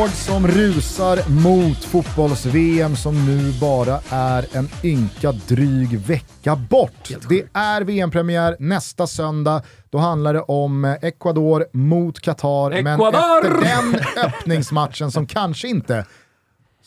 Tåg 0.00 0.08
som 0.08 0.46
rusar 0.46 1.30
mot 1.30 1.84
fotbolls-VM 1.84 2.96
som 2.96 3.26
nu 3.26 3.52
bara 3.60 4.00
är 4.10 4.46
en 4.52 4.68
ynka 4.84 5.32
dryg 5.32 5.98
vecka 5.98 6.56
bort. 6.56 7.10
Det 7.28 7.44
är 7.52 7.82
VM-premiär 7.82 8.56
nästa 8.58 9.06
söndag. 9.06 9.62
Då 9.90 9.98
handlar 9.98 10.34
det 10.34 10.40
om 10.40 10.84
Ecuador 10.84 11.66
mot 11.72 12.20
Qatar. 12.20 12.82
Men 12.82 13.00
efter 13.00 13.60
den 13.60 14.00
öppningsmatchen 14.24 15.10
som 15.10 15.26
kanske 15.26 15.68
inte 15.68 16.06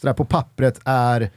sådär 0.02 0.14
på 0.14 0.26
pappret 0.26 0.80
är 0.86 1.32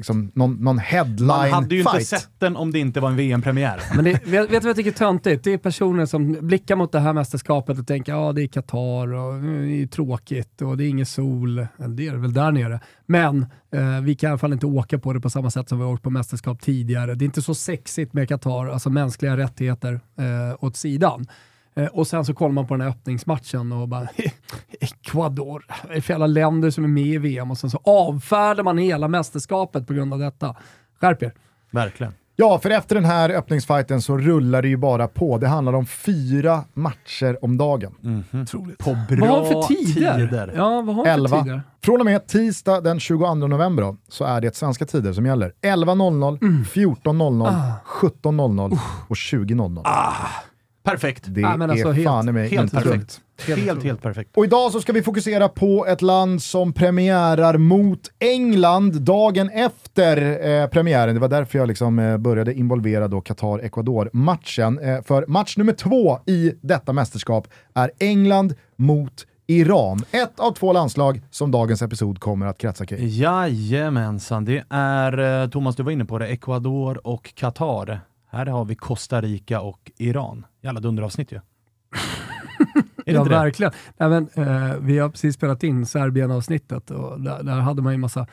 liksom 0.00 0.32
någon, 0.34 0.54
någon 0.54 0.78
headline 0.78 1.26
Man 1.26 1.50
hade 1.50 1.74
ju 1.74 1.80
inte 1.80 1.92
fight. 1.92 2.06
sett 2.06 2.30
den 2.38 2.56
om 2.56 2.72
det 2.72 2.78
inte 2.78 3.00
var 3.00 3.08
en 3.10 3.16
VM-premiär. 3.16 3.82
Men 3.94 4.04
det, 4.04 4.12
vet, 4.12 4.24
vet 4.26 4.48
du 4.50 4.58
vad 4.58 4.64
jag 4.64 4.76
tycker 4.76 4.90
är 4.90 4.94
töntigt? 4.94 5.44
Det 5.44 5.52
är 5.52 5.58
personer 5.58 6.06
som 6.06 6.32
blickar 6.40 6.76
mot 6.76 6.92
det 6.92 7.00
här 7.00 7.12
mästerskapet 7.12 7.78
och 7.78 7.86
tänker 7.86 8.12
ja 8.12 8.32
det 8.32 8.42
är 8.42 8.46
Qatar 8.46 9.12
och 9.12 9.34
eh, 9.34 9.42
det 9.42 9.82
är 9.82 9.86
tråkigt 9.86 10.62
och 10.62 10.76
det 10.76 10.84
är 10.84 10.88
ingen 10.88 11.06
sol. 11.06 11.58
Eller 11.58 11.88
Det 11.88 12.06
är 12.08 12.12
det 12.12 12.18
väl 12.18 12.32
där 12.32 12.52
nere. 12.52 12.80
Men 13.06 13.46
eh, 13.74 14.00
vi 14.02 14.14
kan 14.14 14.28
i 14.28 14.30
alla 14.30 14.38
fall 14.38 14.52
inte 14.52 14.66
åka 14.66 14.98
på 14.98 15.12
det 15.12 15.20
på 15.20 15.30
samma 15.30 15.50
sätt 15.50 15.68
som 15.68 15.78
vi 15.78 15.84
har 15.84 15.92
åkt 15.92 16.02
på 16.02 16.10
mästerskap 16.10 16.60
tidigare. 16.60 17.14
Det 17.14 17.22
är 17.24 17.26
inte 17.26 17.42
så 17.42 17.54
sexigt 17.54 18.12
med 18.12 18.28
Qatar, 18.28 18.66
alltså 18.66 18.90
mänskliga 18.90 19.36
rättigheter 19.36 20.00
eh, 20.18 20.64
åt 20.64 20.76
sidan. 20.76 21.26
Eh, 21.82 21.86
och 21.86 22.06
sen 22.06 22.24
så 22.24 22.34
kollar 22.34 22.52
man 22.52 22.66
på 22.66 22.74
den 22.74 22.80
här 22.80 22.88
öppningsmatchen 22.88 23.72
och 23.72 23.88
bara 23.88 24.08
Ecuador, 24.80 25.64
vad 25.82 25.90
är 25.90 25.94
det 25.94 26.00
för 26.02 26.12
jävla 26.12 26.26
länder 26.26 26.70
som 26.70 26.84
är 26.84 26.88
med 26.88 27.06
i 27.06 27.18
VM? 27.18 27.50
Och 27.50 27.58
sen 27.58 27.70
så 27.70 27.80
avfärdar 27.84 28.62
man 28.64 28.78
hela 28.78 29.08
mästerskapet 29.08 29.86
på 29.86 29.92
grund 29.94 30.12
av 30.12 30.18
detta. 30.18 30.56
Skärp 31.00 31.22
er. 31.22 31.32
Verkligen. 31.70 32.12
Ja, 32.36 32.58
för 32.58 32.70
efter 32.70 32.94
den 32.94 33.04
här 33.04 33.30
öppningsfighten 33.30 34.02
så 34.02 34.18
rullar 34.18 34.62
det 34.62 34.68
ju 34.68 34.76
bara 34.76 35.08
på. 35.08 35.38
Det 35.38 35.48
handlar 35.48 35.72
om 35.72 35.86
fyra 35.86 36.64
matcher 36.74 37.44
om 37.44 37.56
dagen. 37.58 37.94
På 38.78 38.96
bra 39.08 39.26
Vad 39.26 39.28
har 39.28 39.42
vi 39.42 39.48
för 39.48 39.62
tider? 39.94 40.52
Ja, 40.56 40.80
vad 40.82 40.94
har 40.96 41.04
vi 41.04 41.08
för 41.10 41.14
11. 41.14 41.42
tider? 41.42 41.62
Från 41.84 42.00
och 42.00 42.04
med 42.06 42.26
tisdag 42.26 42.80
den 42.80 43.00
22 43.00 43.34
november 43.34 43.82
då, 43.82 43.96
så 44.08 44.24
är 44.24 44.40
det 44.40 44.56
svenska 44.56 44.86
tider 44.86 45.12
som 45.12 45.26
gäller. 45.26 45.52
11.00, 45.62 46.38
Mm. 46.42 46.64
14.00, 46.64 47.46
Ah. 47.46 47.72
17.00 48.00 48.78
och 49.08 49.16
20.00. 49.16 49.82
Perfekt. 50.82 51.24
Det 51.26 51.40
Ja, 51.40 51.56
men 51.56 51.70
alltså 51.70 51.88
är 51.88 51.92
helt- 51.92 52.06
fan 52.06 52.28
i 52.28 52.32
mig 52.32 52.48
helt 52.48 52.72
perfekt. 52.72 53.20
dumt. 53.46 53.56
Helt, 53.56 53.82
helt 53.84 54.02
perfekt. 54.02 54.30
Och 54.36 54.44
idag 54.44 54.72
så 54.72 54.80
ska 54.80 54.92
vi 54.92 55.02
fokusera 55.02 55.48
på 55.48 55.86
ett 55.86 56.02
land 56.02 56.42
som 56.42 56.72
premiärar 56.72 57.58
mot 57.58 58.00
England 58.18 59.00
dagen 59.00 59.50
efter 59.50 60.46
eh, 60.62 60.66
premiären. 60.66 61.14
Det 61.14 61.20
var 61.20 61.28
därför 61.28 61.58
jag 61.58 61.68
liksom, 61.68 61.98
eh, 61.98 62.16
började 62.16 62.54
involvera 62.54 63.08
då 63.08 63.20
Qatar-Ecuador-matchen. 63.20 64.78
Eh, 64.78 65.02
för 65.02 65.24
match 65.26 65.56
nummer 65.56 65.72
två 65.72 66.18
i 66.26 66.52
detta 66.60 66.92
mästerskap 66.92 67.48
är 67.74 67.90
England 67.98 68.54
mot 68.76 69.26
Iran. 69.46 70.04
Ett 70.10 70.40
av 70.40 70.52
två 70.52 70.72
landslag 70.72 71.20
som 71.30 71.50
dagens 71.50 71.82
episod 71.82 72.20
kommer 72.20 72.46
att 72.46 72.58
kretsa 72.58 72.86
kring. 72.86 73.08
Jajamensan, 73.08 74.44
det 74.44 74.64
är, 74.70 75.42
eh, 75.42 75.48
Thomas 75.48 75.76
du 75.76 75.82
var 75.82 75.90
inne 75.92 76.04
på 76.04 76.18
det, 76.18 76.26
Ecuador 76.26 77.06
och 77.06 77.34
Qatar. 77.34 78.00
Här 78.30 78.46
har 78.46 78.64
vi 78.64 78.74
Costa 78.74 79.20
Rica 79.20 79.60
och 79.60 79.90
Iran. 79.98 80.44
Jävla 80.60 80.80
dunderavsnitt 80.80 81.32
ju. 81.32 81.40
Ja, 83.04 83.24
det? 83.24 83.30
verkligen. 83.30 83.72
Nej, 83.98 84.08
men, 84.08 84.28
eh, 84.34 84.76
vi 84.80 84.98
har 84.98 85.08
precis 85.08 85.34
spelat 85.34 85.62
in 85.62 85.86
Serbien-avsnittet 85.86 86.90
och 86.90 87.20
där, 87.20 87.42
där 87.42 87.52
hade 87.52 87.82
man 87.82 87.92
ju 87.92 87.98
massa 87.98 88.26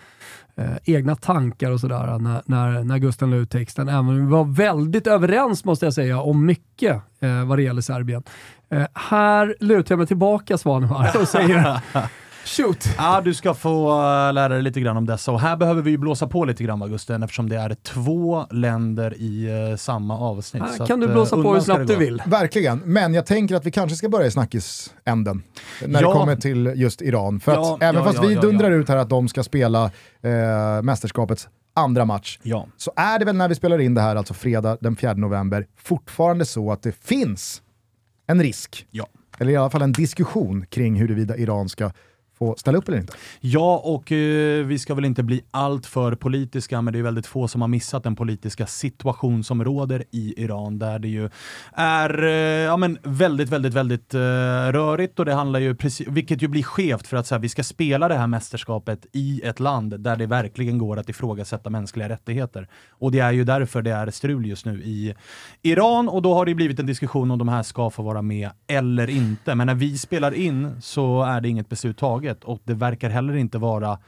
eh, 0.55 0.77
egna 0.83 1.15
tankar 1.15 1.71
och 1.71 1.79
sådär 1.79 2.19
när, 2.19 2.41
när, 2.45 2.83
när 2.83 2.97
Gusten 2.97 3.31
la 3.31 3.37
ut 3.37 3.51
texten. 3.51 3.89
Även 3.89 4.25
vi 4.25 4.31
var 4.31 4.43
väldigt 4.43 5.07
överens 5.07 5.65
måste 5.65 5.85
jag 5.85 5.93
säga 5.93 6.21
om 6.21 6.45
mycket 6.45 7.01
eh, 7.19 7.45
vad 7.45 7.57
det 7.57 7.61
gäller 7.61 7.81
Serbien. 7.81 8.23
Eh, 8.69 8.85
här 8.93 9.55
lutar 9.59 9.93
jag 9.93 9.97
mig 9.97 10.07
tillbaka 10.07 10.57
Svanemar 10.57 11.21
och 11.21 11.27
säger 11.27 11.79
shoot. 12.47 12.89
Ja, 12.97 13.21
du 13.21 13.33
ska 13.33 13.53
få 13.53 13.89
eh, 13.91 14.33
lära 14.33 14.47
dig 14.49 14.61
lite 14.61 14.79
grann 14.79 14.97
om 14.97 15.05
dessa. 15.05 15.31
Och 15.31 15.39
här 15.41 15.57
behöver 15.57 15.81
vi 15.81 15.91
ju 15.91 15.97
blåsa 15.97 16.27
på 16.27 16.45
lite 16.45 16.63
grann, 16.63 16.81
Augusten, 16.81 17.23
eftersom 17.23 17.49
det 17.49 17.55
är 17.57 17.73
två 17.83 18.45
länder 18.51 19.13
i 19.17 19.45
eh, 19.71 19.75
samma 19.77 20.17
avsnitt. 20.19 20.63
Så 20.77 20.85
kan 20.85 20.95
att, 20.95 21.01
du 21.01 21.07
eh, 21.07 21.13
blåsa 21.13 21.35
på 21.35 21.53
hur 21.53 21.59
snabbt 21.61 21.87
du 21.87 21.95
vill. 21.95 22.21
Verkligen, 22.25 22.81
men 22.85 23.13
jag 23.13 23.25
tänker 23.25 23.55
att 23.55 23.65
vi 23.65 23.71
kanske 23.71 23.95
ska 23.97 24.09
börja 24.09 24.25
i 24.27 24.31
snackisänden 24.31 25.43
när 25.85 26.01
Ja. 26.01 26.07
det 26.07 26.13
kommer 26.13 26.35
till 26.35 26.73
just 26.75 27.01
Iran. 27.01 27.39
För 27.39 27.51
att 27.51 27.57
Ja, 27.57 27.77
även 27.81 27.95
ja, 27.95 28.03
fast 28.03 28.15
ja, 28.23 28.27
vi 28.27 28.33
ja, 28.33 28.41
dundrar 28.41 28.71
ja. 28.71 28.75
ut 28.77 28.89
här 28.89 28.97
att 28.97 29.09
de 29.09 29.27
ska 29.27 29.43
spela 29.43 29.85
eh, 30.21 30.81
mästerskapets 30.83 31.49
andra 31.75 32.05
match, 32.05 32.39
Ja. 32.43 32.67
så 32.77 32.91
är 32.95 33.19
det 33.19 33.25
väl 33.25 33.35
när 33.35 33.49
vi 33.49 33.55
spelar 33.55 33.79
in 33.79 33.93
det 33.93 34.01
här, 34.01 34.15
alltså 34.15 34.33
fredag 34.33 34.77
den 34.81 34.95
4 34.95 35.13
november, 35.13 35.65
fortfarande 35.83 36.45
så 36.45 36.71
att 36.71 36.81
det 36.83 36.91
finns 37.05 37.61
en 38.27 38.41
risk, 38.43 38.87
Ja. 38.91 39.07
eller 39.39 39.51
i 39.51 39.55
alla 39.57 39.69
fall 39.69 39.81
en 39.81 39.91
diskussion 39.91 40.65
kring 40.69 40.95
huruvida 40.95 41.37
Iran 41.37 41.69
ska 41.69 41.91
få 42.37 42.55
ställa 42.57 42.77
upp 42.77 42.87
eller 42.87 42.97
inte. 42.97 43.13
Ja, 43.39 43.81
och 43.83 44.11
eh, 44.11 44.65
vi 44.65 44.79
ska 44.79 44.95
väl 44.95 45.05
inte 45.05 45.23
bli 45.23 45.41
alltför 45.51 46.15
politiska, 46.15 46.81
men 46.81 46.93
det 46.93 46.99
är 46.99 47.03
väldigt 47.03 47.27
få 47.27 47.47
som 47.47 47.61
har 47.61 47.67
missat 47.67 48.03
den 48.03 48.15
politiska 48.15 48.67
situation 48.67 49.43
som 49.43 49.63
råder 49.63 50.03
i 50.11 50.43
Iran, 50.43 50.79
där 50.79 50.99
det 50.99 51.07
ju 51.07 51.29
är 51.73 52.23
eh, 52.23 52.31
ja, 52.65 52.77
men 52.77 52.97
väldigt, 53.03 53.49
väldigt, 53.49 53.73
väldigt 53.73 54.13
eh, 54.13 54.19
rörigt 54.71 55.19
och 55.19 55.25
det 55.25 55.33
handlar 55.33 55.59
ju 55.59 55.75
precis, 55.75 56.07
vilket 56.07 56.41
ju 56.41 56.47
blir 56.47 56.63
skevt 56.63 57.07
för 57.07 57.17
att 57.17 57.27
så 57.27 57.35
här, 57.35 57.39
vi 57.39 57.49
ska 57.49 57.63
spela 57.63 58.07
det 58.07 58.15
här 58.15 58.27
mästerskapet 58.27 59.05
i 59.13 59.41
ett 59.43 59.59
land 59.59 59.99
där 59.99 60.15
det 60.15 60.25
verkligen 60.25 60.77
går 60.77 60.99
att 60.99 61.09
ifrågasätta 61.09 61.69
mänskliga 61.69 62.09
rättigheter. 62.09 62.67
Och 62.89 63.11
det 63.11 63.19
är 63.19 63.31
ju 63.31 63.43
därför 63.43 63.81
det 63.81 63.91
är 63.91 64.11
strul 64.11 64.45
just 64.45 64.65
nu 64.65 64.81
i 64.83 65.15
Iran 65.61 66.09
och 66.09 66.21
då 66.21 66.33
har 66.33 66.45
det 66.45 66.55
blivit 66.55 66.79
en 66.79 66.85
diskussion 66.85 67.31
om 67.31 67.39
de 67.39 67.47
här 67.47 67.63
ska 67.63 67.89
få 67.89 68.03
vara 68.03 68.21
med 68.21 68.49
eller 68.67 69.09
inte. 69.09 69.55
Men 69.55 69.67
när 69.67 69.75
vi 69.75 69.97
spelar 69.97 70.31
in 70.31 70.81
så 70.81 71.23
är 71.23 71.41
det 71.41 71.49
inget 71.49 71.69
beslut 71.69 71.97
taget 71.97 72.26
och 72.43 72.61
det 72.63 72.73
verkar 72.73 73.09
heller 73.09 73.35
inte 73.35 73.57
vara 73.57 73.99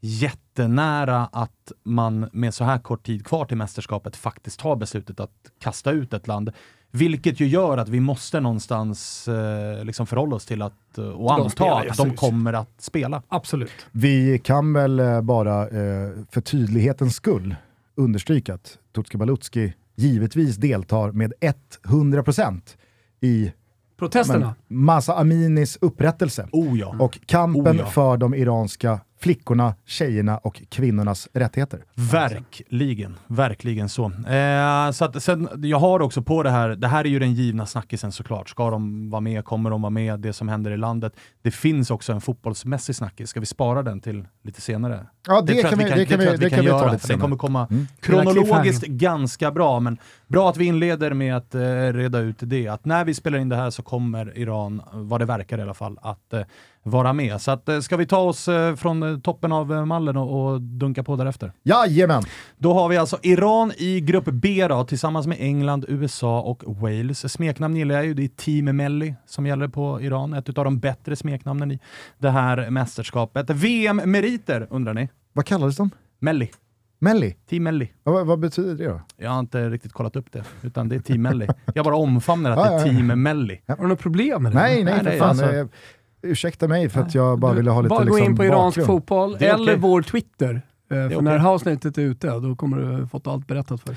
jättenära 0.00 1.28
att 1.32 1.72
man 1.82 2.28
med 2.32 2.54
så 2.54 2.64
här 2.64 2.78
kort 2.78 3.06
tid 3.06 3.26
kvar 3.26 3.44
till 3.44 3.56
mästerskapet 3.56 4.16
faktiskt 4.16 4.60
tar 4.60 4.76
beslutet 4.76 5.20
att 5.20 5.52
kasta 5.58 5.90
ut 5.90 6.12
ett 6.12 6.26
land. 6.26 6.50
Vilket 6.90 7.40
ju 7.40 7.46
gör 7.46 7.78
att 7.78 7.88
vi 7.88 8.00
måste 8.00 8.40
någonstans 8.40 9.28
eh, 9.28 9.84
liksom 9.84 10.06
förhålla 10.06 10.36
oss 10.36 10.46
till 10.46 10.62
att, 10.62 10.98
eh, 10.98 11.04
och 11.04 11.32
anta 11.32 11.50
spelar, 11.50 11.86
att 11.86 11.96
de 11.96 12.16
kommer 12.16 12.52
att 12.52 12.80
spela. 12.80 13.22
Absolut. 13.28 13.70
Vi 13.90 14.38
kan 14.38 14.72
väl 14.72 15.00
eh, 15.00 15.20
bara 15.20 15.62
eh, 15.62 16.10
för 16.30 16.40
tydlighetens 16.40 17.14
skull 17.14 17.56
understryka 17.94 18.54
att 18.54 18.78
Tutski 18.94 19.16
Balutski 19.16 19.74
givetvis 19.96 20.56
deltar 20.56 21.12
med 21.12 21.32
100% 21.40 22.60
i 23.20 23.52
Protesterna. 23.98 24.54
men, 24.68 24.84
Masa 24.84 25.14
Aminis 25.14 25.78
upprättelse 25.80 26.48
Oh 26.52 26.78
ja. 26.78 26.96
och 26.98 27.18
kampen 27.26 27.76
Oh 27.76 27.76
ja. 27.76 27.86
för 27.86 28.16
de 28.16 28.34
iranska 28.34 29.00
flickorna, 29.20 29.74
tjejerna 29.86 30.38
och 30.38 30.62
kvinnornas 30.68 31.28
rättigheter. 31.32 31.84
Verkligen, 31.94 33.16
verkligen 33.26 33.88
så. 33.88 34.04
Eh, 34.04 34.90
så 34.90 35.04
att, 35.04 35.22
sen, 35.22 35.48
jag 35.62 35.78
har 35.78 36.00
också 36.00 36.22
på 36.22 36.42
det 36.42 36.50
här, 36.50 36.68
det 36.68 36.88
här 36.88 37.04
är 37.04 37.08
ju 37.08 37.18
den 37.18 37.34
givna 37.34 37.66
snackisen 37.66 38.12
såklart. 38.12 38.48
Ska 38.48 38.70
de 38.70 39.10
vara 39.10 39.20
med? 39.20 39.44
Kommer 39.44 39.70
de 39.70 39.82
vara 39.82 39.90
med? 39.90 40.20
Det 40.20 40.32
som 40.32 40.48
händer 40.48 40.70
i 40.70 40.76
landet. 40.76 41.12
Det 41.42 41.50
finns 41.50 41.90
också 41.90 42.12
en 42.12 42.20
fotbollsmässig 42.20 42.96
snackis. 42.96 43.30
Ska 43.30 43.40
vi 43.40 43.46
spara 43.46 43.82
den 43.82 44.00
till 44.00 44.28
lite 44.44 44.60
senare? 44.60 45.06
Ja, 45.26 45.40
det, 45.40 45.52
jag 45.54 45.70
kan 45.70 45.72
att 45.72 45.78
vi, 45.78 45.84
det 45.94 46.06
kan 46.06 46.18
vi, 46.18 46.24
jag 46.24 46.34
att 46.34 46.40
det 46.40 46.50
kan 46.50 46.60
vi 46.60 46.66
ta 46.70 46.78
göra, 46.78 46.92
lite 46.92 47.00
för 47.06 47.08
Den 47.08 47.20
kommer 47.20 47.36
senare. 47.36 47.38
komma 47.38 47.66
Mm. 47.70 47.86
kronologiskt 48.00 48.86
ganska 48.86 49.50
bra, 49.50 49.80
men 49.80 49.98
bra 50.28 50.50
att 50.50 50.56
vi 50.56 50.64
inleder 50.64 51.14
med 51.14 51.36
att 51.36 51.54
eh, 51.54 51.60
reda 51.92 52.18
ut 52.18 52.36
det. 52.40 52.68
Att 52.68 52.84
när 52.84 53.04
vi 53.04 53.14
spelar 53.14 53.38
in 53.38 53.48
det 53.48 53.56
här 53.56 53.70
så 53.70 53.82
kommer 53.82 54.38
Iran, 54.38 54.82
vad 54.92 55.20
det 55.20 55.24
verkar 55.24 55.58
i 55.58 55.62
alla 55.62 55.74
fall, 55.74 55.98
att 56.02 56.32
eh, 56.32 56.42
vara 56.82 57.12
med. 57.12 57.40
Så 57.40 57.50
att, 57.50 57.68
eh, 57.68 57.80
ska 57.80 57.96
vi 57.96 58.06
ta 58.06 58.18
oss 58.18 58.48
eh, 58.48 58.76
från 58.76 59.02
eh, 59.02 59.18
toppen 59.18 59.52
av 59.52 59.72
eh, 59.72 59.84
mallen 59.84 60.16
och, 60.16 60.52
och 60.52 60.60
dunka 60.60 61.02
på 61.02 61.16
därefter? 61.16 61.52
Jajamän! 61.62 62.22
Då 62.56 62.74
har 62.74 62.88
vi 62.88 62.96
alltså 62.96 63.18
Iran 63.22 63.72
i 63.76 64.00
grupp 64.00 64.24
B 64.24 64.66
då, 64.68 64.84
tillsammans 64.84 65.26
med 65.26 65.36
England, 65.40 65.84
USA 65.88 66.40
och 66.40 66.62
Wales. 66.66 67.32
Smeknamn 67.32 67.76
gillar 67.76 67.94
jag 67.94 68.06
ju, 68.06 68.14
det 68.14 68.24
är 68.24 68.28
Team 68.28 68.76
Melli 68.76 69.14
som 69.26 69.46
gäller 69.46 69.68
på 69.68 70.00
Iran. 70.00 70.32
Ett 70.32 70.58
av 70.58 70.64
de 70.64 70.78
bättre 70.78 71.16
smeknamnen 71.16 71.72
i 71.72 71.78
det 72.18 72.30
här 72.30 72.70
mästerskapet. 72.70 73.50
VM-meriter 73.50 74.66
undrar 74.70 74.94
ni? 74.94 75.08
Vad 75.32 75.46
kallades 75.46 75.76
de? 75.76 75.90
Melli. 76.18 76.50
Melli? 76.98 77.36
Team 77.50 77.62
Melli. 77.62 77.92
Ja, 78.04 78.12
Vad, 78.12 78.26
vad 78.26 78.38
betyder 78.38 78.74
det 78.74 78.84
då? 78.84 79.00
Jag 79.16 79.30
har 79.30 79.38
inte 79.40 79.68
riktigt 79.70 79.92
kollat 79.92 80.16
upp 80.16 80.32
det, 80.32 80.44
utan 80.62 80.88
det 80.88 80.96
är 80.96 81.00
Team 81.00 81.22
Melli. 81.22 81.48
Jag 81.74 81.84
bara 81.84 81.96
omfamnar 81.96 82.50
att 82.50 82.58
Ja, 82.58 82.64
det 82.70 82.76
är. 82.76 82.84
Team 82.84 83.22
Melli. 83.22 83.60
Har 83.68 83.76
du 83.76 83.86
något 83.88 83.98
problem 84.00 84.42
med 84.42 84.52
det? 84.52 84.58
Nej, 84.58 84.84
nej, 84.84 84.94
Nej, 85.02 85.12
för 85.12 85.18
fan. 85.18 85.28
alltså- 85.28 85.54
eh, 85.54 85.66
ursäkta 86.22 86.68
mig 86.68 86.88
för 86.88 87.00
att 87.00 87.14
jag 87.14 87.38
bara 87.38 87.52
Du, 87.52 87.56
ville 87.58 87.70
ha 87.70 87.80
lite 87.80 87.88
bara 87.88 87.98
gå 88.04 88.16
liksom, 88.16 88.24
in 88.32 88.36
på 88.36 88.44
iransk 88.44 88.78
bakgrund. 88.78 88.86
fotboll 88.86 89.36
eller 89.40 89.62
okej. 89.64 89.76
vår 89.78 90.02
Twitter. 90.02 90.54
Eh, 90.54 90.60
För 90.88 91.06
okej. 91.06 91.22
när 91.22 91.46
avsnittet 91.46 91.98
är 91.98 92.02
ute, 92.02 92.26
då 92.26 92.56
kommer 92.56 92.76
du 92.76 93.06
fått 93.06 93.26
allt 93.26 93.46
berättat 93.46 93.80
för 93.80 93.88
dig. 93.88 93.96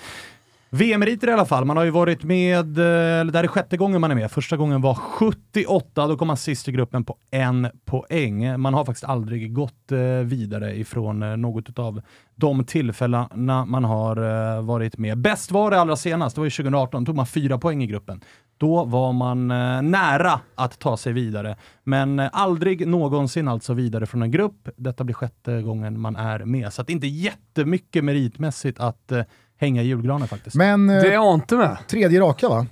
VM-meriter 0.74 1.28
i 1.28 1.32
alla 1.32 1.46
fall. 1.46 1.66
Man 1.66 1.78
har 1.78 1.84
ju 1.84 1.90
varit 1.90 2.24
med, 2.24 2.78
eh, 2.78 3.20
eller 3.20 3.32
det 3.32 3.38
här 3.38 3.44
är 3.44 3.48
sjätte 3.48 3.78
gången 3.78 4.02
man 4.02 4.12
är 4.12 4.16
med. 4.16 4.32
Första 4.32 4.58
gången 4.58 4.82
var 4.82 4.94
78, 4.94 6.08
då 6.08 6.18
kom 6.18 6.28
man 6.28 6.38
sist 6.38 6.68
i 6.68 6.72
gruppen 6.72 7.04
på 7.04 7.18
en 7.32 7.68
poäng. 7.86 8.60
Man 8.60 8.74
har 8.74 8.86
faktiskt 8.86 9.04
aldrig 9.04 9.54
gått 9.54 9.92
eh, 9.92 10.00
vidare 10.24 10.76
ifrån 10.76 11.24
eh, 11.24 11.38
något 11.38 11.80
av 11.80 12.02
de 12.36 12.64
tillfällena 12.64 13.66
man 13.66 13.84
har 13.84 14.62
varit 14.62 14.98
med. 14.98 15.18
Bäst 15.18 15.52
var 15.52 15.72
det 15.72 15.80
allra 15.80 15.96
senast, 15.96 16.36
det 16.36 16.42
var 16.42 16.46
ju 16.46 16.52
2018, 16.52 17.04
då 17.04 17.10
tog 17.10 17.16
man 17.16 17.28
fyra 17.28 17.58
poäng 17.58 17.84
i 17.84 17.88
gruppen. 17.88 18.22
Då 18.58 18.86
var 18.86 19.14
man 19.14 19.48
nära 19.92 20.40
att 20.56 20.80
ta 20.80 20.98
sig 20.98 21.14
vidare, 21.14 21.56
men 21.84 22.20
aldrig 22.20 22.88
någonsin 22.88 23.48
alltså 23.48 23.74
vidare 23.74 24.06
från 24.06 24.22
en 24.22 24.32
grupp. 24.32 24.70
Detta 24.76 25.04
blir 25.04 25.16
sjätte 25.16 25.62
gången 25.62 26.00
man 26.00 26.16
är 26.16 26.40
med, 26.40 26.74
så 26.74 26.82
att 26.82 26.88
det 26.88 26.92
är 26.92 26.96
inte 26.96 27.08
jättemycket 27.08 28.04
meritmässigt 28.04 28.80
att 28.80 29.12
hänga 29.62 29.82
i 29.82 29.86
julgranen 29.86 30.28
faktiskt. 30.28 30.56
Men, 30.56 30.88
det 30.88 31.08
är 31.08 31.14
jag 31.14 31.34
inte 31.34 31.56
med. 31.56 31.78
Tredje 31.88 32.20
raka 32.20 32.50
va? 32.50 32.66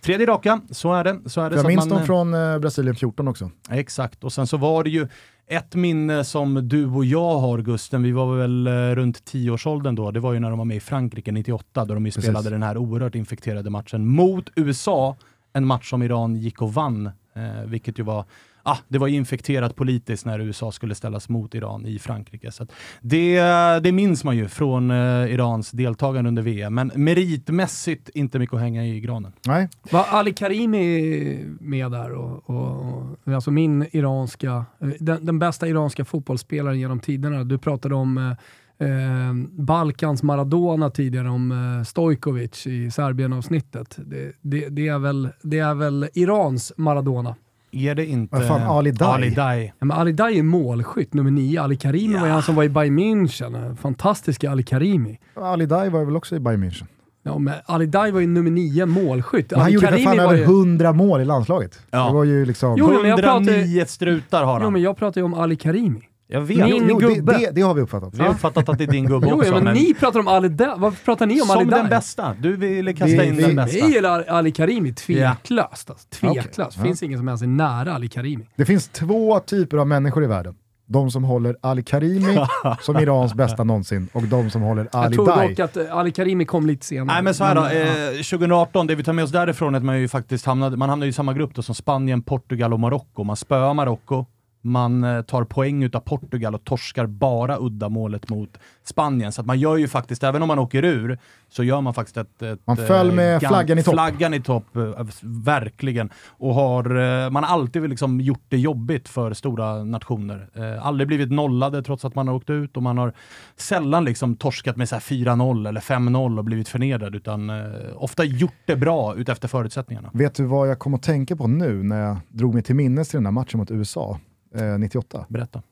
Tredje 0.00 0.26
raka, 0.26 0.60
så 0.70 0.92
är 0.92 1.04
det. 1.04 1.20
Så 1.26 1.40
är 1.40 1.50
det 1.50 1.56
jag 1.56 1.62
så 1.62 1.68
minns 1.68 1.78
man, 1.78 1.88
dem 1.88 1.98
eh, 1.98 2.04
från 2.04 2.34
eh, 2.34 2.58
Brasilien 2.58 2.94
14 2.94 3.28
också. 3.28 3.50
Exakt, 3.70 4.24
och 4.24 4.32
sen 4.32 4.46
så 4.46 4.56
var 4.56 4.84
det 4.84 4.90
ju 4.90 5.08
ett 5.46 5.74
minne 5.74 6.24
som 6.24 6.68
du 6.68 6.86
och 6.86 7.04
jag 7.04 7.38
har 7.38 7.58
Gusten, 7.58 8.02
vi 8.02 8.12
var 8.12 8.36
väl 8.36 8.66
eh, 8.66 8.72
runt 8.72 9.32
10-årsåldern 9.32 9.94
då, 9.94 10.10
det 10.10 10.20
var 10.20 10.32
ju 10.32 10.40
när 10.40 10.50
de 10.50 10.58
var 10.58 10.64
med 10.64 10.76
i 10.76 10.80
Frankrike 10.80 11.32
98, 11.32 11.84
då 11.84 11.94
de 11.94 12.06
ju 12.06 12.12
spelade 12.12 12.50
den 12.50 12.62
här 12.62 12.76
oerhört 12.76 13.14
infekterade 13.14 13.70
matchen 13.70 14.06
mot 14.06 14.50
USA. 14.56 15.16
En 15.52 15.66
match 15.66 15.90
som 15.90 16.02
Iran 16.02 16.36
gick 16.36 16.62
och 16.62 16.74
vann, 16.74 17.10
eh, 17.34 17.64
vilket 17.66 17.98
ju 17.98 18.02
var 18.02 18.24
ah, 18.62 18.76
det 18.88 18.98
var 18.98 19.08
infekterat 19.08 19.76
politiskt 19.76 20.26
när 20.26 20.38
USA 20.38 20.72
skulle 20.72 20.94
ställas 20.94 21.28
mot 21.28 21.54
Iran 21.54 21.86
i 21.86 21.98
Frankrike. 21.98 22.52
Så 22.52 22.66
det, 23.00 23.40
det 23.80 23.92
minns 23.92 24.24
man 24.24 24.36
ju 24.36 24.48
från 24.48 24.90
eh, 24.90 25.32
Irans 25.32 25.70
deltagande 25.70 26.28
under 26.28 26.42
VM, 26.42 26.74
men 26.74 26.92
meritmässigt 26.94 28.08
inte 28.08 28.38
mycket 28.38 28.54
att 28.54 28.60
hänga 28.60 28.84
i 28.84 29.00
granen. 29.00 29.32
Nej. 29.46 29.68
Var 29.90 30.04
Ali 30.10 30.32
Karimi 30.32 31.44
med 31.60 31.90
där? 31.90 32.12
Och, 32.12 32.50
och, 32.50 33.16
och, 33.24 33.32
alltså 33.34 33.50
min 33.50 33.86
iranska, 33.92 34.64
eh, 34.80 34.88
den, 35.00 35.26
den, 35.26 35.38
bästa 35.38 35.68
iranska 35.68 36.04
fotbollsspelaren 36.04 36.80
genom 36.80 37.00
tiderna. 37.00 37.44
Du 37.44 37.58
pratade 37.58 37.94
om 37.94 38.18
eh, 38.18 38.36
Eh, 38.82 39.34
Balkans 39.50 40.22
Maradona 40.22 40.90
tidigare 40.90 41.28
om 41.28 41.52
eh, 41.52 41.84
Stojkovic 41.84 42.66
i 42.66 42.90
Serbien-avsnittet. 42.90 43.98
Det, 44.06 44.32
det, 44.40 44.68
det, 44.68 44.88
är 44.88 44.98
väl, 44.98 45.28
det 45.42 45.58
är 45.58 45.74
väl 45.74 46.08
Irans 46.14 46.72
Maradona. 46.76 47.36
Är 47.72 47.94
det 47.94 48.06
inte 48.06 48.36
Vad 48.36 48.48
fan, 48.48 48.62
Ali 48.62 48.90
Dai? 48.90 49.08
Ali 49.08 49.30
Dai. 49.30 49.72
Ja, 49.78 49.84
men 49.84 49.96
Ali 49.96 50.12
Dai 50.12 50.38
är 50.38 50.42
målskytt, 50.42 51.14
nummer 51.14 51.30
nio. 51.30 51.62
Ali 51.62 51.76
Karimi 51.76 52.14
ja. 52.14 52.20
var 52.20 52.26
ju 52.26 52.32
han 52.32 52.42
som 52.42 52.54
var 52.54 52.64
i 52.64 52.68
Bayern 52.68 52.98
München. 52.98 53.76
Fantastiska 53.76 54.50
Ali 54.50 54.62
Karimi. 54.62 55.18
Ali 55.34 55.66
Dai 55.66 55.88
var 55.88 56.04
väl 56.04 56.16
också 56.16 56.36
i 56.36 56.40
Bayern 56.40 56.64
München? 56.64 56.86
Ja, 57.22 57.38
men 57.38 57.54
Ali 57.66 57.86
Dai 57.86 58.10
var 58.10 58.20
ju 58.20 58.26
nummer 58.26 58.50
nio 58.50 58.86
målskytt. 58.86 59.50
Men 59.50 59.60
han 59.60 59.66
Ali 59.66 59.74
gjorde 59.74 59.86
Karimi 59.86 60.04
för 60.04 60.10
fan 60.10 60.20
över 60.20 60.36
ju... 60.36 60.42
100 60.42 60.92
mål 60.92 61.20
i 61.20 61.24
landslaget. 61.24 61.80
Ja. 61.90 62.06
Det 62.06 62.12
var 62.12 62.24
ju 62.24 62.44
liksom... 62.46 62.76
Jo, 62.78 62.86
men 62.86 63.06
109 63.06 63.22
pratar... 63.22 63.86
strutar 63.86 64.44
har 64.44 64.52
han. 64.52 64.62
Jo, 64.62 64.70
men 64.70 64.82
jag 64.82 64.96
pratar 64.96 65.20
ju 65.20 65.24
om 65.24 65.34
Ali 65.34 65.56
Karimi. 65.56 66.08
Jag 66.32 66.40
vet. 66.40 66.58
Min 66.58 66.88
jo, 66.88 66.98
gubbe. 66.98 67.32
Det, 67.32 67.38
det, 67.38 67.50
det, 67.50 67.60
har 67.60 67.74
vi 67.74 67.80
uppfattat. 67.80 68.14
Vi 68.14 68.22
har 68.22 68.30
uppfattat 68.30 68.68
att 68.68 68.78
det 68.78 68.84
är 68.84 68.88
din 68.88 69.06
gubbe 69.06 69.26
jo, 69.30 69.36
också. 69.36 69.54
men, 69.54 69.64
men 69.64 69.74
ni 69.74 69.94
pratar 69.94 70.20
om 70.20 70.28
Ali 70.28 70.48
Dai. 70.48 70.74
Vad 70.76 71.04
pratar 71.04 71.26
ni 71.26 71.40
om 71.40 71.46
Som 71.46 71.58
Ali 71.58 71.70
Dai? 71.70 71.80
den 71.80 71.88
bästa. 71.88 72.36
Du 72.40 72.56
ville 72.56 72.92
kasta 72.92 73.06
vi, 73.06 73.26
in 73.26 73.36
vi, 73.36 73.42
den 73.42 73.56
bästa. 73.56 73.86
Vi 73.86 73.92
gillar 73.92 74.24
Ali 74.28 74.52
Karimi 74.52 74.92
tveklöst. 74.92 75.90
Alltså. 75.90 76.08
Tveklöst. 76.08 76.58
Okay. 76.58 76.84
Finns 76.84 77.02
ja. 77.02 77.06
ingen 77.06 77.18
som 77.18 77.28
ens 77.28 77.42
är 77.42 77.46
nära 77.46 77.94
Ali 77.94 78.08
Karimi. 78.08 78.44
Det 78.56 78.64
finns 78.64 78.88
två 78.88 79.40
typer 79.40 79.76
av 79.76 79.86
människor 79.86 80.24
i 80.24 80.26
världen. 80.26 80.54
De 80.86 81.10
som 81.10 81.24
håller 81.24 81.56
Ali 81.60 81.82
Karimi 81.82 82.38
som 82.80 82.96
Irans 82.96 83.34
bästa 83.34 83.64
någonsin 83.64 84.08
och 84.12 84.22
de 84.22 84.50
som 84.50 84.62
håller 84.62 84.88
Ali 84.92 85.16
Dai. 85.16 85.26
Jag 85.26 85.34
tror 85.34 85.48
dock 85.48 85.58
att 85.58 85.76
eh, 85.76 85.96
Ali 85.96 86.12
Karimi 86.12 86.44
kom 86.44 86.66
lite 86.66 86.86
senare. 86.86 87.14
Nej 87.14 87.22
men 87.22 87.34
så 87.34 87.44
här 87.44 87.54
då, 87.54 87.66
eh, 87.66 88.22
2018, 88.22 88.86
det 88.86 88.94
vi 88.94 89.04
tar 89.04 89.12
med 89.12 89.24
oss 89.24 89.32
därifrån 89.32 89.74
är 89.74 89.78
att 89.78 89.84
man 89.84 90.00
ju 90.00 90.08
faktiskt 90.08 90.46
hamnade, 90.46 90.76
man 90.76 90.88
hamnade 90.88 91.08
i 91.08 91.12
samma 91.12 91.32
grupp 91.32 91.54
då 91.54 91.62
som 91.62 91.74
Spanien, 91.74 92.22
Portugal 92.22 92.72
och 92.72 92.80
Marocko. 92.80 93.24
Man 93.24 93.36
spöar 93.36 93.74
Marocko, 93.74 94.26
man 94.62 95.04
eh, 95.04 95.22
tar 95.22 95.44
poäng 95.44 95.82
utav 95.82 96.00
Portugal 96.00 96.54
och 96.54 96.64
torskar 96.64 97.06
bara 97.06 97.58
uddamålet 97.60 98.28
mot 98.28 98.58
Spanien. 98.84 99.32
Så 99.32 99.40
att 99.40 99.46
man 99.46 99.58
gör 99.58 99.76
ju 99.76 99.88
faktiskt, 99.88 100.22
även 100.22 100.42
om 100.42 100.48
man 100.48 100.58
åker 100.58 100.84
ur, 100.84 101.18
så 101.48 101.64
gör 101.64 101.80
man 101.80 101.94
faktiskt 101.94 102.16
ett... 102.16 102.42
ett 102.42 102.60
man 102.64 102.76
föll 102.76 103.12
med 103.12 103.34
eh, 103.34 103.48
flaggan 103.48 103.78
i 103.78 103.82
topp. 103.82 103.94
Flaggan 103.94 104.34
i 104.34 104.40
topp, 104.40 104.76
eh, 104.76 105.06
verkligen. 105.22 106.10
Och 106.26 106.54
har, 106.54 107.30
man 107.30 107.44
har 107.44 107.50
alltid 107.50 107.88
liksom 107.88 108.20
gjort 108.20 108.44
det 108.48 108.58
jobbigt 108.58 109.08
för 109.08 109.34
stora 109.34 109.84
nationer. 109.84 110.48
aldrig 110.82 111.08
blivit 111.08 111.30
nollade 111.30 111.82
trots 111.82 112.04
att 112.04 112.14
man 112.14 112.28
har 112.28 112.34
åkt 112.34 112.50
ut 112.50 112.76
och 112.76 112.82
man 112.82 112.98
har 112.98 113.12
sällan 113.56 114.04
liksom 114.04 114.36
torskat 114.36 114.76
med 114.76 114.88
4-0 114.88 115.68
eller 115.68 115.80
5-0 115.80 116.38
och 116.38 116.44
blivit 116.44 116.68
förnedrad, 116.68 117.14
utan 117.14 117.50
ofta 117.94 118.24
gjort 118.24 118.52
det 118.66 118.76
bra 118.76 119.14
utefter 119.14 119.48
förutsättningarna. 119.48 120.10
Vet 120.12 120.34
du 120.34 120.44
vad 120.44 120.68
jag 120.68 120.78
kom 120.78 120.94
att 120.94 121.02
tänka 121.02 121.36
på 121.36 121.46
nu 121.46 121.82
när 121.82 122.00
jag 122.00 122.16
drog 122.28 122.54
mig 122.54 122.62
till 122.62 122.74
minnes 122.74 123.08
till 123.08 123.16
den 123.16 123.26
här 123.26 123.32
matchen 123.32 123.58
mot 123.58 123.70
USA? 123.70 124.18
Eh, 124.54 124.78
98. 124.78 125.26
Berätta. 125.28 125.62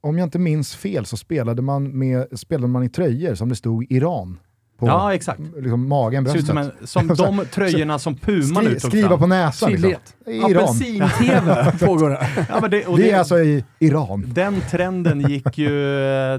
Om 0.00 0.18
jag 0.18 0.26
inte 0.26 0.38
minns 0.38 0.76
fel 0.76 1.06
så 1.06 1.16
spelade 1.16 1.62
man, 1.62 1.98
med, 1.98 2.38
spelade 2.38 2.68
man 2.68 2.82
i 2.82 2.88
tröjor 2.88 3.34
som 3.34 3.48
det 3.48 3.56
stod 3.56 3.86
Iran 3.92 4.38
på 4.78 4.86
ja, 4.86 5.14
exakt. 5.14 5.40
Liksom, 5.56 5.88
magen, 5.88 6.24
bröstet. 6.24 6.46
Som, 6.46 6.58
en, 6.58 6.72
som 6.84 7.08
de 7.38 7.44
tröjorna 7.46 7.98
som 7.98 8.16
Puma 8.16 8.60
nu 8.60 8.74
tog 8.80 8.90
Skriva 8.90 9.18
på 9.18 9.26
näsan. 9.26 9.70
Liksom. 9.70 9.92
Iran. 10.26 10.64
Apelsin-TV 10.64 11.72
pågår 11.86 12.10
det. 12.10 12.46
Ja, 12.48 12.60
det, 12.60 12.68
det, 12.68 12.96
det 12.96 13.10
är 13.10 13.18
alltså 13.18 13.38
i 13.38 13.64
Iran. 13.78 14.24
Den 14.26 14.60
trenden 14.60 15.20
gick 15.20 15.58
ju, 15.58 15.70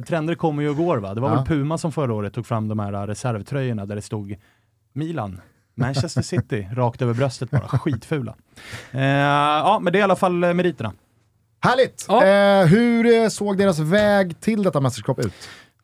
trender 0.07 0.35
kommer 0.35 0.63
ju 0.63 0.69
och 0.69 0.75
går 0.75 0.97
va. 0.97 1.13
Det 1.13 1.21
var 1.21 1.29
ja. 1.29 1.35
väl 1.35 1.45
Puma 1.45 1.77
som 1.77 1.91
förra 1.91 2.13
året 2.13 2.33
tog 2.33 2.45
fram 2.45 2.67
de 2.67 2.79
här 2.79 3.07
reservtröjorna 3.07 3.85
där 3.85 3.95
det 3.95 4.01
stod 4.01 4.35
Milan. 4.93 5.41
Manchester 5.75 6.21
City, 6.21 6.67
rakt 6.73 7.01
över 7.01 7.13
bröstet 7.13 7.51
bara. 7.51 7.67
Skitfula. 7.67 8.35
Eh, 8.91 9.01
ja, 9.01 9.79
men 9.81 9.93
det 9.93 9.97
är 9.97 10.01
i 10.01 10.03
alla 10.03 10.15
fall 10.15 10.33
meriterna. 10.33 10.93
Härligt! 11.61 12.05
Ja. 12.07 12.25
Eh, 12.25 12.65
hur 12.67 13.05
eh, 13.05 13.29
såg 13.29 13.57
deras 13.57 13.79
väg 13.79 14.41
till 14.41 14.63
detta 14.63 14.81
mästerskap 14.81 15.19
ut? 15.19 15.33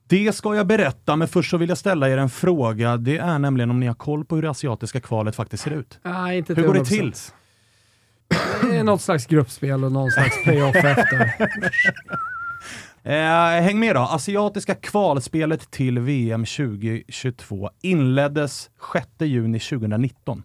Det 0.07 0.35
ska 0.35 0.55
jag 0.55 0.67
berätta, 0.67 1.15
men 1.15 1.27
först 1.27 1.49
så 1.49 1.57
vill 1.57 1.69
jag 1.69 1.77
ställa 1.77 2.09
er 2.09 2.17
en 2.17 2.29
fråga. 2.29 2.97
Det 2.97 3.17
är 3.17 3.39
nämligen 3.39 3.69
om 3.69 3.79
ni 3.79 3.87
har 3.87 3.93
koll 3.93 4.25
på 4.25 4.35
hur 4.35 4.41
det 4.41 4.49
asiatiska 4.49 4.99
kvalet 5.01 5.35
faktiskt 5.35 5.63
ser 5.63 5.71
ut. 5.71 5.99
Nej, 6.03 6.37
inte 6.37 6.53
hur 6.53 6.67
går 6.67 6.73
det 6.73 6.85
till? 6.85 7.13
Det 8.61 8.77
är 8.77 8.83
något 8.83 9.01
slags 9.01 9.25
gruppspel 9.25 9.83
och 9.83 9.91
någon 9.91 10.11
slags 10.11 10.43
playoff 10.43 10.75
efter. 10.75 11.47
Eh, 13.03 13.61
häng 13.61 13.79
med 13.79 13.95
då. 13.95 14.01
Asiatiska 14.01 14.75
kvalspelet 14.75 15.71
till 15.71 15.99
VM 15.99 16.45
2022 16.45 17.69
inleddes 17.81 18.69
6 18.93 19.07
juni 19.19 19.59
2019 19.59 20.43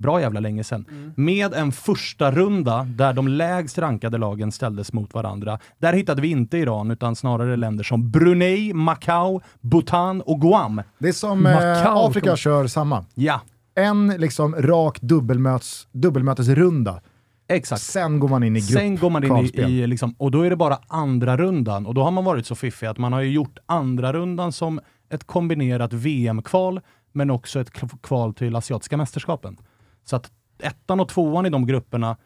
bra 0.00 0.20
jävla 0.20 0.40
länge 0.40 0.64
sedan, 0.64 0.84
mm. 0.90 1.12
med 1.16 1.54
en 1.54 1.72
första 1.72 2.30
runda 2.30 2.84
där 2.84 3.12
de 3.12 3.28
lägst 3.28 3.78
rankade 3.78 4.18
lagen 4.18 4.52
ställdes 4.52 4.92
mot 4.92 5.14
varandra. 5.14 5.58
Där 5.78 5.92
hittade 5.92 6.22
vi 6.22 6.28
inte 6.28 6.58
Iran, 6.58 6.90
utan 6.90 7.16
snarare 7.16 7.56
länder 7.56 7.84
som 7.84 8.10
Brunei, 8.10 8.72
Macau, 8.72 9.40
Bhutan 9.60 10.20
och 10.20 10.40
Guam. 10.40 10.82
Det 10.98 11.08
är 11.08 11.12
som 11.12 11.46
eh, 11.46 11.86
Afrika 11.86 12.36
kör 12.36 12.66
samma. 12.66 13.04
Ja. 13.14 13.40
En 13.74 14.08
liksom 14.08 14.54
rak 14.54 15.00
dubbelmöts, 15.00 15.88
dubbelmötesrunda. 15.92 17.00
Exakt. 17.48 17.82
Sen 17.82 18.20
går 18.20 18.28
man 18.28 18.42
in 18.42 18.56
i 18.56 18.60
grupp 18.60 18.70
Sen 18.70 18.96
går 18.96 19.10
man 19.10 19.24
in 19.24 19.50
i, 19.54 19.60
i 19.60 19.86
liksom, 19.86 20.14
och 20.18 20.30
då 20.30 20.42
är 20.42 20.50
det 20.50 20.56
bara 20.56 20.78
andra 20.88 21.36
rundan 21.36 21.86
och 21.86 21.94
då 21.94 22.02
har 22.02 22.10
man 22.10 22.24
varit 22.24 22.46
så 22.46 22.54
fiffig 22.54 22.86
att 22.86 22.98
man 22.98 23.12
har 23.12 23.20
gjort 23.20 23.58
andra 23.66 24.12
rundan 24.12 24.52
som 24.52 24.80
ett 25.10 25.24
kombinerat 25.24 25.92
VM-kval 25.92 26.80
men 27.12 27.30
också 27.30 27.60
ett 27.60 27.70
kval 28.02 28.34
till 28.34 28.56
Asiatiska 28.56 28.96
mästerskapen. 28.96 29.56
Så 30.04 30.16
att 30.16 30.30
ettan 30.62 31.00
och 31.00 31.08
tvåan 31.08 31.46
i 31.46 31.50
de 31.50 31.66
grupperna, 31.66 32.16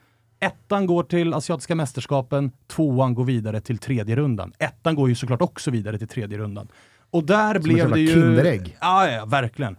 ettan 0.40 0.86
går 0.86 1.02
till 1.02 1.34
Asiatiska 1.34 1.74
mästerskapen, 1.74 2.52
tvåan 2.66 3.14
går 3.14 3.24
vidare 3.24 3.60
till 3.60 3.78
tredje 3.78 4.16
rundan. 4.16 4.52
Ettan 4.58 4.94
går 4.94 5.08
ju 5.08 5.14
såklart 5.14 5.42
också 5.42 5.70
vidare 5.70 5.98
till 5.98 6.08
tredje 6.08 6.38
rundan. 6.38 6.68
Och 7.10 7.24
där 7.24 7.54
Som 7.54 7.62
blev 7.62 7.90
det 7.90 8.00
ju... 8.00 8.06
kinderägg. 8.06 8.76
Ja, 8.80 9.10
ja, 9.10 9.24
verkligen. 9.24 9.76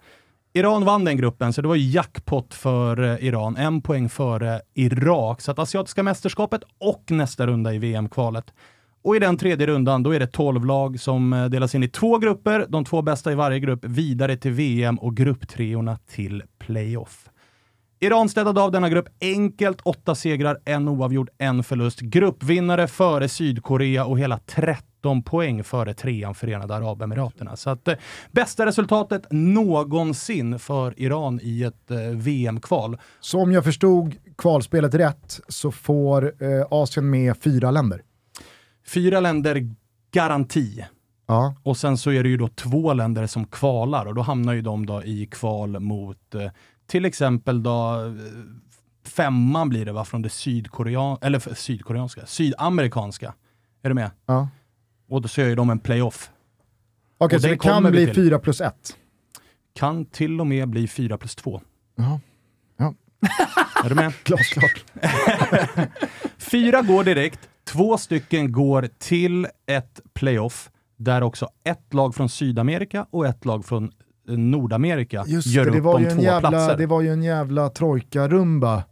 Iran 0.54 0.86
vann 0.86 1.06
den 1.06 1.18
gruppen, 1.18 1.54
så 1.54 1.62
det 1.62 1.68
var 1.68 1.76
jackpot 1.76 2.54
för 2.54 3.04
eh, 3.04 3.28
Iran. 3.28 3.58
En 3.58 3.82
poäng 3.82 4.10
före 4.10 4.62
Irak. 4.74 5.42
Så 5.42 5.52
att 5.52 5.60
Asiatiska 5.60 6.04
mästerskapet 6.04 6.62
och 6.78 7.12
nästa 7.12 7.48
runda 7.48 7.74
i 7.74 7.78
VM-kvalet. 7.78 8.54
Och 9.02 9.16
i 9.16 9.20
den 9.20 9.38
tredje 9.38 9.68
rundan, 9.68 10.04
då 10.04 10.12
är 10.12 10.20
det 10.20 10.28
12 10.28 10.66
lag 10.66 11.00
som 11.00 11.34
eh, 11.34 11.46
delas 11.46 11.76
in 11.76 11.84
i 11.84 11.88
två 11.88 12.18
grupper. 12.18 12.66
De 12.70 12.86
två 12.86 13.02
bästa 13.02 13.32
i 13.32 13.36
varje 13.36 13.60
grupp 13.60 13.86
vidare 13.86 14.38
till 14.38 14.52
VM 14.52 15.00
och 15.00 15.18
grupptreorna 15.18 15.98
till 15.98 16.44
playoff. 16.60 17.30
Iran 18.06 18.30
städade 18.30 18.62
av 18.62 18.72
denna 18.72 18.90
grupp 18.90 19.08
enkelt. 19.22 19.82
Åtta 19.84 20.16
segrar, 20.16 20.60
en 20.66 20.88
oavgjord, 20.88 21.30
en 21.38 21.64
förlust. 21.64 22.00
Gruppvinnare 22.00 22.88
före 22.88 23.30
Sydkorea 23.30 24.06
och 24.06 24.20
hela 24.20 24.38
13 24.38 25.24
poäng 25.24 25.64
före 25.64 25.94
trean 25.94 26.36
Förenade 26.36 26.76
Arabemiraterna. 26.76 27.56
Så 27.56 27.70
att, 27.70 27.88
eh, 27.88 27.96
bästa 28.32 28.66
resultatet 28.66 29.28
någonsin 29.32 30.60
för 30.60 31.00
Iran 31.00 31.40
i 31.44 31.64
ett 31.64 31.92
eh, 31.92 31.98
VM-kval. 31.98 32.98
Så 33.20 33.42
om 33.42 33.52
jag 33.52 33.64
förstod 33.64 34.16
kvalspelet 34.38 34.94
rätt 34.94 35.40
så 35.48 35.72
får 35.72 36.44
eh, 36.44 36.66
Asien 36.72 37.10
med 37.10 37.38
fyra 37.38 37.72
länder? 37.72 38.02
Fyra 38.88 39.20
länder 39.20 39.76
garanti. 40.12 40.86
Ja. 41.28 41.56
Och 41.64 41.78
sen 41.78 41.98
så 41.98 42.12
är 42.12 42.24
det 42.24 42.30
ju 42.30 42.38
då 42.38 42.48
två 42.48 42.94
länder 42.94 43.28
som 43.28 43.46
kvalar 43.46 44.06
och 44.06 44.16
då 44.16 44.22
hamnar 44.22 44.54
ju 44.54 44.62
de 44.62 44.86
då 44.86 45.04
i 45.04 45.26
kval 45.32 45.80
mot 45.80 46.36
eh, 46.36 46.52
till 46.88 47.06
exempel 47.06 47.64
då 47.64 47.96
femman 49.04 49.70
blir 49.70 49.86
det 49.86 49.92
va, 49.92 50.06
från 50.06 50.22
det 50.22 50.30
sydkorean 50.30 51.18
eller 51.22 51.54
sydkoreanska, 51.56 52.26
sydamerikanska. 52.26 53.34
Är 53.82 53.90
du 53.90 53.96
med? 53.96 54.12
ja. 54.26 54.50
Och 55.08 55.22
då 55.22 55.30
gör 55.32 55.48
ju 55.48 55.56
de 55.56 55.70
en 55.70 55.80
playoff. 55.80 56.32
Okej, 57.18 57.36
Och 57.36 57.42
så 57.42 57.48
det 57.48 57.58
kan 57.58 57.84
bli 57.84 58.06
till. 58.06 58.16
4 58.16 58.40
plus 58.40 58.62
1. 58.62 58.98
Kan 59.74 60.06
till 60.06 60.40
och 60.42 60.48
med 60.48 60.70
bli 60.70 60.88
4 60.88 61.18
plus 61.18 61.36
2. 61.36 61.62
Ja. 61.96 62.20
Är 63.84 63.90
du 63.90 63.96
med? 63.96 64.14
Glasklart. 64.24 64.86
Fyra 66.38 66.82
går 66.82 67.04
direkt, 67.04 67.50
två 67.64 67.98
stycken 67.98 68.52
går 68.52 68.90
till 68.98 69.48
ett 69.66 70.00
playoff 70.14 70.70
där 70.98 71.24
också 71.24 71.50
ett 71.64 71.94
lag 71.94 72.16
från 72.16 72.30
Sydamerika 72.30 73.06
och 73.10 73.26
ett 73.28 73.46
lag 73.46 73.66
från 73.66 73.92
Nordamerika 74.28 75.24
Just 75.28 75.48
gör 75.48 75.66
det, 75.66 75.72
det 75.72 75.78
upp 75.78 75.84
var, 75.84 75.94
om 75.96 76.02
ju 76.02 76.08
en 76.10 76.16
två 76.18 76.24
jävla, 76.24 76.50
platser. 76.50 76.78
det 76.78 76.86
var 76.86 77.02
ju 77.02 77.14
en 77.14 77.24
jävla 77.24 77.70
trojka-rumba. 77.70 78.84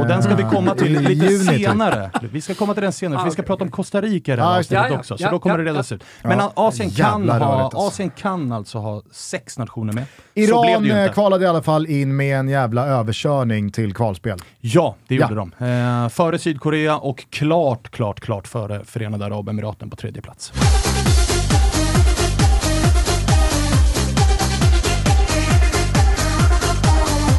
Och 0.00 0.06
den 0.06 0.22
ska 0.22 0.34
vi 0.34 0.42
komma 0.42 0.74
till 0.74 0.96
Eh, 0.96 1.02
i 1.02 1.14
lite 1.14 1.26
juni, 1.32 1.46
typ. 1.58 1.66
senare. 1.66 2.10
Vi 2.32 2.40
ska 2.40 2.54
komma 2.54 2.74
till 2.74 2.82
den 2.82 2.92
senare, 2.92 3.18
för 3.18 3.24
vi 3.24 3.30
ska 3.30 3.42
Ah, 3.42 3.44
prata 3.44 3.64
om 3.64 3.70
Costa 3.70 4.00
Rica 4.00 4.32
i 4.32 4.36
det 4.36 4.42
Ja, 4.42 4.48
här 4.48 4.52
det. 4.52 4.58
avsnittet 4.58 4.84
Ja, 4.84 4.88
ja, 4.92 4.98
också, 4.98 5.18
så 5.18 5.24
ja, 5.24 5.30
då 5.30 5.38
kommer 5.38 5.58
ja, 5.58 5.64
det 5.64 5.70
redas 5.70 5.92
ut. 5.92 6.04
Men 6.22 6.38
Ja, 6.38 6.52
Asien, 6.56 6.90
kan 6.90 7.28
ha, 7.28 7.62
alltså. 7.62 7.78
Asien 7.78 8.10
kan 8.10 8.52
alltså 8.52 8.78
ha 8.78 9.02
sex 9.12 9.58
nationer 9.58 9.92
med. 9.92 10.04
så 10.06 10.12
blev 10.34 10.46
det 10.46 10.70
Iran 10.70 10.84
ju 10.84 10.92
eh, 11.06 11.12
kvalade 11.12 11.44
i 11.44 11.48
alla 11.48 11.62
fall 11.62 11.86
in 11.86 12.16
med 12.16 12.38
en 12.38 12.48
jävla 12.48 12.86
överkörning 12.86 13.72
till 13.72 13.94
kvalspel. 13.94 14.38
Ja, 14.60 14.96
det 15.08 15.14
Ja. 15.14 15.28
gjorde 15.30 15.34
de. 15.58 15.66
Eh, 16.04 16.08
före 16.08 16.38
Sydkorea 16.38 16.96
och 16.98 17.24
klart, 17.30 17.90
klart, 17.90 18.20
klart 18.20 18.48
före 18.48 18.84
Förenade 18.84 19.24
Arabemiraten 19.26 19.90
på 19.90 19.96
tredje 19.96 20.22
plats. 20.22 20.52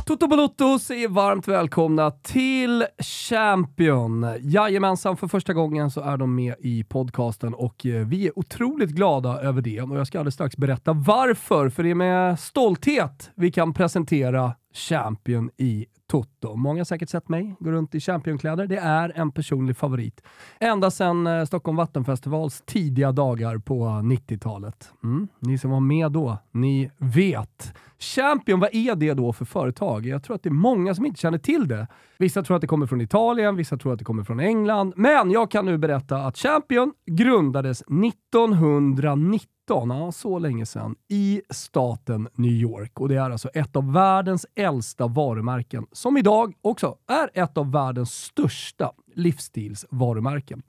Toto 0.08 0.28
Balotto 0.28 0.80
säger 0.80 1.08
varmt 1.08 1.48
välkomna 1.48 2.12
till 2.12 2.86
Champion. 3.00 4.28
Jajamensan, 4.42 5.18
för 5.18 5.28
första 5.28 5.54
gången 5.54 5.92
så 5.92 6.02
är 6.02 6.18
de 6.18 6.36
med 6.36 6.56
i 6.60 6.84
podcasten 6.84 7.54
och 7.54 7.86
eh, 7.86 8.08
vi 8.08 8.28
är 8.28 8.40
otroligt 8.40 8.90
glada 8.90 9.42
över 9.42 9.62
det. 9.62 9.82
Och 9.82 9.98
jag 9.98 10.08
ska 10.08 10.20
alldeles 10.20 10.34
strax 10.34 10.58
berätta 10.58 10.94
varför, 10.94 11.70
för 11.70 11.84
det 11.84 11.90
är 11.90 11.96
med 11.96 12.40
stolthet 12.40 13.32
vi 13.36 13.52
kan 13.52 13.74
presentera 13.74 14.54
Champion 14.74 15.50
i 15.58 15.86
Toto. 16.08 16.56
Många 16.56 16.80
har 16.80 16.86
säkert 16.86 17.10
sett 17.10 17.30
mig 17.30 17.56
gå 17.60 17.72
runt 17.72 17.96
i 17.96 18.00
championkläder. 18.00 18.68
Det 18.68 18.78
är 18.78 19.12
en 19.16 19.32
personlig 19.32 19.78
favorit. 19.78 20.22
Ända 20.60 20.92
sedan 20.92 21.28
eh, 21.28 21.46
Stockholm 21.46 21.78
Vattenfestivals 21.78 22.64
tidiga 22.66 23.12
dagar 23.12 23.58
på 23.58 23.86
90-talet. 23.86 24.92
Mm. 25.04 25.28
Ni 25.40 25.58
som 25.58 25.72
var 25.72 25.80
med 25.80 26.12
då, 26.12 26.38
ni 26.52 26.92
vet. 26.98 27.74
Champion, 28.00 28.60
vad 28.60 28.70
är 28.76 28.96
det 28.96 29.14
då 29.14 29.34
för 29.34 29.46
företag? 29.46 30.06
Jag 30.06 30.24
tror 30.24 30.36
att 30.36 30.44
det 30.44 30.50
är 30.50 30.52
många 30.52 30.96
som 30.96 31.06
inte 31.06 31.20
känner 31.20 31.38
till 31.38 31.68
det. 31.68 31.88
Vissa 32.18 32.44
tror 32.44 32.56
att 32.56 32.62
det 32.62 32.68
kommer 32.68 32.88
från 32.88 33.02
Italien, 33.02 33.56
vissa 33.56 33.78
tror 33.78 33.94
att 33.94 34.00
det 34.00 34.06
kommer 34.06 34.24
från 34.24 34.40
England. 34.40 34.94
Men 34.96 35.32
jag 35.32 35.52
kan 35.52 35.66
nu 35.66 35.78
berätta 35.78 36.18
att 36.18 36.38
Champion 36.38 36.94
grundades 37.06 37.82
1990 37.82 39.57
19, 39.68 40.14
så 40.14 40.40
länge 40.40 40.66
sedan, 40.66 40.96
i 41.08 41.42
staten 41.50 42.28
New 42.36 42.52
York. 42.52 43.00
Och 43.00 43.10
det 43.10 43.16
är 43.16 43.30
alltså 43.30 43.50
ett 43.50 43.76
av 43.76 43.94
världens 43.94 44.46
äldsta 44.56 45.08
varumärken 45.08 45.86
som 45.92 46.18
idag 46.18 46.54
också 46.62 46.96
är 47.08 47.44
ett 47.44 47.58
av 47.58 47.72
världens 47.72 48.12
största 48.12 48.92
livsstilsvarumärken. 49.18 50.64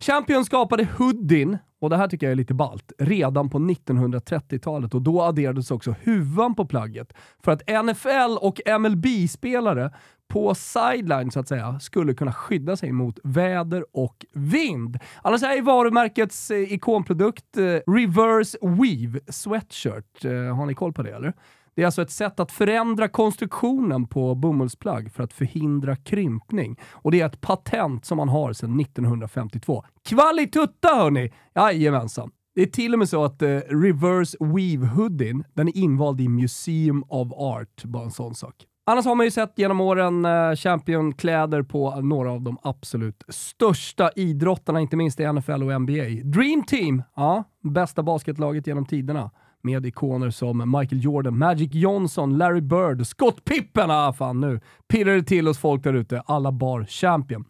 Champion 0.00 0.44
skapade 0.44 0.88
hoodien, 0.98 1.58
och 1.80 1.90
det 1.90 1.96
här 1.96 2.08
tycker 2.08 2.26
jag 2.26 2.32
är 2.32 2.36
lite 2.36 2.54
balt, 2.54 2.92
redan 2.98 3.50
på 3.50 3.58
1930-talet 3.58 4.94
och 4.94 5.02
då 5.02 5.22
adderades 5.22 5.70
också 5.70 5.94
huvan 6.02 6.54
på 6.54 6.66
plagget 6.66 7.12
för 7.44 7.52
att 7.52 7.84
NFL 7.84 8.38
och 8.40 8.60
MLB-spelare 8.80 9.90
på 10.28 10.54
sideline 10.54 11.30
så 11.30 11.40
att 11.40 11.48
säga 11.48 11.80
skulle 11.80 12.14
kunna 12.14 12.32
skydda 12.32 12.76
sig 12.76 12.92
mot 12.92 13.18
väder 13.22 13.84
och 13.92 14.26
vind. 14.32 14.98
Annars 15.22 15.42
är 15.42 15.62
varumärkets 15.62 16.50
eh, 16.50 16.72
ikonprodukt 16.72 17.56
eh, 17.56 17.62
Reverse 17.92 18.58
Weave 18.62 19.20
Sweatshirt. 19.28 20.24
Eh, 20.24 20.56
har 20.56 20.66
ni 20.66 20.74
koll 20.74 20.92
på 20.92 21.02
det 21.02 21.10
eller? 21.10 21.32
Det 21.74 21.82
är 21.82 21.86
alltså 21.86 22.02
ett 22.02 22.10
sätt 22.10 22.40
att 22.40 22.52
förändra 22.52 23.08
konstruktionen 23.08 24.06
på 24.06 24.34
bomullsplagg 24.34 25.12
för 25.12 25.22
att 25.22 25.32
förhindra 25.32 25.96
krympning. 25.96 26.80
Och 26.92 27.10
det 27.10 27.20
är 27.20 27.26
ett 27.26 27.40
patent 27.40 28.04
som 28.04 28.16
man 28.16 28.28
har 28.28 28.52
sedan 28.52 28.80
1952. 28.80 29.84
Kvalitutta 30.08 30.88
hörni! 30.88 31.32
Jajamensan. 31.54 32.30
Det 32.54 32.62
är 32.62 32.66
till 32.66 32.92
och 32.92 32.98
med 32.98 33.08
så 33.08 33.24
att 33.24 33.42
eh, 33.42 33.48
Reverse 33.68 34.36
Weave 34.40 34.86
Hoodien, 34.86 35.44
den 35.54 35.68
är 35.68 35.76
invald 35.76 36.20
i 36.20 36.28
Museum 36.28 37.04
of 37.08 37.32
Art. 37.32 37.84
Bara 37.84 38.04
en 38.04 38.10
sån 38.10 38.34
sak. 38.34 38.54
Annars 38.86 39.04
har 39.04 39.14
man 39.14 39.26
ju 39.26 39.30
sett 39.30 39.52
genom 39.56 39.80
åren 39.80 40.24
eh, 40.24 40.54
Champion-kläder 40.56 41.62
på 41.62 42.00
några 42.00 42.32
av 42.32 42.42
de 42.42 42.58
absolut 42.62 43.24
största 43.28 44.10
idrottarna, 44.16 44.80
inte 44.80 44.96
minst 44.96 45.20
i 45.20 45.32
NFL 45.32 45.62
och 45.62 45.80
NBA. 45.80 46.04
Dream 46.24 46.64
Team, 46.66 47.02
ja, 47.16 47.44
bästa 47.62 48.02
basketlaget 48.02 48.66
genom 48.66 48.86
tiderna 48.86 49.30
med 49.64 49.86
ikoner 49.86 50.30
som 50.30 50.78
Michael 50.78 51.04
Jordan, 51.04 51.38
Magic 51.38 51.70
Johnson, 51.72 52.38
Larry 52.38 52.60
Bird, 52.60 53.06
Scott 53.06 53.44
Pippen. 53.44 53.90
Ah, 53.90 54.12
fan 54.12 54.40
nu 54.40 54.60
pirrar 54.88 55.14
det 55.14 55.22
till 55.22 55.46
hos 55.46 55.58
folk 55.58 55.82
där 55.82 55.94
ute. 55.94 56.22
Alla 56.26 56.52
bar 56.52 56.84
Champion. 56.84 57.44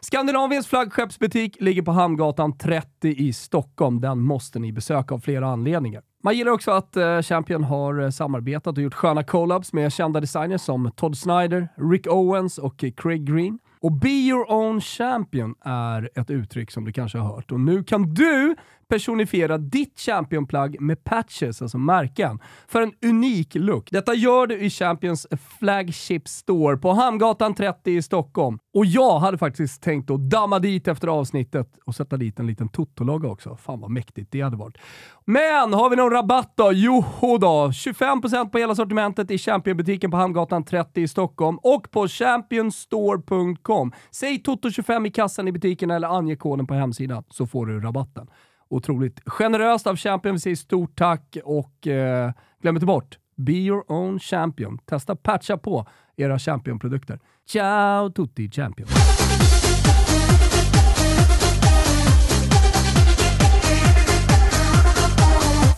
Skandinaviens 0.00 0.66
flaggskeppsbutik 0.66 1.56
ligger 1.60 1.82
på 1.82 1.92
Hamngatan 1.92 2.58
30 2.58 3.08
i 3.08 3.32
Stockholm. 3.32 4.00
Den 4.00 4.20
måste 4.20 4.58
ni 4.58 4.72
besöka 4.72 5.14
av 5.14 5.18
flera 5.18 5.46
anledningar. 5.46 6.02
Man 6.22 6.36
gillar 6.36 6.52
också 6.52 6.70
att 6.70 6.96
eh, 6.96 7.22
Champion 7.22 7.64
har 7.64 8.00
eh, 8.00 8.10
samarbetat 8.10 8.76
och 8.76 8.82
gjort 8.82 8.94
sköna 8.94 9.24
collabs 9.24 9.72
med 9.72 9.92
kända 9.92 10.20
designers 10.20 10.60
som 10.60 10.90
Todd 10.96 11.18
Snyder, 11.18 11.68
Rick 11.90 12.06
Owens 12.06 12.58
och 12.58 12.84
Craig 12.96 13.26
Green. 13.26 13.58
Och 13.80 13.92
Be 13.92 14.08
Your 14.08 14.52
Own 14.52 14.80
Champion 14.80 15.54
är 15.60 16.10
ett 16.14 16.30
uttryck 16.30 16.70
som 16.70 16.84
du 16.84 16.92
kanske 16.92 17.18
har 17.18 17.34
hört. 17.34 17.52
Och 17.52 17.60
nu 17.60 17.84
kan 17.84 18.14
du 18.14 18.56
personifiera 18.88 19.58
ditt 19.58 20.00
championplagg 20.00 20.80
med 20.80 21.04
patches, 21.04 21.62
alltså 21.62 21.78
märken, 21.78 22.38
för 22.68 22.82
en 22.82 22.92
unik 23.06 23.54
look. 23.54 23.88
Detta 23.90 24.14
gör 24.14 24.46
du 24.46 24.58
i 24.58 24.70
Champions 24.70 25.26
Flagship 25.58 26.28
Store 26.28 26.76
på 26.76 26.92
Hamngatan 26.92 27.54
30 27.54 27.90
i 27.90 28.02
Stockholm. 28.02 28.58
Och 28.74 28.86
jag 28.86 29.18
hade 29.18 29.38
faktiskt 29.38 29.82
tänkt 29.82 30.10
att 30.10 30.30
damma 30.30 30.58
dit 30.58 30.88
efter 30.88 31.08
avsnittet 31.08 31.68
och 31.84 31.94
sätta 31.94 32.16
dit 32.16 32.38
en 32.38 32.46
liten 32.46 32.68
Toto-logga 32.68 33.28
också. 33.28 33.56
Fan 33.56 33.80
vad 33.80 33.90
mäktigt 33.90 34.32
det 34.32 34.40
hade 34.40 34.56
varit. 34.56 34.76
Men 35.24 35.72
har 35.72 35.90
vi 35.90 35.96
någon 35.96 36.10
rabatt 36.10 36.52
då? 36.56 36.72
Joho 36.72 37.38
då, 37.38 37.68
25% 37.68 38.50
på 38.50 38.58
hela 38.58 38.74
sortimentet 38.74 39.30
i 39.30 39.38
championbutiken 39.38 40.10
på 40.10 40.16
Hamngatan 40.16 40.64
30 40.64 41.00
i 41.00 41.08
Stockholm 41.08 41.58
och 41.62 41.90
på 41.90 42.08
championstore.com. 42.08 43.92
Säg 44.10 44.42
Toto25 44.44 45.06
i 45.06 45.10
kassan 45.10 45.48
i 45.48 45.52
butiken 45.52 45.90
eller 45.90 46.08
ange 46.08 46.36
koden 46.36 46.66
på 46.66 46.74
hemsidan 46.74 47.24
så 47.30 47.46
får 47.46 47.66
du 47.66 47.80
rabatten. 47.80 48.26
Otroligt 48.68 49.20
generöst 49.26 49.86
av 49.86 49.96
Champion. 49.96 50.34
Vi 50.34 50.40
säger 50.40 50.56
stort 50.56 50.96
tack 50.98 51.36
och 51.44 51.86
eh, 51.86 52.32
glöm 52.62 52.76
inte 52.76 52.86
bort, 52.86 53.18
be 53.36 53.52
your 53.52 53.92
own 53.92 54.18
champion. 54.18 54.78
Testa 54.78 55.16
patcha 55.16 55.56
på 55.58 55.86
era 56.16 56.38
Champion-produkter. 56.38 57.18
Ciao 57.48 58.10
tutti 58.10 58.50
Champion! 58.50 58.88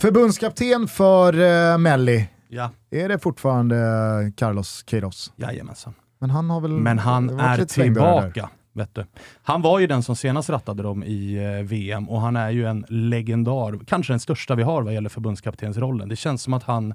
Förbundskapten 0.01 0.87
för 0.87 1.33
eh, 1.73 1.77
Melli, 1.77 2.29
Ja, 2.47 2.71
är 2.91 3.09
det 3.09 3.19
fortfarande 3.19 3.75
eh, 3.77 4.33
Carlos 4.35 4.83
Queiroz? 4.83 5.33
jajamensan. 5.35 5.93
Men 6.19 6.29
han 6.29 6.49
har 6.49 6.61
väl 6.61 6.71
Men 6.71 6.99
han 6.99 7.39
är 7.39 7.65
tillbaka. 7.65 8.49
Vet 8.73 8.95
du. 8.95 9.05
Han 9.43 9.61
var 9.61 9.79
ju 9.79 9.87
den 9.87 10.03
som 10.03 10.15
senast 10.15 10.49
rattade 10.49 10.83
dem 10.83 11.03
i 11.03 11.35
eh, 11.35 11.65
VM 11.65 12.09
och 12.09 12.21
han 12.21 12.35
är 12.35 12.49
ju 12.49 12.65
en 12.65 12.85
legendar, 12.89 13.79
kanske 13.85 14.13
den 14.13 14.19
största 14.19 14.55
vi 14.55 14.63
har 14.63 14.81
vad 14.81 14.93
gäller 14.93 15.09
förbundskaptensrollen. 15.09 16.09
Det 16.09 16.15
känns 16.15 16.43
som 16.43 16.53
att 16.53 16.63
han 16.63 16.93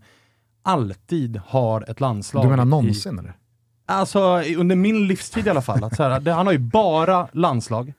alltid 0.62 1.40
har 1.46 1.90
ett 1.90 2.00
landslag. 2.00 2.44
Du 2.44 2.48
menar 2.50 2.64
i- 2.64 2.68
någonsin 2.68 3.18
eller? 3.18 3.32
Alltså 3.86 4.42
i- 4.42 4.56
under 4.56 4.76
min 4.76 5.06
livstid 5.06 5.46
i 5.46 5.50
alla 5.50 5.62
fall. 5.62 5.84
Att 5.84 5.96
så 5.96 6.02
här, 6.02 6.20
det, 6.20 6.32
han 6.32 6.46
har 6.46 6.52
ju 6.52 6.58
bara 6.58 7.28
landslag 7.32 7.92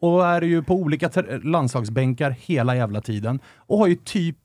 och 0.00 0.26
är 0.26 0.42
ju 0.42 0.62
på 0.62 0.74
olika 0.74 1.10
landslagsbänkar 1.42 2.30
hela 2.40 2.76
jävla 2.76 3.00
tiden 3.00 3.40
och 3.56 3.78
har 3.78 3.86
ju 3.86 3.94
typ 3.94 4.36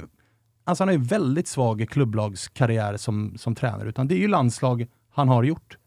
Alltså 0.68 0.82
han 0.82 0.88
har 0.88 0.94
ju 0.94 1.04
väldigt 1.04 1.48
svag 1.48 1.86
klubblagskarriär 1.90 2.98
som, 2.98 3.34
som 3.38 3.56
tränare, 3.56 3.90
utan 3.90 4.08
det 4.08 4.16
är 4.16 4.20
ju 4.20 4.28
landslag 4.28 4.88
han 5.14 5.28
har 5.30 5.44
gjort. 5.44 5.78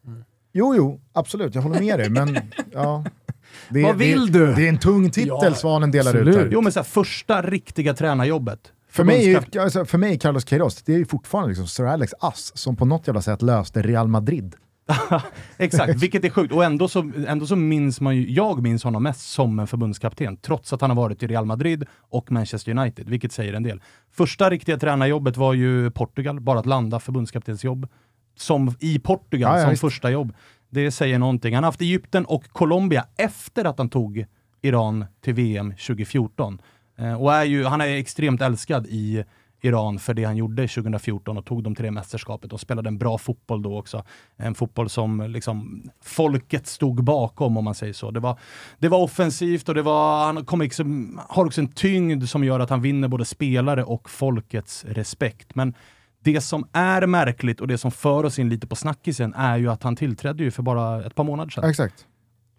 Jo, 0.58 0.74
jo, 0.76 1.00
absolut, 1.12 1.54
jag 1.54 1.62
håller 1.62 1.80
med 1.80 1.98
dig, 1.98 2.10
men 2.10 2.38
ja. 2.72 3.04
Det, 3.68 3.82
Vad 3.82 3.96
vill 3.96 4.32
det, 4.32 4.38
du? 4.38 4.54
Det 4.54 4.64
är 4.64 4.68
en 4.68 4.78
tung 4.78 5.10
titel 5.10 5.36
Ja, 5.42 5.54
Svanen 5.54 5.90
delar 5.90 6.14
ut 6.14 6.20
absolut. 6.20 6.36
här. 6.36 6.48
Jo 6.52 6.60
men 6.60 6.72
så 6.72 6.78
här, 6.78 6.84
första 6.84 7.42
riktiga 7.42 7.94
tränarjobbet. 7.94 8.72
För 8.90 9.04
mig, 9.04 9.36
alltså, 9.58 9.84
för 9.84 9.98
mig 9.98 10.18
Carlos 10.18 10.44
Queiroz, 10.44 10.82
det 10.82 10.94
är 10.94 10.98
ju 10.98 11.04
fortfarande 11.04 11.48
liksom 11.48 11.66
Sir 11.66 11.84
Alex 11.84 12.14
Ass 12.20 12.52
som 12.54 12.76
på 12.76 12.84
något 12.84 13.06
jävla 13.06 13.22
sätt 13.22 13.42
löste 13.42 13.82
Real 13.82 14.08
Madrid. 14.08 14.54
Exakt, 15.58 15.94
vilket 16.02 16.24
är 16.24 16.30
sjukt. 16.30 16.52
Och 16.52 16.64
ändå 16.64 16.88
så, 16.88 17.10
ändå 17.28 17.46
så 17.46 17.56
minns 17.56 18.00
man 18.00 18.16
ju, 18.16 18.30
jag 18.30 18.62
minns 18.62 18.84
honom 18.84 19.02
mest 19.02 19.30
som 19.30 19.58
en 19.58 19.66
förbundskapten, 19.66 20.36
trots 20.36 20.72
att 20.72 20.80
han 20.80 20.90
har 20.90 20.96
varit 20.96 21.22
i 21.22 21.26
Real 21.26 21.44
Madrid 21.44 21.84
och 22.10 22.32
Manchester 22.32 22.78
United, 22.78 23.08
vilket 23.08 23.32
säger 23.32 23.52
en 23.52 23.62
del. 23.62 23.82
Första 24.12 24.50
riktiga 24.50 24.78
tränarjobbet 24.78 25.36
var 25.36 25.54
ju 25.54 25.90
Portugal, 25.90 26.40
bara 26.40 26.58
att 26.58 26.66
landa 26.66 27.00
förbundskaptensjobb 27.00 27.88
som, 28.40 28.74
i 28.80 28.98
Portugal 28.98 29.52
Ja, 29.52 29.56
ja, 29.58 29.62
som 29.62 29.70
visst. 29.70 29.80
första 29.80 30.10
jobb. 30.10 30.32
Det 30.70 30.90
säger 30.90 31.18
någonting. 31.18 31.54
Han 31.54 31.64
har 31.64 31.68
haft 31.68 31.80
Egypten 31.80 32.24
och 32.24 32.48
Colombia 32.48 33.06
efter 33.16 33.64
att 33.64 33.78
han 33.78 33.88
tog 33.88 34.26
Iran 34.62 35.04
till 35.20 35.34
VM 35.34 35.70
2014. 35.70 36.60
Eh, 36.98 37.22
och 37.22 37.34
är 37.34 37.44
ju, 37.44 37.64
han 37.64 37.80
är 37.80 37.86
extremt 37.86 38.42
älskad 38.42 38.86
i 38.86 39.24
Iran 39.60 39.98
för 39.98 40.14
det 40.14 40.24
han 40.24 40.36
gjorde 40.36 40.68
2014 40.68 41.38
och 41.38 41.44
tog 41.46 41.62
dem 41.62 41.74
till 41.74 41.84
det 41.84 41.90
mästerskapet 41.90 42.52
och 42.52 42.60
spelade 42.60 42.88
en 42.88 42.98
bra 42.98 43.18
fotboll 43.18 43.62
då 43.62 43.78
också. 43.78 44.04
En 44.36 44.54
fotboll 44.54 44.88
som 44.88 45.30
liksom 45.30 45.82
folket 46.02 46.66
stod 46.66 47.04
bakom 47.04 47.56
om 47.56 47.64
man 47.64 47.74
säger 47.74 47.92
så. 47.92 48.10
Det 48.10 48.20
var, 48.20 48.38
det 48.78 48.88
var 48.88 48.98
offensivt 48.98 49.68
och 49.68 49.74
det 49.74 49.82
var, 49.82 50.24
han 50.24 50.44
kom 50.44 50.60
liksom, 50.60 51.20
har 51.28 51.44
också 51.46 51.60
en 51.60 51.72
tyngd 51.72 52.28
som 52.28 52.44
gör 52.44 52.60
att 52.60 52.70
han 52.70 52.82
vinner 52.82 53.08
både 53.08 53.24
spelare 53.24 53.84
och 53.84 54.10
folkets 54.10 54.84
respekt. 54.84 55.54
Men 55.54 55.74
det 56.24 56.40
som 56.40 56.68
är 56.72 57.06
märkligt 57.06 57.60
och 57.60 57.68
det 57.68 57.78
som 57.78 57.90
för 57.90 58.24
oss 58.24 58.38
in 58.38 58.48
lite 58.48 58.66
på 58.66 58.76
snackisen 58.76 59.34
är 59.34 59.56
ju 59.56 59.70
att 59.70 59.82
han 59.82 59.96
tillträdde 59.96 60.44
ju 60.44 60.50
för 60.50 60.62
bara 60.62 61.04
ett 61.04 61.14
par 61.14 61.24
månader 61.24 61.50
sedan. 61.50 61.70
Exakt. 61.70 62.06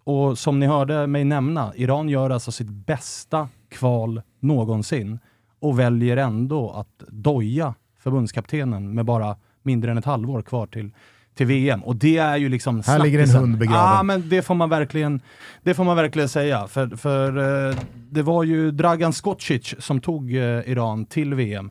Och 0.04 0.38
som 0.38 0.60
ni 0.60 0.66
hörde 0.66 1.06
mig 1.06 1.24
nämna, 1.24 1.72
Iran 1.76 2.08
gör 2.08 2.30
alltså 2.30 2.52
sitt 2.52 2.68
bästa 2.70 3.48
kval 3.68 4.22
någonsin 4.40 5.18
och 5.60 5.78
väljer 5.78 6.16
ändå 6.16 6.70
att 6.70 7.08
doja 7.08 7.74
förbundskaptenen 7.98 8.94
med 8.94 9.04
bara 9.04 9.36
mindre 9.62 9.90
än 9.90 9.98
ett 9.98 10.04
halvår 10.04 10.42
kvar 10.42 10.66
till, 10.66 10.90
till 11.34 11.46
VM. 11.46 11.84
Och 11.84 11.96
det 11.96 12.18
är 12.18 12.36
ju 12.36 12.48
liksom 12.48 12.82
Här 12.86 12.98
ligger 12.98 13.18
en 13.18 13.30
hund 13.30 13.58
begraven. 13.58 13.96
Ja, 13.96 14.02
men 14.02 14.28
det 14.28 14.42
får 14.42 14.54
man 14.54 14.68
verkligen, 14.68 15.20
det 15.62 15.74
får 15.74 15.84
man 15.84 15.96
verkligen 15.96 16.28
säga. 16.28 16.66
För, 16.66 16.88
för 16.88 17.68
eh, 17.68 17.76
det 18.10 18.22
var 18.22 18.44
ju 18.44 18.70
Dragan 18.70 19.12
Skocic 19.12 19.74
som 19.78 20.00
tog 20.00 20.34
eh, 20.34 20.42
Iran 20.42 21.04
till 21.04 21.34
VM. 21.34 21.70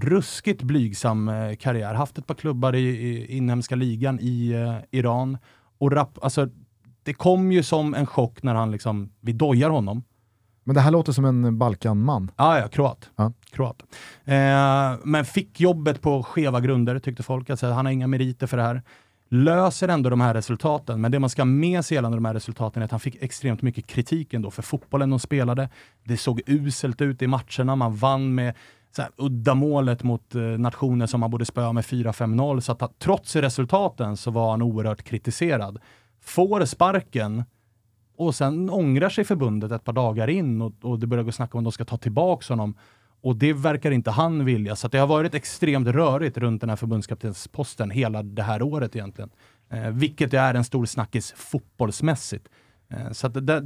Ruskigt 0.00 0.62
blygsam 0.62 1.28
eh, 1.28 1.56
karriär, 1.56 1.94
haft 1.94 2.18
ett 2.18 2.26
par 2.26 2.34
klubbar 2.34 2.74
i, 2.74 2.88
i 2.88 3.36
inhemska 3.36 3.74
ligan 3.74 4.18
i 4.20 4.52
eh, 4.52 4.98
Iran. 4.98 5.38
Och 5.78 5.92
rap, 5.92 6.18
alltså, 6.22 6.48
det 7.02 7.14
kom 7.14 7.52
ju 7.52 7.62
som 7.62 7.94
en 7.94 8.06
chock 8.06 8.42
när 8.42 8.54
han 8.54 8.70
liksom, 8.70 9.12
vi 9.20 9.32
dojar 9.32 9.70
honom. 9.70 10.02
Men 10.64 10.74
det 10.74 10.80
här 10.80 10.90
låter 10.90 11.12
som 11.12 11.24
en 11.24 11.58
Balkanman. 11.58 12.30
Ah, 12.36 12.58
ja, 12.58 12.68
kroat. 12.68 13.10
Ja. 13.16 13.32
kroat. 13.50 13.82
Eh, 14.24 14.94
men 15.04 15.24
fick 15.24 15.60
jobbet 15.60 16.00
på 16.00 16.22
skeva 16.22 16.60
grunder 16.60 16.98
tyckte 16.98 17.22
folk. 17.22 17.50
Alltså, 17.50 17.66
han 17.66 17.86
har 17.86 17.92
inga 17.92 18.06
meriter 18.06 18.46
för 18.46 18.56
det 18.56 18.62
här. 18.62 18.82
Löser 19.30 19.88
ändå 19.88 20.10
de 20.10 20.20
här 20.20 20.34
resultaten, 20.34 21.00
men 21.00 21.12
det 21.12 21.18
man 21.18 21.30
ska 21.30 21.42
ha 21.42 21.46
med 21.46 21.84
sig 21.84 21.94
gällande 21.94 22.16
de 22.16 22.24
här 22.24 22.34
resultaten 22.34 22.82
är 22.82 22.84
att 22.84 22.90
han 22.90 23.00
fick 23.00 23.22
extremt 23.22 23.62
mycket 23.62 23.86
kritik 23.86 24.34
ändå 24.34 24.50
för 24.50 24.62
fotbollen 24.62 25.10
de 25.10 25.18
spelade. 25.18 25.68
Det 26.04 26.16
såg 26.16 26.40
uselt 26.46 27.00
ut 27.00 27.22
i 27.22 27.26
matcherna, 27.26 27.76
man 27.76 27.96
vann 27.96 28.34
med 28.34 28.54
så 28.90 29.02
här, 29.02 29.10
uddamålet 29.16 30.02
mot 30.02 30.34
eh, 30.34 30.42
nationer 30.42 31.06
som 31.06 31.20
man 31.20 31.30
borde 31.30 31.44
spöa 31.44 31.72
med 31.72 31.84
4-5-0. 31.84 32.60
Så 32.60 32.72
att, 32.72 32.98
trots 32.98 33.36
resultaten 33.36 34.16
så 34.16 34.30
var 34.30 34.50
han 34.50 34.62
oerhört 34.62 35.02
kritiserad. 35.02 35.78
Får 36.20 36.64
sparken 36.64 37.44
och 38.16 38.34
sen 38.34 38.70
ångrar 38.70 39.08
sig 39.08 39.24
förbundet 39.24 39.72
ett 39.72 39.84
par 39.84 39.92
dagar 39.92 40.28
in 40.28 40.62
och, 40.62 40.72
och 40.82 40.98
det 40.98 41.06
börjar 41.06 41.24
gå 41.24 41.32
snack 41.32 41.54
om 41.54 41.58
att 41.58 41.64
de 41.64 41.72
ska 41.72 41.84
ta 41.84 41.96
tillbaka 41.96 42.52
honom. 42.52 42.74
Och 43.20 43.36
det 43.36 43.52
verkar 43.52 43.90
inte 43.90 44.10
han 44.10 44.44
vilja. 44.44 44.76
Så 44.76 44.86
att 44.86 44.92
det 44.92 44.98
har 44.98 45.06
varit 45.06 45.34
extremt 45.34 45.88
rörigt 45.88 46.38
runt 46.38 46.60
den 46.60 46.70
här 46.70 46.76
förbundskaptensposten 46.76 47.90
hela 47.90 48.22
det 48.22 48.42
här 48.42 48.62
året 48.62 48.96
egentligen. 48.96 49.30
Eh, 49.70 49.90
vilket 49.90 50.34
är 50.34 50.54
en 50.54 50.64
stor 50.64 50.86
snackis 50.86 51.32
fotbollsmässigt. 51.36 52.48
Eh, 52.94 53.12
så 53.12 53.28
det, 53.28 53.40
det, 53.40 53.60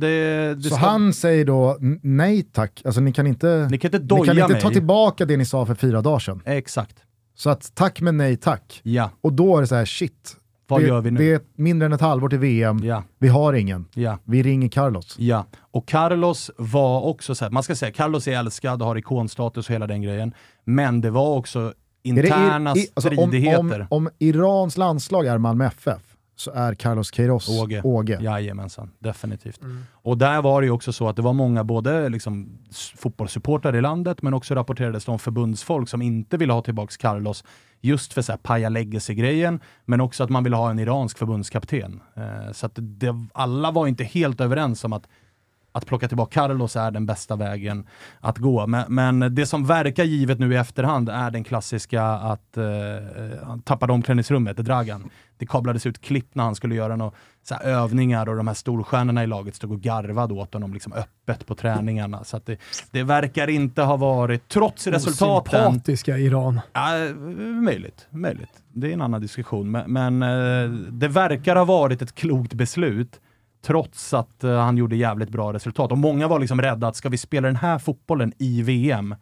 det, 0.55 0.63
Så 0.63 0.69
ska- 0.69 0.77
han 0.87 1.13
säger 1.13 1.45
då 1.45 1.77
nej 2.03 2.43
tack, 2.43 2.83
alltså 2.85 3.01
ni 3.01 3.13
kan 3.13 3.27
inte, 3.27 3.69
Ni 3.71 3.79
kan 3.79 3.95
inte 3.95 4.15
ni 4.15 4.27
kan 4.27 4.39
inte 4.39 4.53
mig. 4.53 4.61
ta 4.63 4.71
tillbaka 4.71 5.25
det 5.25 5.37
ni 5.37 5.45
sa 5.45 5.67
för 5.67 5.75
fyra 5.75 6.03
dagar 6.03 6.19
sedan. 6.19 6.41
Exakt. 6.45 6.97
Så 7.35 7.51
att 7.51 7.75
tack 7.75 8.01
men 8.01 8.17
nej 8.17 8.37
tack. 8.37 8.81
Ja, 8.83 9.11
Och 9.21 9.33
då 9.33 9.57
är 9.57 9.61
det 9.61 9.67
så 9.67 9.75
här, 9.75 9.85
shit. 9.85 10.37
vad 10.69 10.81
det, 10.81 10.87
gör 10.87 11.01
vi 11.01 11.11
nu? 11.11 11.19
Det 11.21 11.33
är 11.33 11.41
mindre 11.57 11.87
än 11.87 11.93
ett 11.93 12.01
halvår 12.01 12.29
till 12.29 12.39
VM, 12.39 12.79
Ja, 12.85 13.03
vi 13.19 13.29
har 13.29 13.53
ingen. 13.53 13.85
ja. 13.95 14.19
Vi 14.25 14.43
ringer 14.43 14.69
Carlos. 14.69 15.15
Ja, 15.19 15.47
och 15.71 15.89
Carlos 15.89 16.51
var 16.57 17.01
också 17.03 17.35
så 17.35 17.45
här, 17.45 17.51
man 17.53 17.63
ska 17.63 17.75
säga 17.77 17.93
Carlos 17.93 18.29
är 18.29 18.33
älskad 18.33 18.83
och 18.83 18.89
har 18.89 18.97
ikonstatus 18.99 19.69
och 19.69 19.75
hela 19.75 19.87
den 19.87 20.03
grejen. 20.03 20.35
Men 20.65 21.01
det 21.01 21.11
var 21.11 21.37
också 21.37 21.59
Är 21.61 21.73
det 22.03 22.21
i- 22.21 22.27
interna 22.27 22.75
i- 22.77 22.87
alltså, 22.95 23.09
om, 23.11 23.29
stridigheter. 23.29 23.81
om, 23.91 24.07
om 24.07 24.09
Irans 24.19 24.77
landslag 24.77 25.27
är 25.27 25.39
Malmö 25.39 25.67
FF 25.67 26.03
så 26.37 26.51
är 26.51 26.75
Carlos 26.75 27.11
Queiroz 27.11 27.49
Åge. 27.49 27.83
Åge. 27.85 28.19
Jajamensan, 28.21 28.91
definitivt. 28.99 29.61
Och 29.93 30.19
där 30.19 30.43
var 30.43 30.61
det 30.61 30.65
ju 30.65 30.71
också 30.71 30.93
så 30.93 31.09
att 31.09 31.17
det 31.17 31.23
var 31.23 31.33
många, 31.33 31.65
både 31.65 32.09
liksom 32.09 32.59
fotbollssupportrar 32.97 33.77
i 33.77 33.81
landet, 33.81 34.23
men 34.23 34.35
också 34.35 34.55
rapporterades 34.55 35.05
det 35.05 35.13
om 35.13 35.19
förbundsfolk 35.19 35.89
som 35.89 36.03
inte 36.03 36.37
ville 36.37 36.53
ha 36.53 36.63
tillbaka 36.63 36.93
Carlos, 36.99 37.45
just 37.81 38.13
för 38.13 38.23
så 38.23 38.33
här 38.33 38.37
paja 38.37 38.69
legacy-grejen, 38.69 39.61
men 39.85 40.01
också 40.01 40.25
att 40.25 40.31
man 40.31 40.45
ville 40.45 40.57
ha 40.57 40.71
en 40.71 40.79
iransk 40.79 41.19
förbundskapten. 41.19 42.01
Eh, 42.15 42.53
så 42.53 42.67
att 42.67 42.73
det, 42.75 43.27
alla 43.35 43.71
var 43.71 43.87
inte 43.87 44.05
helt 44.05 44.41
överens 44.41 44.85
om 44.85 44.93
att 44.93 45.09
att 45.73 45.87
plocka 45.87 46.09
tillbaka 46.09 46.41
Carlos 46.41 46.77
är 46.77 46.91
den 46.91 47.07
bästa 47.07 47.37
vägen 47.37 47.87
att 48.21 48.39
gå. 48.39 48.67
Men, 48.67 48.95
men 48.95 49.35
det 49.35 49.47
som 49.47 49.67
verkar 49.67 50.05
givet 50.05 50.39
nu 50.39 50.53
i 50.55 50.57
efterhand 50.57 51.09
är 51.09 51.31
den 51.31 51.45
klassiska 51.45 52.05
att 52.05 52.57
eh, 52.57 52.65
han 53.47 53.63
tappade 53.63 53.93
omklädningsrummet, 53.93 54.57
Dragan. 54.57 55.11
Det 55.39 55.47
kablades 55.47 55.87
ut 55.87 56.01
klipp 56.01 56.35
när 56.35 56.45
han 56.45 56.55
skulle 56.55 56.75
göra 56.75 56.97
några 56.97 57.13
övningar 57.63 58.29
och 58.29 58.37
de 58.37 58.47
här 58.47 58.55
storstjärnorna 58.55 59.25
i 59.25 59.27
laget 59.27 59.55
stod 59.55 59.73
och 59.73 59.81
garvade 59.81 60.35
åt 60.35 60.55
honom 60.55 60.73
liksom 60.75 60.93
öppet 60.93 61.47
på 61.47 61.55
träningarna. 61.55 62.25
Så 62.25 62.37
att 62.37 62.47
det, 62.47 62.57
det 62.91 63.03
verkar 63.03 63.51
inte 63.51 63.83
ha 63.83 63.97
varit, 63.97 64.49
trots 64.49 64.87
resultaten, 64.87 65.73
Sympatiska 65.73 66.19
Iran. 66.19 66.61
Ja, 66.73 66.91
möjligt, 67.63 68.07
möjligt. 68.11 68.63
Det 68.73 68.89
är 68.89 68.93
en 68.93 69.03
annan 69.03 69.21
diskussion. 69.21 69.71
Men, 69.71 69.93
men 69.93 70.23
eh, 70.23 70.71
det 70.91 71.09
verkar 71.09 71.57
ha 71.57 71.65
varit 71.65 72.03
ett 72.03 72.15
klokt 72.15 72.55
beslut 72.55 73.21
trots 73.67 74.15
att 74.15 74.45
eh, 74.45 74.57
han 74.57 74.77
gjorde 74.77 74.97
jävligt 74.97 75.29
bra 75.29 75.53
resultat. 75.53 75.93
Och 75.93 75.99
många 75.99 76.29
var 76.29 76.39
liksom 76.39 76.63
rädda 76.63 76.89
att 76.89 76.97
ska 76.97 77.09
vi 77.09 77.19
spela 77.19 77.47
den 77.47 77.57
här 77.57 77.79
fotbollen 77.79 78.33
i 78.39 78.63
VM, 78.63 79.15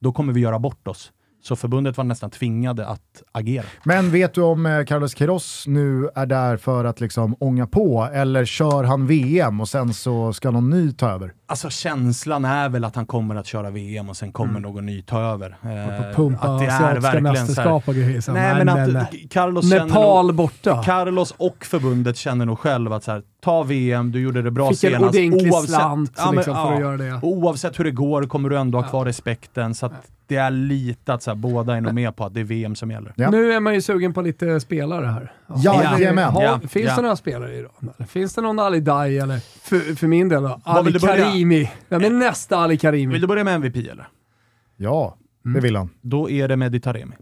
då 0.00 0.12
kommer 0.12 0.32
vi 0.32 0.40
göra 0.40 0.58
bort 0.58 0.88
oss. 0.88 1.12
Så 1.42 1.56
förbundet 1.56 1.96
var 1.96 2.04
nästan 2.04 2.30
tvingade 2.30 2.86
att 2.86 3.22
agera. 3.32 3.64
Men 3.84 4.10
vet 4.10 4.34
du 4.34 4.42
om 4.42 4.66
eh, 4.66 4.84
Carlos 4.84 5.14
Queiroz 5.14 5.64
nu 5.66 6.08
är 6.14 6.26
där 6.26 6.56
för 6.56 6.84
att 6.84 7.00
liksom 7.00 7.36
ånga 7.40 7.66
på, 7.66 8.08
eller 8.12 8.44
kör 8.44 8.84
han 8.84 9.06
VM 9.06 9.60
och 9.60 9.68
sen 9.68 9.94
så 9.94 10.32
ska 10.32 10.50
någon 10.50 10.70
ny 10.70 10.92
ta 10.92 11.10
över? 11.10 11.34
Alltså 11.46 11.70
känslan 11.70 12.44
är 12.44 12.68
väl 12.68 12.84
att 12.84 12.96
han 12.96 13.06
kommer 13.06 13.34
att 13.34 13.46
köra 13.46 13.70
VM 13.70 14.08
och 14.08 14.16
sen 14.16 14.32
kommer 14.32 14.60
någon 14.60 14.86
ny 14.86 15.02
ta 15.02 15.20
över. 15.20 15.56
Eh, 15.62 16.14
Pumpa 16.16 16.48
att 16.48 16.60
det 16.60 16.66
är 16.66 17.00
verkligen 17.00 17.46
så 17.46 17.60
här- 17.60 17.72
och 17.88 17.94
grejer. 17.94 18.32
Nej, 18.32 18.54
nej, 18.54 18.64
men 18.64 18.68
att 18.68 18.92
nej. 19.12 19.28
Carlos 19.30 19.70
Nepal 19.70 20.26
nog, 20.26 20.34
borta. 20.36 20.82
Carlos 20.82 21.34
och 21.36 21.64
förbundet 21.64 22.16
känner 22.16 22.46
nog 22.46 22.58
själv 22.58 22.92
att 22.92 23.04
så 23.04 23.12
här, 23.12 23.22
ta 23.42 23.62
VM, 23.62 24.12
du 24.12 24.20
gjorde 24.20 24.42
det 24.42 24.50
bra 24.50 24.70
Fick 24.70 24.84
en 24.84 24.90
senast. 24.90 25.14
ordentlig 25.14 25.54
slant 25.54 26.12
Ja, 26.16 26.26
men, 26.26 26.34
liksom, 26.36 26.54
för 26.54 26.62
ja. 26.62 26.74
att 26.74 26.80
göra 26.80 26.96
det. 26.96 27.20
Oavsett 27.22 27.78
hur 27.78 27.84
det 27.84 27.90
går 27.90 28.22
kommer 28.22 28.48
du 28.48 28.58
ändå 28.58 28.80
ha 28.80 28.88
kvar 28.88 29.04
respekten. 29.04 29.74
Så 29.74 29.86
att 29.86 29.92
det 30.26 30.36
är 30.36 30.50
lite 30.50 31.14
att 31.14 31.22
så 31.22 31.30
här, 31.30 31.36
båda 31.36 31.76
är 31.76 31.80
nog 31.80 31.94
med 31.94 32.16
på 32.16 32.24
att 32.24 32.34
det 32.34 32.40
är 32.40 32.44
VM 32.44 32.74
som 32.74 32.90
gäller. 32.90 33.12
Ja. 33.16 33.30
Nu 33.30 33.52
är 33.52 33.60
man 33.60 33.74
ju 33.74 33.80
sugen 33.82 34.12
på 34.14 34.22
lite 34.22 34.60
spelare 34.60 35.06
här. 35.06 35.32
Jajamän. 35.56 36.32
Ja, 36.34 36.60
finns 36.60 36.86
ja. 36.86 36.96
det 36.96 37.02
några 37.02 37.16
spelare 37.16 37.54
i 37.54 37.58
Iran? 37.58 37.70
Eller? 37.96 38.06
Finns 38.06 38.34
det 38.34 38.40
någon 38.40 38.58
Ali 38.58 38.80
Dai 38.80 39.18
eller 39.18 39.38
för, 39.38 39.96
för 39.96 40.06
min 40.06 40.28
del 40.28 40.42
då, 40.42 40.60
Ali 40.64 40.84
vill 40.84 40.92
du 40.92 41.00
börja? 41.06 41.24
Karimi? 41.24 41.70
Vem 41.88 42.04
är 42.04 42.10
nästa 42.10 42.56
Ali 42.58 42.76
Karimi? 42.78 43.12
Vill 43.12 43.20
du 43.20 43.26
börja 43.26 43.44
med 43.44 43.54
MVP 43.54 43.76
eller? 43.76 44.08
Ja, 44.76 45.16
Mm. 45.44 45.54
det 45.54 45.60
vill 45.60 45.76
han. 45.76 45.90
Då 46.00 46.30
är 46.30 46.48
det 46.48 46.56
Mehdi 46.56 46.80
Taremi. 46.80 47.14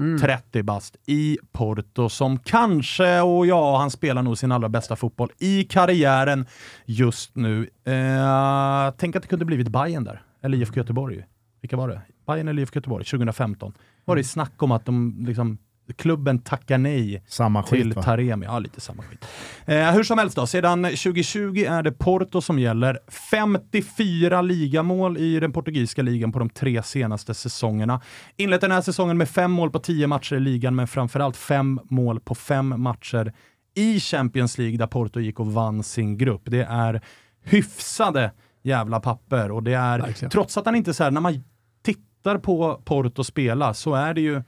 Mm. 0.00 0.18
30 0.18 0.62
bast 0.62 0.96
i 1.06 1.38
Porto 1.52 2.08
som 2.08 2.38
kanske, 2.38 3.20
och 3.20 3.46
ja, 3.46 3.78
han 3.78 3.90
spelar 3.90 4.22
nog 4.22 4.38
sin 4.38 4.52
allra 4.52 4.68
bästa 4.68 4.96
fotboll 4.96 5.30
i 5.38 5.64
karriären 5.64 6.46
just 6.84 7.36
nu. 7.36 7.70
Eh, 7.84 8.94
tänk 8.96 9.16
att 9.16 9.22
det 9.22 9.28
kunde 9.28 9.44
blivit 9.44 9.68
Bayern 9.68 10.04
där, 10.04 10.22
eller 10.42 10.58
IFK 10.58 10.76
Göteborg. 10.76 11.24
Vilka 11.60 11.76
var 11.76 11.88
det? 11.88 12.00
Bayern 12.26 12.48
eller 12.48 12.62
IFK 12.62 12.76
Göteborg 12.76 13.04
2015. 13.04 13.72
Var 14.04 14.16
det 14.16 14.24
snack 14.24 14.62
om 14.62 14.72
att 14.72 14.84
de, 14.86 15.16
liksom, 15.26 15.58
klubben 15.96 16.38
tackar 16.38 16.78
nej 16.78 17.22
Samma 17.26 17.62
till 17.62 17.84
skit 17.84 17.96
va? 17.96 18.02
Taremi. 18.02 18.46
Ja, 18.46 18.58
lite 18.58 18.80
samma 18.80 19.02
skit. 19.02 19.24
Eh, 19.66 19.90
hur 19.92 20.02
som 20.02 20.18
helst 20.18 20.36
då, 20.36 20.46
sedan 20.46 20.84
2020 20.84 21.64
är 21.68 21.82
det 21.82 21.92
Porto 21.92 22.40
som 22.40 22.58
gäller. 22.58 22.98
54 23.30 24.42
ligamål 24.42 25.18
i 25.18 25.40
den 25.40 25.52
portugisiska 25.52 26.02
ligan 26.02 26.32
på 26.32 26.38
de 26.38 26.50
tre 26.50 26.82
senaste 26.82 27.34
säsongerna. 27.34 28.00
Inlett 28.36 28.60
den 28.60 28.70
här 28.70 28.80
säsongen 28.80 29.18
med 29.18 29.28
fem 29.28 29.50
mål 29.52 29.70
på 29.70 29.78
tio 29.78 30.06
matcher 30.06 30.36
i 30.36 30.40
ligan, 30.40 30.74
men 30.74 30.88
framförallt 30.88 31.36
fem 31.36 31.80
mål 31.84 32.20
på 32.20 32.34
fem 32.34 32.74
matcher 32.82 33.32
i 33.74 34.00
Champions 34.00 34.58
League 34.58 34.76
där 34.78 34.86
Porto 34.86 35.20
gick 35.20 35.40
och 35.40 35.52
vann 35.52 35.82
sin 35.82 36.18
grupp. 36.18 36.42
Det 36.44 36.62
är 36.62 37.00
hyfsade 37.44 38.32
jävla 38.62 39.00
papper 39.00 39.50
och 39.50 39.62
det 39.62 39.74
är, 39.74 39.98
Verkligen. 39.98 40.30
trots 40.30 40.56
att 40.56 40.66
han 40.66 40.74
inte 40.74 40.94
så 40.94 41.04
här, 41.04 41.10
när 41.10 41.20
man 41.20 41.44
tittar 41.82 42.38
på 42.38 42.82
Porto 42.84 43.24
spela 43.24 43.74
så 43.74 43.94
är 43.94 44.14
det 44.14 44.20
ju, 44.20 44.42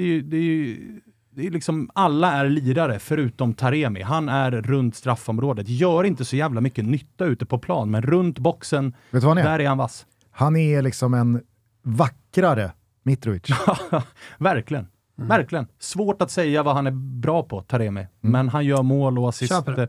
det 0.00 0.04
är 0.04 0.08
ju, 0.08 0.22
det 0.22 0.36
är 0.36 0.40
ju 0.40 1.00
det 1.30 1.46
är 1.46 1.50
liksom, 1.50 1.90
alla 1.94 2.32
är 2.32 2.48
lirare 2.48 2.98
förutom 2.98 3.54
Taremi. 3.54 4.02
Han 4.02 4.28
är 4.28 4.50
runt 4.50 4.96
straffområdet. 4.96 5.68
Gör 5.68 6.04
inte 6.04 6.24
så 6.24 6.36
jävla 6.36 6.60
mycket 6.60 6.84
nytta 6.84 7.24
ute 7.24 7.46
på 7.46 7.58
plan, 7.58 7.90
men 7.90 8.02
runt 8.02 8.38
boxen, 8.38 8.94
är? 9.38 9.42
där 9.44 9.58
är 9.58 9.68
han 9.68 9.78
vass. 9.78 10.06
Han 10.30 10.56
är 10.56 10.82
liksom 10.82 11.14
en 11.14 11.42
vackrare 11.82 12.72
Mitrovic. 13.02 13.42
Verkligen. 14.38 14.86
Mm. 15.18 15.28
Verkligen. 15.28 15.66
Svårt 15.78 16.22
att 16.22 16.30
säga 16.30 16.62
vad 16.62 16.74
han 16.74 16.86
är 16.86 17.20
bra 17.20 17.42
på, 17.42 17.62
Taremi. 17.62 18.00
Mm. 18.00 18.10
Men 18.20 18.48
han 18.48 18.64
gör 18.64 18.82
mål 18.82 19.18
och 19.18 19.28
assist 19.28 19.68
eh, 19.68 19.86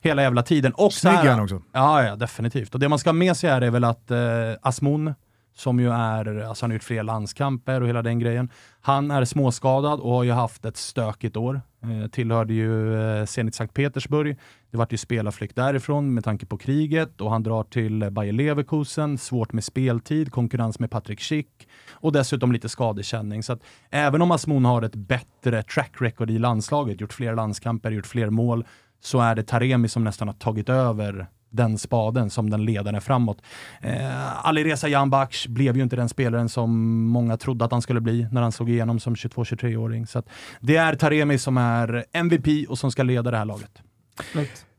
hela 0.00 0.22
jävla 0.22 0.42
tiden. 0.42 0.72
Och 0.72 0.92
Snygg 0.92 1.14
är 1.14 1.30
han 1.30 1.40
också. 1.40 1.62
Ja, 1.72 2.02
ja, 2.02 2.16
definitivt. 2.16 2.74
Och 2.74 2.80
det 2.80 2.88
man 2.88 2.98
ska 2.98 3.08
ha 3.08 3.14
med 3.14 3.36
sig 3.36 3.50
här 3.50 3.60
är 3.60 3.70
väl 3.70 3.84
att 3.84 4.10
eh, 4.10 4.18
Asmun, 4.62 5.14
som 5.58 5.80
ju 5.80 5.90
är, 5.90 6.38
alltså 6.38 6.64
han 6.64 6.70
har 6.70 6.74
gjort 6.74 6.82
flera 6.82 7.02
landskamper 7.02 7.80
och 7.80 7.88
hela 7.88 8.02
den 8.02 8.18
grejen. 8.18 8.50
Han 8.80 9.10
är 9.10 9.24
småskadad 9.24 10.00
och 10.00 10.12
har 10.12 10.24
ju 10.24 10.32
haft 10.32 10.64
ett 10.64 10.76
stökigt 10.76 11.36
år. 11.36 11.60
Eh, 11.82 12.10
tillhörde 12.10 12.54
ju 12.54 13.00
eh, 13.00 13.24
Zenit 13.24 13.54
Sankt 13.54 13.74
Petersburg. 13.74 14.36
Det 14.70 14.78
vart 14.78 14.92
ju 14.92 14.96
spelarflykt 14.96 15.56
därifrån 15.56 16.14
med 16.14 16.24
tanke 16.24 16.46
på 16.46 16.58
kriget 16.58 17.20
och 17.20 17.30
han 17.30 17.42
drar 17.42 17.62
till 17.62 18.10
Bayer 18.10 18.32
Leverkusen. 18.32 19.18
Svårt 19.18 19.52
med 19.52 19.64
speltid, 19.64 20.32
konkurrens 20.32 20.78
med 20.78 20.90
Patrik 20.90 21.20
Schick 21.20 21.68
och 21.92 22.12
dessutom 22.12 22.52
lite 22.52 22.68
skadekänning. 22.68 23.42
Så 23.42 23.52
att 23.52 23.62
även 23.90 24.22
om 24.22 24.30
Asmon 24.30 24.64
har 24.64 24.82
ett 24.82 24.94
bättre 24.94 25.62
track 25.62 25.92
record 25.98 26.30
i 26.30 26.38
landslaget, 26.38 27.00
gjort 27.00 27.12
fler 27.12 27.34
landskamper, 27.34 27.90
gjort 27.90 28.06
fler 28.06 28.30
mål, 28.30 28.66
så 29.00 29.20
är 29.20 29.34
det 29.34 29.42
Taremi 29.42 29.88
som 29.88 30.04
nästan 30.04 30.28
har 30.28 30.34
tagit 30.34 30.68
över 30.68 31.26
den 31.50 31.78
spaden 31.78 32.30
som 32.30 32.50
den 32.50 32.64
ledaren 32.64 33.00
framåt. 33.00 33.42
Eh, 33.80 34.46
Alireza 34.46 34.88
Janbaksh 34.88 35.48
blev 35.48 35.76
ju 35.76 35.82
inte 35.82 35.96
den 35.96 36.08
spelaren 36.08 36.48
som 36.48 37.02
många 37.04 37.36
trodde 37.36 37.64
att 37.64 37.72
han 37.72 37.82
skulle 37.82 38.00
bli 38.00 38.26
när 38.32 38.42
han 38.42 38.52
slog 38.52 38.70
igenom 38.70 39.00
som 39.00 39.14
22-23-åring. 39.14 40.06
Så 40.06 40.18
att 40.18 40.28
det 40.60 40.76
är 40.76 40.94
Taremi 40.94 41.38
som 41.38 41.56
är 41.56 42.04
MVP 42.12 42.68
och 42.68 42.78
som 42.78 42.90
ska 42.90 43.02
leda 43.02 43.30
det 43.30 43.38
här 43.38 43.44
laget. 43.44 43.82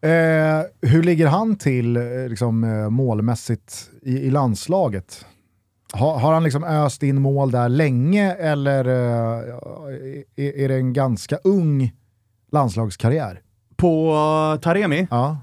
Eh, 0.02 0.90
hur 0.90 1.04
ligger 1.04 1.28
han 1.28 1.56
till 1.56 1.98
eh, 1.98 2.04
liksom, 2.30 2.64
eh, 2.64 2.90
målmässigt 2.90 3.90
i, 4.02 4.18
i 4.18 4.30
landslaget? 4.30 5.26
Har, 5.94 6.20
har 6.20 6.34
han 6.34 6.44
liksom 6.44 6.64
öst 6.64 7.04
in 7.04 7.22
mål 7.22 7.52
där 7.52 7.70
länge 7.70 8.34
eller 8.34 8.86
eh, 8.86 9.44
är, 10.36 10.58
är 10.58 10.70
det 10.70 10.76
en 10.76 10.94
ganska 10.94 11.38
ung 11.44 11.92
landslagskarriär? 12.52 13.42
På 13.76 14.14
uh, 14.54 14.62
Taremi, 14.62 15.08
Ja. 15.12 15.38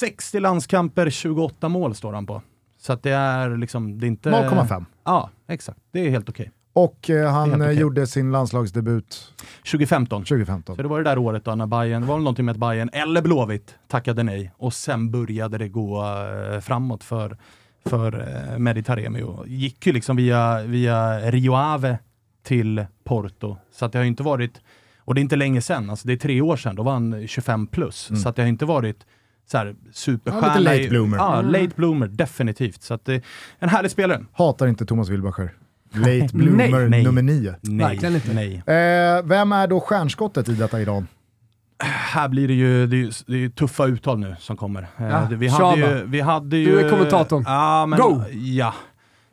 60 0.00 0.40
landskamper, 0.40 1.10
28 1.10 1.68
mål 1.68 1.94
står 1.94 2.12
han 2.12 2.26
på. 2.26 2.42
Så 2.78 2.92
att 2.92 3.02
det 3.02 3.10
är 3.10 3.56
liksom, 3.56 4.00
det 4.00 4.06
är 4.06 4.08
inte... 4.08 4.30
0,5. 4.30 4.84
Ja, 5.04 5.30
exakt. 5.48 5.78
Det 5.92 6.06
är 6.06 6.10
helt 6.10 6.28
okej. 6.28 6.50
Och 6.72 7.10
eh, 7.10 7.32
han 7.32 7.62
okej. 7.62 7.74
gjorde 7.74 8.06
sin 8.06 8.32
landslagsdebut 8.32 9.32
2015. 9.70 10.24
2015. 10.24 10.76
Så 10.76 10.82
det 10.82 10.88
var 10.88 10.98
det 10.98 11.04
där 11.04 11.18
året 11.18 11.44
då 11.44 11.54
när 11.54 11.66
Bayern, 11.66 12.02
det 12.02 12.08
var 12.08 12.14
väl 12.14 12.22
någonting 12.22 12.44
med 12.44 12.52
att 12.52 12.58
Bayern 12.58 12.90
eller 12.92 13.22
Blåvitt 13.22 13.74
tackade 13.88 14.22
nej 14.22 14.52
och 14.56 14.74
sen 14.74 15.10
började 15.10 15.58
det 15.58 15.68
gå 15.68 16.04
eh, 16.04 16.60
framåt 16.60 17.04
för, 17.04 17.36
för 17.84 18.28
eh, 18.52 18.58
Mehdi 18.58 18.82
Taremi 18.82 19.22
och 19.22 19.48
gick 19.48 19.86
ju 19.86 19.92
liksom 19.92 20.16
via, 20.16 20.62
via 20.62 21.30
Rio 21.30 21.54
Ave 21.54 21.98
till 22.42 22.86
Porto. 23.04 23.56
Så 23.72 23.84
att 23.84 23.92
det 23.92 23.98
har 23.98 24.04
ju 24.04 24.08
inte 24.10 24.22
varit, 24.22 24.60
och 24.98 25.14
det 25.14 25.20
är 25.20 25.22
inte 25.22 25.36
länge 25.36 25.62
sedan, 25.62 25.90
alltså 25.90 26.06
det 26.06 26.12
är 26.12 26.16
tre 26.16 26.40
år 26.40 26.56
sedan, 26.56 26.76
då 26.76 26.82
var 26.82 26.92
han 26.92 27.28
25 27.28 27.66
plus. 27.66 28.10
Så 28.22 28.28
att 28.28 28.36
det 28.36 28.42
har 28.42 28.48
inte 28.48 28.64
varit 28.64 29.06
så 29.50 29.58
här 29.58 29.74
superstjärna. 29.92 30.46
Ja, 30.54 30.58
lite 30.58 30.76
late 30.76 30.88
bloomer. 30.88 31.16
Ja, 31.16 31.40
late 31.42 31.70
bloomer, 31.76 32.06
definitivt. 32.06 32.82
Så 32.82 32.94
att 32.94 33.04
det 33.04 33.14
är 33.14 33.22
en 33.58 33.68
härlig 33.68 33.90
spelare. 33.90 34.24
Hatar 34.32 34.66
inte 34.66 34.86
Thomas 34.86 35.08
Wilbacher. 35.08 35.50
Late 35.92 36.28
bloomer 36.32 36.88
Nej. 36.88 37.04
nummer 37.04 37.22
nio. 37.22 37.54
Nej, 37.60 37.86
Verkligen 37.86 38.14
inte. 38.14 38.34
nej. 38.34 38.54
Eh, 38.56 39.22
vem 39.24 39.52
är 39.52 39.66
då 39.66 39.80
stjärnskottet 39.80 40.48
i 40.48 40.54
detta 40.54 40.80
Iran? 40.80 41.06
Här 41.82 42.28
blir 42.28 42.48
det 42.48 42.54
ju, 42.54 42.86
det 42.86 42.96
är, 42.96 42.98
ju- 42.98 43.10
det 43.26 43.44
är 43.44 43.48
tuffa 43.48 43.86
uttal 43.86 44.18
nu 44.18 44.36
som 44.38 44.56
kommer. 44.56 44.82
Eh, 44.82 45.06
Ja, 45.08 45.28
vi, 45.30 45.48
hade 45.48 45.76
ju, 45.80 46.04
vi 46.06 46.20
hade 46.20 46.56
ju... 46.56 46.66
Du 46.70 46.80
är 46.86 46.90
kommentatorn. 46.90 47.42
Ja, 47.46 47.86
men, 47.86 47.98
Go! 47.98 48.22
Ja. 48.32 48.74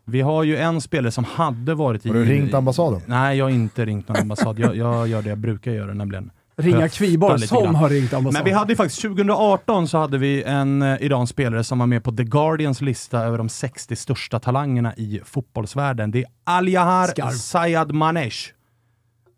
Vi 0.06 0.21
har 0.21 0.43
ju 0.43 0.58
en 0.58 0.82
spelare 0.82 1.12
som 1.12 1.23
hade 1.23 1.73
varit 1.73 2.06
i... 2.06 2.10
Har 2.10 2.15
du 2.15 2.25
ringt 2.25 2.53
ambassaden? 2.53 3.01
Nej, 3.06 3.38
jag 3.38 3.45
har 3.45 3.49
inte 3.49 3.86
ringt 3.86 4.08
någon 4.08 4.17
ambassad. 4.17 4.60
Jag, 4.60 4.75
jag 4.75 5.08
gör 5.08 5.21
det 5.21 5.30
jag 5.30 5.38
brukar 5.38 5.71
göra, 5.71 5.93
nämligen 5.93 6.32
Ringa 6.60 6.89
Kviborg 6.89 7.39
som 7.48 7.76
har 7.76 7.89
ringt 7.89 8.13
ambassaden. 8.13 8.34
Men 8.34 8.52
vi 8.54 8.58
hade 8.60 8.72
ju 8.72 8.78
faktiskt, 8.78 9.02
2018 9.02 9.88
så 9.88 9.98
hade 9.98 10.17
vi 10.17 10.43
en 10.43 10.82
eh, 10.82 11.02
iransk 11.02 11.34
spelare 11.34 11.63
som 11.63 11.80
var 11.80 11.86
med 11.86 12.04
på 12.04 12.12
The 12.12 12.24
Guardians 12.24 12.82
lista 12.82 13.20
över 13.24 13.38
de 13.38 13.50
60 13.50 13.96
största 13.96 14.39
talangerna 14.39 14.96
i 14.96 15.22
fotbollsvärlden. 15.26 16.12
Det 16.12 16.20
är 16.20 16.26
Al-Yahar 16.43 17.08
Skarp. 17.08 17.34
Sayad 17.34 17.91
Manesh. 17.91 18.38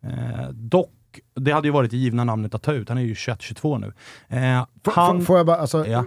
Eh, 0.03 0.49
dock, 0.49 0.89
det 1.35 1.51
hade 1.51 1.67
ju 1.67 1.71
varit 1.71 1.91
det 1.91 1.97
givna 1.97 2.23
namnet 2.23 2.55
att 2.55 2.61
ta 2.63 2.73
ut. 2.73 2.89
Han 2.89 2.97
är 2.97 3.01
ju 3.01 3.13
21-22 3.13 3.77
nu. 3.79 3.93
Eh, 4.37 4.65
han, 4.95 5.21
Får 5.21 5.37
jag 5.37 5.45
bara, 5.45 5.57
alltså, 5.57 5.87
Ja. 5.87 6.05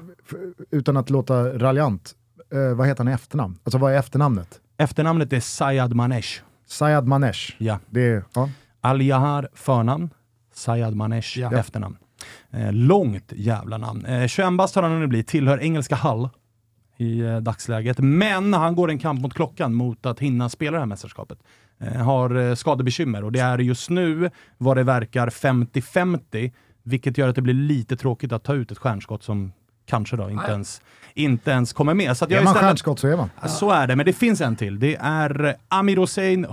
utan 0.70 0.96
att 0.96 1.10
låta 1.10 1.58
raljant, 1.58 2.12
eh, 2.52 2.76
vad 2.76 2.86
heter 2.86 3.04
han 3.04 3.08
i 3.08 3.14
efternamn? 3.14 3.58
Alltså 3.64 3.78
vad 3.78 3.92
är 3.92 3.98
efternamnet? 3.98 4.58
efternamnet 4.78 5.32
är 5.32 5.40
Sayad 5.40 5.94
Manesh. 5.94 6.28
Sayad 6.66 7.06
Manesh. 7.06 7.54
Ja. 7.58 7.78
Det 7.90 8.00
är, 8.00 8.24
ja. 8.34 8.48
Al-Yahar 8.80 9.48
förnamn, 9.54 10.10
Sayad 10.52 10.94
Manesh 10.94 11.38
Ja. 11.38 11.52
efternamn. 11.52 11.96
Eh, 12.50 12.72
långt 12.72 13.32
jävla 13.36 13.78
namn. 13.78 14.06
Eh, 14.06 14.26
21 14.26 14.56
bast 14.56 14.74
har 14.74 14.82
han 14.82 14.92
hunnit 14.92 15.08
bli, 15.08 15.22
tillhör 15.22 15.58
engelska 15.62 15.96
Hull 15.96 16.28
i 16.96 17.20
eh, 17.20 17.36
dagsläget. 17.36 17.98
Men 17.98 18.54
han 18.54 18.74
går 18.74 18.90
en 18.90 18.98
kamp 18.98 19.20
mot 19.20 19.34
klockan 19.34 19.74
mot 19.74 20.06
att 20.06 20.18
hinna 20.20 20.48
spela 20.48 20.72
det 20.72 20.78
här 20.78 20.86
mästerskapet. 20.86 21.38
Eh, 21.80 21.92
har 21.92 22.36
eh, 22.36 22.54
skadebekymmer 22.54 23.24
och 23.24 23.32
det 23.32 23.40
är 23.40 23.58
just 23.58 23.90
nu 23.90 24.30
vad 24.58 24.76
det 24.76 24.82
verkar 24.82 25.28
50-50, 25.30 26.52
vilket 26.82 27.18
gör 27.18 27.28
att 27.28 27.34
det 27.36 27.42
blir 27.42 27.54
lite 27.54 27.96
tråkigt 27.96 28.32
att 28.32 28.44
ta 28.44 28.54
ut 28.54 28.70
ett 28.72 28.78
stjärnskott 28.78 29.22
som 29.22 29.52
kanske 29.86 30.16
då 30.16 30.30
inte, 30.30 30.42
Nej. 30.42 30.52
ens, 30.52 30.82
inte 31.14 31.50
ens 31.50 31.72
kommer 31.72 31.94
med. 31.94 32.16
Så 32.16 32.24
att 32.24 32.30
jag 32.30 32.40
Är 32.40 32.44
man 32.44 32.50
istället- 32.52 32.68
stjärnskott 32.68 32.98
så 32.98 33.08
är 33.08 33.16
man. 33.16 33.30
Så 33.48 33.70
är 33.70 33.86
det, 33.86 33.96
men 33.96 34.06
det 34.06 34.12
finns 34.12 34.40
en 34.40 34.56
till. 34.56 34.78
Det 34.78 34.96
är 35.00 35.54
Amir 35.68 35.96
Hossein 35.96 36.44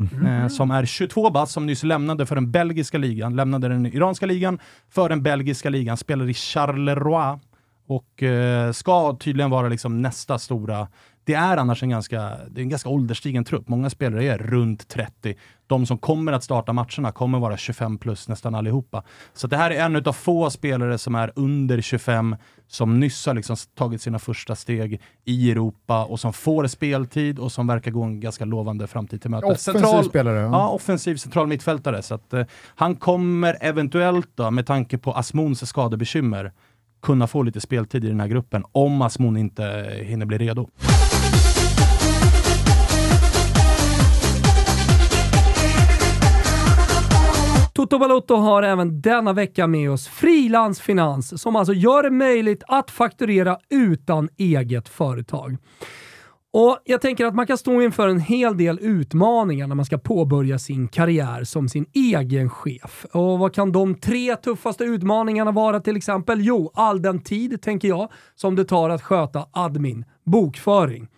Mm. 0.00 0.26
Eh, 0.26 0.48
som 0.48 0.70
är 0.70 0.84
22 0.84 1.30
bast, 1.30 1.52
som 1.52 1.66
nyss 1.66 1.82
lämnade 1.82 2.26
för 2.26 2.34
den 2.34 2.50
belgiska 2.50 2.98
ligan, 2.98 3.36
lämnade 3.36 3.68
den 3.68 3.86
iranska 3.86 4.26
ligan 4.26 4.58
för 4.88 5.08
den 5.08 5.22
belgiska 5.22 5.70
ligan, 5.70 5.96
spelar 5.96 6.28
i 6.28 6.34
Charleroi 6.34 7.38
och 7.86 8.22
eh, 8.22 8.72
ska 8.72 9.16
tydligen 9.16 9.50
vara 9.50 9.68
liksom 9.68 10.02
nästa 10.02 10.38
stora 10.38 10.88
det 11.26 11.34
är 11.34 11.56
annars 11.56 11.82
en 11.82 11.88
ganska, 11.90 12.18
det 12.50 12.60
är 12.60 12.62
en 12.62 12.68
ganska 12.68 12.88
ålderstigen 12.88 13.44
trupp. 13.44 13.68
Många 13.68 13.90
spelare 13.90 14.24
är 14.24 14.38
runt 14.38 14.88
30. 14.88 15.34
De 15.66 15.86
som 15.86 15.98
kommer 15.98 16.32
att 16.32 16.44
starta 16.44 16.72
matcherna 16.72 17.12
kommer 17.12 17.38
vara 17.38 17.56
25 17.56 17.98
plus 17.98 18.28
nästan 18.28 18.54
allihopa. 18.54 19.02
Så 19.34 19.46
det 19.46 19.56
här 19.56 19.70
är 19.70 19.84
en 19.84 19.96
av 19.96 20.12
få 20.12 20.50
spelare 20.50 20.98
som 20.98 21.14
är 21.14 21.32
under 21.36 21.80
25, 21.80 22.36
som 22.68 23.00
nyss 23.00 23.26
har 23.26 23.34
liksom 23.34 23.56
tagit 23.74 24.02
sina 24.02 24.18
första 24.18 24.54
steg 24.56 25.00
i 25.24 25.50
Europa 25.50 26.04
och 26.04 26.20
som 26.20 26.32
får 26.32 26.66
speltid 26.66 27.38
och 27.38 27.52
som 27.52 27.66
verkar 27.66 27.90
gå 27.90 28.02
en 28.02 28.20
ganska 28.20 28.44
lovande 28.44 28.86
framtid 28.86 29.22
till 29.22 29.30
mötes. 29.30 29.68
Offensiv 29.68 30.08
spelare. 30.08 30.38
Ja, 30.40 30.50
Ja. 30.50 30.68
offensiv 30.68 31.16
central 31.16 31.46
mittfältare. 31.46 32.02
Så 32.02 32.14
att, 32.14 32.32
eh, 32.32 32.44
han 32.66 32.96
kommer 32.96 33.56
eventuellt, 33.60 34.28
då, 34.34 34.50
med 34.50 34.66
tanke 34.66 34.98
på 34.98 35.12
Asmons 35.12 35.68
skadebekymmer, 35.68 36.52
kunna 37.06 37.26
få 37.26 37.42
lite 37.42 37.60
speltid 37.60 38.04
i 38.04 38.08
den 38.08 38.20
här 38.20 38.28
gruppen 38.28 38.64
om 38.72 39.02
Asmon 39.02 39.36
inte 39.36 39.64
eh, 39.64 40.04
hinner 40.04 40.26
bli 40.26 40.38
redo. 40.38 40.68
Toto 47.74 47.98
Balotto 47.98 48.36
har 48.36 48.62
även 48.62 49.00
denna 49.00 49.32
vecka 49.32 49.66
med 49.66 49.90
oss 49.90 50.08
Frilansfinans 50.08 51.42
som 51.42 51.56
alltså 51.56 51.72
gör 51.72 52.02
det 52.02 52.10
möjligt 52.10 52.62
att 52.68 52.90
fakturera 52.90 53.58
utan 53.70 54.28
eget 54.36 54.88
företag. 54.88 55.56
Och 56.58 56.78
Jag 56.84 57.00
tänker 57.00 57.24
att 57.24 57.34
man 57.34 57.46
kan 57.46 57.58
stå 57.58 57.82
inför 57.82 58.08
en 58.08 58.20
hel 58.20 58.56
del 58.56 58.78
utmaningar 58.82 59.66
när 59.66 59.74
man 59.74 59.84
ska 59.84 59.98
påbörja 59.98 60.58
sin 60.58 60.88
karriär 60.88 61.44
som 61.44 61.68
sin 61.68 61.86
egen 61.92 62.50
chef. 62.50 63.06
Och 63.12 63.38
Vad 63.38 63.54
kan 63.54 63.72
de 63.72 63.94
tre 63.94 64.36
tuffaste 64.36 64.84
utmaningarna 64.84 65.50
vara 65.50 65.80
till 65.80 65.96
exempel? 65.96 66.40
Jo, 66.40 66.70
all 66.74 67.02
den 67.02 67.22
tid, 67.22 67.62
tänker 67.62 67.88
jag, 67.88 68.10
som 68.34 68.56
det 68.56 68.64
tar 68.64 68.90
att 68.90 69.02
sköta 69.02 69.46
admin, 69.52 70.04
bokföring. 70.24 71.08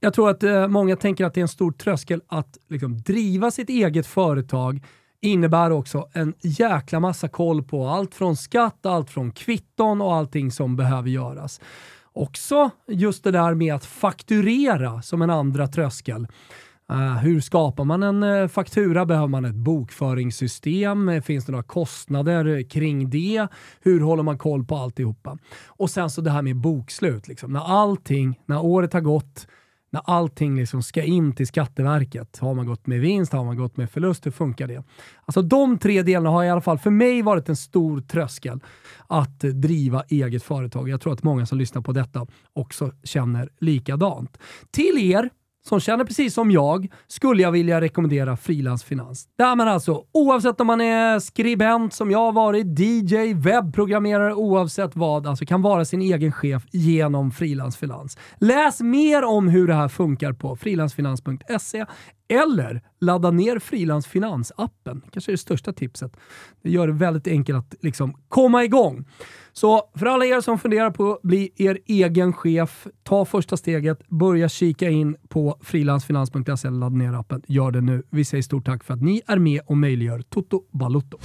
Jag 0.00 0.14
tror 0.14 0.30
att 0.30 0.42
eh, 0.42 0.68
många 0.68 0.96
tänker 0.96 1.24
att 1.24 1.34
det 1.34 1.40
är 1.40 1.42
en 1.42 1.48
stor 1.48 1.72
tröskel 1.72 2.20
att 2.26 2.58
liksom, 2.68 3.02
driva 3.02 3.50
sitt 3.50 3.68
eget 3.68 4.06
företag 4.06 4.84
innebär 5.20 5.70
också 5.70 6.08
en 6.12 6.34
jäkla 6.40 7.00
massa 7.00 7.28
koll 7.28 7.62
på 7.62 7.86
allt 7.86 8.14
från 8.14 8.36
skatt, 8.36 8.86
allt 8.86 9.10
från 9.10 9.32
kvitton 9.32 10.00
och 10.00 10.14
allting 10.14 10.50
som 10.50 10.76
behöver 10.76 11.08
göras. 11.08 11.60
Också 12.12 12.70
just 12.88 13.24
det 13.24 13.30
där 13.30 13.54
med 13.54 13.74
att 13.74 13.84
fakturera 13.84 15.02
som 15.02 15.22
en 15.22 15.30
andra 15.30 15.66
tröskel. 15.66 16.26
Uh, 16.92 17.16
hur 17.16 17.40
skapar 17.40 17.84
man 17.84 18.02
en 18.02 18.22
uh, 18.22 18.48
faktura? 18.48 19.06
Behöver 19.06 19.28
man 19.28 19.44
ett 19.44 19.54
bokföringssystem? 19.54 21.08
Eh, 21.08 21.22
finns 21.22 21.46
det 21.46 21.52
några 21.52 21.62
kostnader 21.62 22.70
kring 22.70 23.10
det? 23.10 23.48
Hur 23.80 24.00
håller 24.00 24.22
man 24.22 24.38
koll 24.38 24.64
på 24.64 24.76
alltihopa? 24.76 25.38
Och 25.66 25.90
sen 25.90 26.10
så 26.10 26.20
det 26.20 26.30
här 26.30 26.42
med 26.42 26.56
bokslut. 26.56 27.28
Liksom. 27.28 27.52
När 27.52 27.82
allting, 27.82 28.40
när 28.46 28.64
året 28.64 28.92
har 28.92 29.00
gått, 29.00 29.46
när 29.92 30.02
allting 30.04 30.56
liksom 30.56 30.82
ska 30.82 31.02
in 31.02 31.32
till 31.32 31.46
Skatteverket. 31.46 32.38
Har 32.38 32.54
man 32.54 32.66
gått 32.66 32.86
med 32.86 33.00
vinst? 33.00 33.32
Har 33.32 33.44
man 33.44 33.56
gått 33.56 33.76
med 33.76 33.90
förlust? 33.90 34.26
Hur 34.26 34.30
funkar 34.30 34.66
det? 34.66 34.84
Alltså 35.24 35.42
de 35.42 35.78
tre 35.78 36.02
delarna 36.02 36.30
har 36.30 36.44
i 36.44 36.50
alla 36.50 36.60
fall 36.60 36.78
för 36.78 36.90
mig 36.90 37.22
varit 37.22 37.48
en 37.48 37.56
stor 37.56 38.00
tröskel 38.00 38.60
att 39.06 39.40
driva 39.40 40.02
eget 40.08 40.42
företag. 40.42 40.88
Jag 40.88 41.00
tror 41.00 41.12
att 41.12 41.22
många 41.22 41.46
som 41.46 41.58
lyssnar 41.58 41.82
på 41.82 41.92
detta 41.92 42.26
också 42.52 42.92
känner 43.04 43.48
likadant. 43.60 44.38
Till 44.70 44.98
er 44.98 45.30
som 45.68 45.80
känner 45.80 46.04
precis 46.04 46.34
som 46.34 46.50
jag 46.50 46.92
skulle 47.06 47.42
jag 47.42 47.52
vilja 47.52 47.80
rekommendera 47.80 48.36
frilansfinans. 48.36 49.28
Där 49.38 49.56
man 49.56 49.68
alltså, 49.68 50.04
oavsett 50.12 50.60
om 50.60 50.66
man 50.66 50.80
är 50.80 51.18
skribent 51.18 51.94
som 51.94 52.10
jag 52.10 52.18
har 52.18 52.32
varit, 52.32 52.78
DJ, 52.78 53.34
webbprogrammerare, 53.34 54.34
oavsett 54.34 54.96
vad, 54.96 55.26
alltså 55.26 55.46
kan 55.46 55.62
vara 55.62 55.84
sin 55.84 56.02
egen 56.02 56.32
chef 56.32 56.62
genom 56.70 57.30
frilansfinans. 57.30 58.18
Läs 58.40 58.80
mer 58.80 59.24
om 59.24 59.48
hur 59.48 59.66
det 59.66 59.74
här 59.74 59.88
funkar 59.88 60.32
på 60.32 60.56
frilansfinans.se 60.56 61.86
eller 62.28 62.82
ladda 63.00 63.30
ner 63.30 63.58
frilansfinansappen. 63.58 65.02
kanske 65.10 65.30
är 65.30 65.32
det 65.32 65.38
största 65.38 65.72
tipset. 65.72 66.16
Det 66.62 66.70
gör 66.70 66.86
det 66.86 66.92
väldigt 66.92 67.26
enkelt 67.26 67.58
att 67.58 67.74
liksom 67.80 68.16
komma 68.28 68.64
igång. 68.64 69.04
Så 69.52 69.90
för 69.94 70.06
alla 70.06 70.24
er 70.24 70.40
som 70.40 70.58
funderar 70.58 70.90
på 70.90 71.12
att 71.12 71.22
bli 71.22 71.52
er 71.56 71.78
egen 71.86 72.32
chef, 72.32 72.86
ta 73.02 73.24
första 73.24 73.56
steget, 73.56 74.08
börja 74.08 74.48
kika 74.48 74.90
in 74.90 75.16
på 75.28 75.58
frilansfinans.se 75.62 76.68
eller 76.68 76.78
ladda 76.78 76.96
ner 76.96 77.12
appen. 77.12 77.42
Gör 77.46 77.70
det 77.70 77.80
nu. 77.80 78.02
Vi 78.10 78.24
säger 78.24 78.42
stort 78.42 78.66
tack 78.66 78.84
för 78.84 78.94
att 78.94 79.02
ni 79.02 79.22
är 79.26 79.38
med 79.38 79.60
och 79.66 79.76
möjliggör 79.76 80.22
Toto 80.22 80.62
Balutto. 80.72 81.18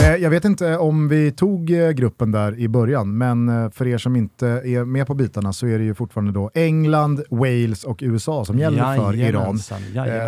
Jag 0.00 0.30
vet 0.30 0.44
inte 0.44 0.78
om 0.78 1.08
vi 1.08 1.32
tog 1.32 1.70
eh, 1.70 1.90
gruppen 1.90 2.32
där 2.32 2.58
i 2.58 2.68
början, 2.68 3.18
men 3.18 3.48
eh, 3.48 3.70
för 3.70 3.86
er 3.86 3.98
som 3.98 4.16
inte 4.16 4.46
är 4.46 4.84
med 4.84 5.06
på 5.06 5.14
bitarna 5.14 5.52
så 5.52 5.66
är 5.66 5.78
det 5.78 5.84
ju 5.84 5.94
fortfarande 5.94 6.32
då 6.32 6.50
England, 6.54 7.22
Wales 7.30 7.84
och 7.84 7.98
USA 8.02 8.44
som 8.44 8.58
gäller 8.58 8.96
för 8.96 9.14
Iran. 9.14 9.18
Jajamensan. 9.18 9.82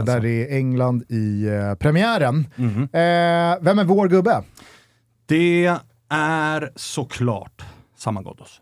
Där 0.04 0.20
det 0.20 0.30
är 0.30 0.56
England 0.56 1.02
i 1.02 1.46
premiären. 1.78 2.46
Mm 2.56 2.70
-hmm. 2.70 3.58
Vem 3.60 3.78
är 3.78 3.84
vår 3.84 4.08
gubbe? 4.08 4.42
Det 5.26 5.78
är 6.08 6.70
såklart 6.76 7.62
Saman 7.96 8.24
Ghoddos. 8.24 8.60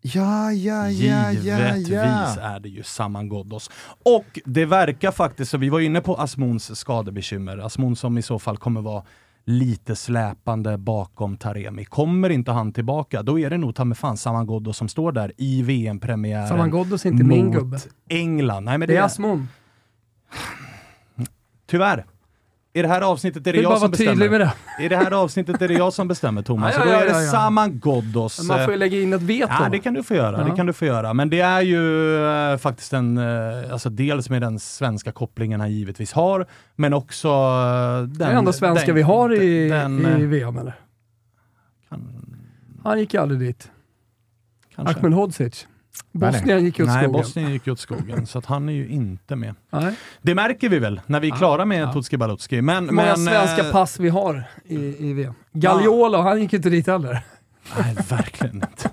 Ja, 0.00 0.52
ja, 0.52 0.90
ja, 0.90 1.32
Givetvis 1.32 1.88
ja, 1.88 2.40
är 2.40 2.60
det 2.60 2.68
ju 2.68 2.82
Saman 2.82 3.28
Ghoddos. 3.28 3.70
Och 4.04 4.38
det 4.44 4.64
verkar 4.64 5.10
faktiskt, 5.10 5.50
så 5.50 5.58
vi 5.58 5.68
var 5.68 5.80
inne 5.80 6.00
på 6.00 6.16
Asmons 6.16 6.78
skadebekymmer, 6.78 7.58
Asmon 7.58 7.96
som 7.96 8.18
i 8.18 8.22
så 8.22 8.38
fall 8.38 8.56
kommer 8.56 8.80
vara 8.80 9.02
lite 9.48 9.96
släpande 9.96 10.78
bakom 10.78 11.36
Taremi. 11.36 11.84
Kommer 11.84 12.30
inte 12.30 12.52
han 12.52 12.72
tillbaka, 12.72 13.22
då 13.22 13.38
är 13.38 13.50
det 13.50 13.58
nog 13.58 13.74
ta 13.74 13.84
med 13.84 13.98
fan 13.98 14.16
Saman 14.16 14.46
Ghoddos 14.46 14.76
som 14.76 14.88
står 14.88 15.12
där 15.12 15.32
i 15.36 15.62
VM-premiären. 15.62 16.48
Saman 16.48 16.70
Ghoddos 16.70 17.06
är 17.06 17.10
inte 17.10 17.24
min 17.24 17.50
gubbe. 17.50 17.78
England. 18.08 18.64
Nej, 18.64 18.78
men 18.78 18.88
det, 18.88 18.94
det 18.94 18.98
är 18.98 19.02
Asmon. 19.02 19.48
Tyvärr. 21.66 22.04
I 22.72 22.82
det 22.82 22.88
här 22.88 23.00
avsnittet 23.00 23.46
är 23.46 23.52
det 23.52 23.60
jag 23.60 23.78
som 23.78 23.90
bestämmer. 23.90 24.38
Det. 24.38 24.52
I 24.80 24.88
det 24.88 24.96
här 24.96 25.10
avsnittet 25.10 25.62
är 25.62 25.68
det 25.68 25.74
jag 25.74 25.92
som 25.92 26.08
bestämmer 26.08 26.42
Thomas. 26.42 26.74
Ja, 26.76 26.84
ja, 26.84 26.92
ja, 26.92 26.98
då 26.98 27.04
är 27.04 27.20
det 27.20 27.26
Saman 27.26 27.78
Ghoddos. 27.78 28.48
Man 28.48 28.64
får 28.64 28.72
ju 28.72 28.78
lägga 28.78 29.00
in 29.00 29.12
ett 29.12 29.22
veto. 29.22 29.52
Ja, 29.60 29.68
det 29.68 29.78
kan 29.78 29.94
du 29.94 30.02
få 30.02 30.14
göra. 30.14 30.44
Det 30.44 30.56
kan 30.56 30.66
du 30.66 30.72
få 30.72 30.84
göra. 30.84 31.14
Men 31.14 31.30
det 31.30 31.40
är 31.40 31.60
ju 31.60 32.24
äh, 32.52 32.58
faktiskt 32.58 32.92
en, 32.92 33.18
äh, 33.18 33.72
alltså 33.72 33.90
dels 33.90 34.30
med 34.30 34.42
den 34.42 34.58
svenska 34.58 35.12
kopplingen 35.12 35.60
han 35.60 35.72
givetvis 35.72 36.12
har, 36.12 36.46
men 36.76 36.94
också 36.94 37.28
den... 38.00 38.18
Det 38.18 38.24
är 38.24 38.32
enda 38.32 38.52
svenska 38.52 38.86
den, 38.86 38.94
vi 38.94 39.02
har 39.02 39.34
i, 39.34 39.68
den, 39.68 40.20
i 40.20 40.26
VM 40.26 40.58
eller? 40.58 40.74
Kan... 41.88 42.26
Han 42.84 42.98
gick 42.98 43.14
aldrig 43.14 43.40
dit. 43.40 43.70
Kanske. 44.74 44.98
Ahmedhodzic. 44.98 45.66
Bosnien 46.12 46.64
gick 46.64 46.80
åt 46.80 46.86
skogen. 46.86 47.00
Nej, 47.00 47.08
Bosnien 47.08 47.52
gick 47.52 47.68
åt 47.68 47.78
skogen, 47.78 48.26
så 48.26 48.38
att 48.38 48.46
han 48.46 48.68
är 48.68 48.72
ju 48.72 48.88
inte 48.88 49.36
med. 49.36 49.54
Nej. 49.70 49.94
Det 50.22 50.34
märker 50.34 50.68
vi 50.68 50.78
väl 50.78 51.00
när 51.06 51.20
vi 51.20 51.28
är 51.28 51.36
klara 51.36 51.64
med 51.64 51.82
ja. 51.82 51.92
Tutski 51.92 52.16
Balutski. 52.16 52.62
Men, 52.62 52.84
Hur 52.84 52.92
många 52.92 53.16
svenska 53.16 53.66
äh... 53.66 53.72
pass 53.72 54.00
vi 54.00 54.08
har 54.08 54.44
i, 54.64 55.08
i 55.08 55.12
VM. 55.12 55.34
Gagliolo, 55.52 56.18
ja. 56.18 56.22
han 56.22 56.40
gick 56.40 56.52
inte 56.52 56.70
dit 56.70 56.86
heller. 56.86 57.22
Nej, 57.78 57.96
verkligen 58.08 58.54
inte. 58.54 58.90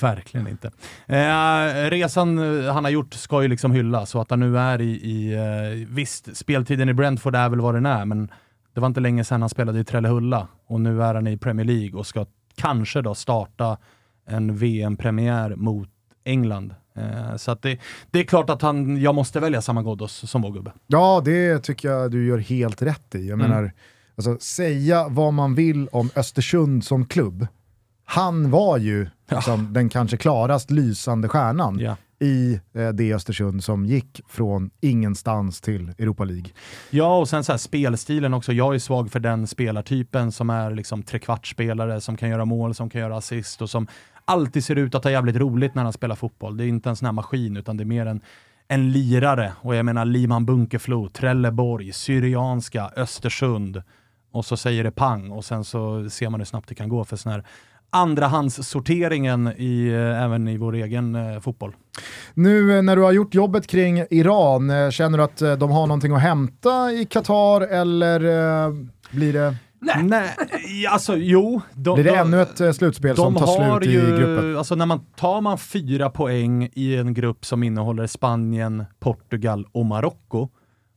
Verkligen 0.00 0.48
inte. 0.48 0.70
Eh, 1.06 1.90
resan 1.90 2.38
eh, 2.38 2.72
han 2.72 2.84
har 2.84 2.90
gjort 2.90 3.14
ska 3.14 3.42
ju 3.42 3.48
liksom 3.48 3.72
hyllas, 3.72 4.10
så 4.10 4.20
att 4.20 4.30
han 4.30 4.40
nu 4.40 4.58
är 4.58 4.80
i, 4.80 4.90
i 4.90 5.32
eh, 5.34 5.88
visst, 5.88 6.36
speltiden 6.36 6.88
i 6.88 6.94
Brentford 6.94 7.34
är 7.34 7.48
väl 7.48 7.60
vad 7.60 7.74
den 7.74 7.86
är, 7.86 8.04
men 8.04 8.30
det 8.74 8.80
var 8.80 8.86
inte 8.86 9.00
länge 9.00 9.24
sedan 9.24 9.40
han 9.40 9.50
spelade 9.50 9.80
i 9.80 9.84
Trellehulla 9.84 10.48
och 10.66 10.80
nu 10.80 11.02
är 11.02 11.14
han 11.14 11.26
i 11.26 11.36
Premier 11.36 11.66
League 11.66 11.98
och 11.98 12.06
ska 12.06 12.26
kanske 12.56 13.02
då 13.02 13.14
starta 13.14 13.76
en 14.26 14.56
VM-premiär 14.56 15.56
mot 15.56 15.88
England. 16.24 16.74
Eh, 16.96 17.36
så 17.36 17.54
det, 17.54 17.78
det, 18.10 18.18
är 18.18 18.24
klart 18.24 18.50
att 18.50 18.62
han, 18.62 19.00
jag 19.00 19.14
måste 19.14 19.40
välja 19.40 19.62
samma 19.62 19.82
Ghoddos 19.82 20.30
som 20.30 20.42
vår 20.42 20.50
gubbe. 20.52 20.72
Ja, 20.86 21.22
det 21.24 21.58
tycker 21.58 21.88
jag 21.88 22.10
du 22.10 22.26
gör 22.26 22.38
helt 22.38 22.82
rätt 22.82 23.14
i. 23.14 23.28
Jag 23.28 23.40
mm. 23.40 23.50
menar, 23.50 23.72
alltså, 24.16 24.38
säga 24.38 25.08
vad 25.08 25.32
man 25.32 25.54
vill 25.54 25.88
om 25.88 26.10
Östersund 26.16 26.84
som 26.84 27.06
klubb. 27.06 27.46
Han 28.04 28.50
var 28.50 28.78
ju 28.78 29.08
ja. 29.28 29.36
liksom, 29.36 29.72
den 29.72 29.88
kanske 29.88 30.16
klarast 30.16 30.70
lysande 30.70 31.28
stjärnan 31.28 31.78
ja. 31.78 31.96
i 32.26 32.60
eh, 32.74 32.88
det 32.88 33.14
Östersund 33.14 33.64
som 33.64 33.86
gick 33.86 34.20
från 34.28 34.70
ingenstans 34.80 35.60
till 35.60 35.92
Europa 35.98 36.24
League. 36.24 36.50
Ja, 36.90 37.18
och 37.18 37.28
sen 37.28 37.44
så 37.44 37.52
här, 37.52 37.58
spelstilen 37.58 38.34
också. 38.34 38.52
Jag 38.52 38.74
är 38.74 38.78
svag 38.78 39.10
för 39.10 39.20
den 39.20 39.46
spelartypen 39.46 40.32
som 40.32 40.50
är 40.50 40.70
liksom 40.70 41.02
trekvartsspelare, 41.02 42.00
som 42.00 42.16
kan 42.16 42.28
göra 42.28 42.44
mål, 42.44 42.74
som 42.74 42.90
kan 42.90 43.00
göra 43.00 43.16
assist 43.16 43.62
och 43.62 43.70
som 43.70 43.86
alltid 44.30 44.64
ser 44.64 44.76
ut 44.76 44.94
att 44.94 45.04
ha 45.04 45.10
jävligt 45.10 45.36
roligt 45.36 45.74
när 45.74 45.82
han 45.82 45.92
spelar 45.92 46.14
fotboll. 46.14 46.56
Det 46.56 46.64
är 46.64 46.68
inte 46.68 46.88
en 46.88 46.96
sån 46.96 47.06
här 47.06 47.12
maskin, 47.12 47.56
utan 47.56 47.76
det 47.76 47.82
är 47.82 47.86
mer 47.86 48.06
en, 48.06 48.20
en 48.68 48.92
lirare. 48.92 49.52
Och 49.60 49.74
jag 49.74 49.84
menar 49.84 50.04
Liman 50.04 50.46
Bunkeflo, 50.46 51.08
Trelleborg, 51.08 51.92
Syrianska, 51.92 52.90
Östersund. 52.96 53.82
Och 54.32 54.44
så 54.44 54.56
säger 54.56 54.84
det 54.84 54.90
pang 54.90 55.30
och 55.30 55.44
sen 55.44 55.64
så 55.64 56.10
ser 56.10 56.30
man 56.30 56.40
hur 56.40 56.44
snabbt 56.44 56.68
det 56.68 56.74
kan 56.74 56.88
gå 56.88 57.04
för 57.04 57.16
sån 57.16 57.32
här 57.32 57.44
andrahandssorteringen 57.90 59.52
i, 59.56 59.88
eh, 59.88 60.22
även 60.22 60.48
i 60.48 60.56
vår 60.56 60.74
egen 60.74 61.14
eh, 61.14 61.40
fotboll. 61.40 61.72
Nu 62.34 62.76
eh, 62.76 62.82
när 62.82 62.96
du 62.96 63.02
har 63.02 63.12
gjort 63.12 63.34
jobbet 63.34 63.66
kring 63.66 64.04
Iran, 64.10 64.70
eh, 64.70 64.90
känner 64.90 65.18
du 65.18 65.24
att 65.24 65.60
de 65.60 65.70
har 65.70 65.86
någonting 65.86 66.12
att 66.12 66.22
hämta 66.22 66.92
i 66.92 67.04
Qatar 67.04 67.60
eller 67.60 68.20
eh, 68.20 68.74
blir 69.10 69.32
det 69.32 69.56
Nej. 69.80 70.02
Nej, 70.02 70.36
alltså 70.88 71.16
jo. 71.16 71.60
De, 71.74 71.94
Blir 71.94 72.04
det 72.04 72.10
de, 72.10 72.18
ännu 72.18 72.42
ett 72.42 72.60
eh, 72.60 72.72
slutspel 72.72 73.16
som 73.16 73.34
tar 73.34 73.78
slut 73.78 73.94
ju, 73.94 73.98
i 73.98 74.18
gruppen? 74.18 74.56
Alltså 74.56 74.74
när 74.74 74.86
man 74.86 75.00
tar 75.16 75.40
man 75.40 75.58
fyra 75.58 76.10
poäng 76.10 76.68
i 76.72 76.96
en 76.96 77.14
grupp 77.14 77.44
som 77.44 77.62
innehåller 77.62 78.06
Spanien, 78.06 78.84
Portugal 78.98 79.66
och 79.72 79.86
Marocko, 79.86 80.48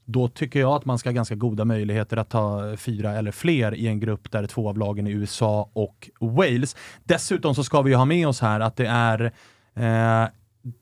då 0.06 0.28
tycker 0.28 0.60
jag 0.60 0.72
att 0.72 0.86
man 0.86 1.00
ska 1.00 1.10
ha 1.10 1.14
ganska 1.14 1.36
goda 1.36 1.66
möjligheter 1.66 2.18
att 2.18 2.30
ta 2.30 2.78
fyra 2.78 3.12
eller 3.12 3.32
fler 3.32 3.74
i 3.74 3.88
en 3.88 4.00
grupp 4.00 4.32
där 4.32 4.48
två 4.48 4.70
av 4.70 4.78
lagen 4.78 5.08
är 5.08 5.12
USA 5.12 5.70
och 5.74 6.10
Wales. 6.20 6.76
Dessutom 7.04 7.56
så 7.56 7.64
ska 7.64 7.82
vi 7.82 7.92
ju 7.92 7.98
ha 7.98 8.06
med 8.06 8.28
oss 8.28 8.42
här 8.42 8.60
att 8.60 8.76
det 8.76 8.88
är 8.88 9.34
eh, 9.76 10.30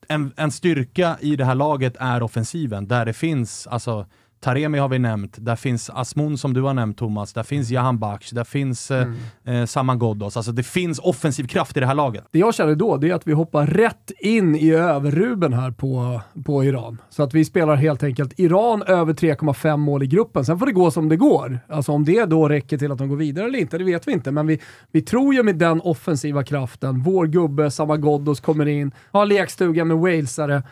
en, 0.08 0.34
en 0.36 0.52
styrka 0.52 1.18
i 1.20 1.36
det 1.36 1.46
här 1.46 1.56
laget 1.56 1.96
är 2.00 2.24
offensiven, 2.24 2.88
där 2.88 3.06
det 3.06 3.14
finns 3.14 3.68
alltså 3.68 4.06
Taremi 4.42 4.78
har 4.78 4.90
vi 4.90 5.00
nämnt, 5.00 5.38
där 5.40 5.56
finns 5.56 5.90
Asmun 5.90 6.38
som 6.38 6.54
du 6.54 6.62
har 6.62 6.74
nämnt 6.74 6.98
Thomas, 6.98 7.34
där 7.34 7.44
finns 7.44 7.70
Jahan 7.70 8.00
Baksh, 8.00 8.36
där 8.36 8.44
finns 8.44 8.92
eh, 8.92 9.02
mm. 9.46 9.62
eh, 9.62 9.66
Saman 9.66 10.00
Ghoddos. 10.00 10.38
Alltså 10.38 10.52
det 10.52 10.64
finns 10.64 11.00
offensiv 11.00 11.48
kraft 11.48 11.78
i 11.78 11.80
det 11.80 11.86
här 11.86 11.96
laget. 11.96 12.24
Det 12.32 12.40
jag 12.40 12.54
känner 12.54 12.76
då, 12.76 12.98
det 12.98 13.10
är 13.10 13.14
att 13.14 13.28
vi 13.28 13.34
hoppar 13.34 13.68
rätt 13.68 14.12
in 14.20 14.56
i 14.56 14.72
överruben 14.72 15.54
här 15.54 15.72
på, 15.72 16.22
på 16.46 16.64
Iran. 16.64 16.98
Så 17.10 17.24
att 17.24 17.34
vi 17.34 17.46
spelar 17.46 17.76
helt 17.76 18.04
enkelt 18.04 18.40
Iran 18.40 18.84
över 18.84 19.14
3,5 19.14 19.78
mål 19.78 20.04
i 20.04 20.08
gruppen. 20.08 20.46
Sen 20.46 20.60
får 20.60 20.66
det 20.66 20.72
gå 20.72 20.92
som 20.92 21.10
det 21.10 21.18
går. 21.18 21.60
Alltså 21.68 21.92
om 21.92 22.06
det 22.06 22.26
då 22.26 22.50
räcker 22.50 22.78
till 22.78 22.92
att 22.92 22.98
de 22.98 23.10
går 23.10 23.18
vidare 23.18 23.46
eller 23.46 23.60
inte, 23.60 23.78
det 23.78 23.84
vet 23.84 24.08
vi 24.08 24.12
inte. 24.12 24.32
Men 24.32 24.48
vi, 24.48 24.60
vi 24.92 25.02
tror 25.02 25.34
ju 25.34 25.44
med 25.44 25.56
den 25.56 25.82
offensiva 25.82 26.44
kraften, 26.44 27.04
vår 27.04 27.26
gubbe 27.26 27.72
Saman 27.72 28.02
Ghoddos 28.02 28.40
kommer 28.40 28.68
in, 28.68 28.92
har 29.12 29.26
lekstuga 29.26 29.86
med 29.86 29.98
walesare, 29.98 30.64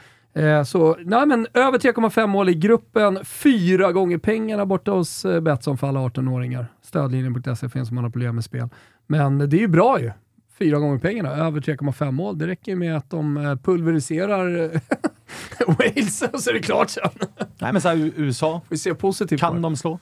så 0.65 0.97
nej, 1.05 1.25
men 1.25 1.47
över 1.53 1.79
3,5 1.79 2.27
mål 2.27 2.49
i 2.49 2.53
gruppen, 2.53 3.25
fyra 3.25 3.91
gånger 3.91 4.17
pengarna 4.17 4.65
borta 4.65 4.91
hos 4.91 5.25
eh, 5.25 5.41
Betsson 5.41 5.77
för 5.77 5.87
alla 5.87 5.99
18-åringar. 5.99 6.67
Stödlinjen.se 6.81 7.69
finns 7.69 7.89
om 7.89 7.95
man 7.95 8.03
har 8.03 8.11
problem 8.11 8.35
med 8.35 8.43
spel. 8.43 8.69
Men 9.07 9.49
det 9.49 9.57
är 9.57 9.61
ju 9.61 9.67
bra 9.67 10.01
ju. 10.01 10.11
Fyra 10.59 10.79
gånger 10.79 10.99
pengarna, 10.99 11.29
över 11.29 11.61
3,5 11.61 12.11
mål. 12.11 12.37
Det 12.37 12.47
räcker 12.47 12.75
med 12.75 12.97
att 12.97 13.09
de 13.09 13.37
eh, 13.37 13.55
pulveriserar 13.55 14.71
Wales 15.67 16.21
och 16.21 16.39
så 16.39 16.49
är 16.49 16.53
det 16.53 16.59
klart 16.59 16.89
sen. 16.89 17.09
Nej 17.59 17.73
men 17.73 17.81
så 17.81 17.89
här, 17.89 18.11
USA, 18.15 18.61
Vi 18.69 18.77
ser 18.77 18.93
positivt 18.93 19.39
kan 19.39 19.61
de 19.61 19.75
slå? 19.75 19.99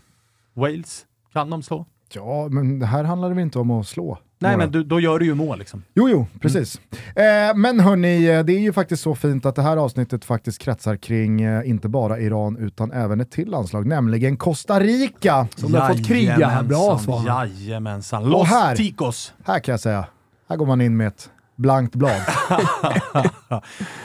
Wales, 0.53 1.05
kan 1.33 1.49
de 1.49 1.63
slå? 1.63 1.85
Ja, 2.13 2.47
men 2.51 2.81
här 2.81 3.03
handlar 3.03 3.29
det 3.29 3.35
väl 3.35 3.43
inte 3.43 3.59
om 3.59 3.71
att 3.71 3.87
slå. 3.87 4.17
Nej, 4.39 4.51
några. 4.51 4.57
men 4.57 4.71
du, 4.71 4.83
då 4.83 4.99
gör 4.99 5.19
du 5.19 5.25
ju 5.25 5.33
mål 5.33 5.59
liksom. 5.59 5.83
Jo, 5.93 6.09
jo, 6.09 6.27
precis. 6.41 6.81
Mm. 7.15 7.49
Eh, 7.49 7.55
men 7.55 7.79
hörni, 7.79 8.27
eh, 8.29 8.43
det 8.43 8.53
är 8.53 8.59
ju 8.59 8.73
faktiskt 8.73 9.03
så 9.03 9.15
fint 9.15 9.45
att 9.45 9.55
det 9.55 9.61
här 9.61 9.77
avsnittet 9.77 10.25
faktiskt 10.25 10.61
kretsar 10.61 10.95
kring 10.95 11.41
eh, 11.41 11.69
inte 11.69 11.89
bara 11.89 12.19
Iran 12.19 12.57
utan 12.57 12.91
även 12.91 13.21
ett 13.21 13.31
till 13.31 13.49
landslag, 13.49 13.87
nämligen 13.87 14.37
Costa 14.37 14.79
Rica. 14.79 15.47
Som 15.55 15.73
har 15.73 15.89
fått 15.89 16.07
kriga. 16.07 16.63
Bra 16.63 16.99
svar. 16.99 17.25
Jajamensan. 17.25 18.29
Los 18.29 18.47
här, 18.47 18.75
Ticos. 18.75 19.33
Här 19.45 19.59
kan 19.59 19.73
jag 19.73 19.79
säga, 19.79 20.05
Här 20.49 20.57
går 20.57 20.65
man 20.65 20.81
in 20.81 20.97
med 20.97 21.07
ett 21.07 21.29
blankt 21.57 21.95
blad. 21.95 22.21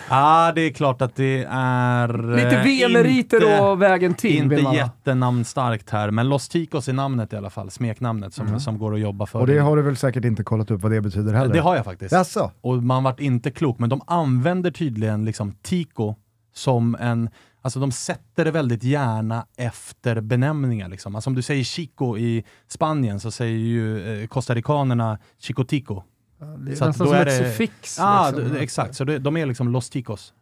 ah, 0.09 0.53
det 0.53 0.61
är 0.61 0.73
klart 0.73 1.03
att 1.03 1.17
det 1.17 1.47
är... 1.51 2.37
Lite 2.37 2.57
eh, 2.57 2.65
VM-meriter 2.65 3.37
inte- 3.37 3.61
och 3.61 3.83
vägen 3.83 4.15
till 4.15 4.37
Inte 4.37 4.55
vill 4.55 4.65
man 4.65 4.77
ha. 4.77 4.83
jättenamnstarkt 4.83 5.91
här, 5.91 6.11
men 6.11 6.29
Los 6.29 6.49
Ticos 6.49 6.89
är 6.89 6.93
namnet 6.93 7.33
i 7.33 7.37
alla 7.37 7.51
fall, 7.51 7.71
smeknamnet 7.71 8.35
som, 8.35 8.61
som 8.61 8.79
går 8.79 8.95
att 8.95 9.01
jobba 9.01 9.27
för. 9.27 9.41
Och 9.41 9.47
det 9.47 9.59
har 9.59 9.77
du 9.77 9.83
väl 9.83 9.97
säkert 9.97 10.25
inte 10.25 10.45
kollat 10.45 10.71
upp 10.71 10.83
vad 10.83 10.93
det 10.93 11.01
betyder 11.01 11.33
heller? 11.35 11.55
det 11.55 11.61
har 11.61 11.77
jag 11.77 11.85
faktiskt. 11.85 12.13
Jaså? 12.13 12.51
Och 12.61 12.83
man 12.83 13.03
vart 13.03 13.21
inte 13.21 13.51
klok, 13.51 13.79
men 13.79 13.89
de 13.89 14.01
använder 14.07 14.71
tydligen 14.71 15.25
liksom 15.25 15.55
Tico 15.63 16.15
som 16.55 16.97
en, 17.01 17.31
alltså 17.63 17.81
de 17.81 17.93
sätter 17.93 18.45
det 18.45 18.51
väldigt 18.51 18.83
gärna 18.83 19.47
efter 19.57 20.21
benämningar. 20.21 20.89
Liksom. 20.89 21.15
Alltså 21.15 21.31
om 21.31 21.35
du 21.35 21.43
säger 21.43 21.65
Chico 21.65 22.19
i 22.19 22.45
Spanien 22.69 23.21
så 23.21 23.31
säger 23.31 23.59
ju 23.59 24.21
eh, 24.23 24.27
costaricanerna 24.27 25.19
Chico 25.39 25.65
Tico. 25.65 26.03
Det 26.59 26.73
är 26.73 26.77
Så 26.77 26.87
nästan 26.87 27.07
då 27.07 27.13
som 27.13 27.21
är 27.21 27.27
ett 27.27 27.39
det- 27.39 27.51
suffix. 27.51 27.99
Ja, 27.99 28.33
liksom. 28.37 28.57
exakt. 28.57 28.95
Så 28.95 29.05
det, 29.05 29.19
de 29.19 29.37
är 29.37 29.47
liksom 29.47 29.69
Los 29.69 29.91
Ticos. 29.91 30.33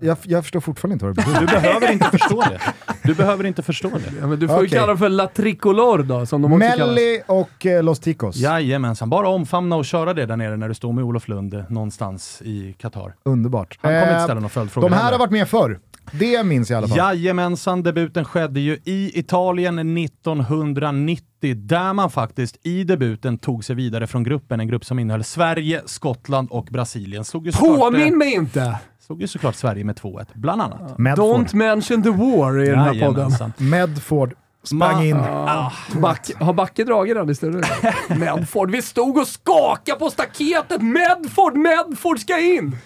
Jag, 0.00 0.18
jag 0.22 0.42
förstår 0.44 0.60
fortfarande 0.60 0.92
inte 0.92 1.04
vad 1.06 1.16
det 1.16 1.22
betyder. 1.22 1.40
Du 1.40 1.46
behöver 1.46 1.92
inte 1.92 2.04
förstå 2.18 2.40
det. 2.42 2.60
Du 3.02 3.14
behöver 3.14 3.44
inte 3.46 3.62
förstå 3.62 3.88
det. 3.88 4.12
Ja, 4.20 4.26
men 4.26 4.38
du 4.38 4.48
får 4.48 4.56
ju 4.56 4.62
Okej. 4.66 4.78
kalla 4.78 4.86
dem 4.86 4.98
för 4.98 5.08
La 5.08 5.26
Tricolor 5.26 5.98
då, 6.02 6.26
som 6.26 6.42
de 6.42 6.52
också 6.52 6.68
kallas. 6.68 6.88
Melli 6.88 7.22
och 7.26 7.66
eh, 7.66 7.82
Los 7.82 8.00
Ticos. 8.00 8.36
Jajamensan, 8.36 9.10
bara 9.10 9.28
omfamna 9.28 9.76
och 9.76 9.84
köra 9.84 10.14
det 10.14 10.26
där 10.26 10.36
nere 10.36 10.56
när 10.56 10.68
du 10.68 10.74
står 10.74 10.92
med 10.92 11.04
Olof 11.04 11.28
Lund 11.28 11.54
eh, 11.54 11.60
någonstans 11.68 12.42
i 12.44 12.74
Qatar. 12.78 13.14
Underbart. 13.22 13.78
Han 13.82 13.90
kommer 13.92 14.02
inte 14.02 14.14
Eh, 14.14 14.24
ställa 14.24 14.40
några 14.40 14.48
följdfrågor 14.48 14.88
de 14.88 14.94
här 14.94 15.02
heller. 15.02 15.12
har 15.12 15.18
varit 15.18 15.32
med 15.32 15.48
förr. 15.48 15.78
Det 16.12 16.44
minns 16.44 16.70
jag 16.70 16.76
i 16.76 16.78
alla 16.78 16.88
fall. 16.88 16.98
Jajamensan, 16.98 17.82
debuten 17.82 18.24
skedde 18.24 18.60
ju 18.60 18.78
i 18.84 19.18
Italien 19.18 19.78
1990, 19.98 21.54
där 21.56 21.92
man 21.92 22.10
faktiskt 22.10 22.56
i 22.66 22.84
debuten 22.84 23.38
tog 23.38 23.64
sig 23.64 23.76
vidare 23.76 24.06
från 24.06 24.22
gruppen, 24.24 24.60
en 24.60 24.68
grupp 24.68 24.84
som 24.84 24.98
innehöll 24.98 25.24
Sverige, 25.24 25.82
Skottland 25.86 26.48
och 26.50 26.64
Brasilien. 26.64 27.24
Slog 27.24 27.46
ju 27.46 27.50
eh, 27.50 27.58
Påminn 27.58 28.18
mig 28.18 28.34
inte! 28.34 28.78
Slog 29.08 29.20
ju 29.20 29.26
såklart 29.26 29.54
Sverige 29.54 29.84
med 29.84 29.96
2-1, 29.96 30.26
bland 30.34 30.62
annat. 30.62 30.98
Medford. 30.98 31.24
Don't 31.24 31.56
mention 31.56 32.02
the 32.02 32.10
war 32.10 32.62
i 32.62 32.68
den 32.68 32.78
här 32.78 33.00
podden. 33.00 33.52
Medford 33.56 34.34
sprang 34.62 35.04
in. 35.04 35.16
Ah, 35.16 35.72
Back, 36.02 36.30
har 36.40 36.52
Backe 36.52 36.84
dragit 36.84 37.16
den 37.16 37.28
historien? 37.28 37.64
Medford, 38.18 38.70
vi 38.70 38.82
stod 38.82 39.18
och 39.18 39.26
skakade 39.26 39.98
på 39.98 40.10
staketet! 40.10 40.82
Medford, 40.82 41.56
Medford 41.56 42.18
ska 42.18 42.38
in! 42.40 42.76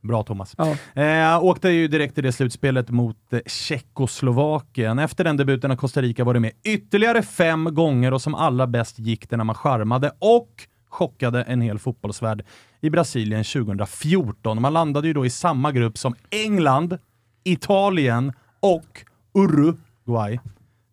Bra 0.00 0.22
Thomas. 0.22 0.54
Ja. 0.58 1.02
Eh, 1.02 1.44
åkte 1.44 1.68
ju 1.68 1.88
direkt 1.88 2.18
i 2.18 2.20
det 2.20 2.32
slutspelet 2.32 2.90
mot 2.90 3.32
eh, 3.32 3.40
Tjeckoslovakien. 3.46 4.98
Efter 4.98 5.24
den 5.24 5.36
debuten 5.36 5.70
har 5.70 5.76
Costa 5.76 6.02
Rica 6.02 6.24
varit 6.24 6.42
med 6.42 6.52
ytterligare 6.64 7.22
fem 7.22 7.74
gånger 7.74 8.14
och 8.14 8.22
som 8.22 8.34
allra 8.34 8.66
bäst 8.66 8.98
gick 8.98 9.30
det 9.30 9.36
när 9.36 9.44
man 9.44 9.54
charmade 9.54 10.12
och 10.18 10.48
chockade 10.88 11.42
en 11.42 11.60
hel 11.60 11.78
fotbollsvärld 11.78 12.42
i 12.80 12.90
Brasilien 12.90 13.44
2014. 13.44 14.62
Man 14.62 14.72
landade 14.72 15.08
ju 15.08 15.14
då 15.14 15.26
i 15.26 15.30
samma 15.30 15.72
grupp 15.72 15.98
som 15.98 16.14
England, 16.30 16.98
Italien 17.44 18.32
och 18.60 19.04
Uruguay. 19.34 20.40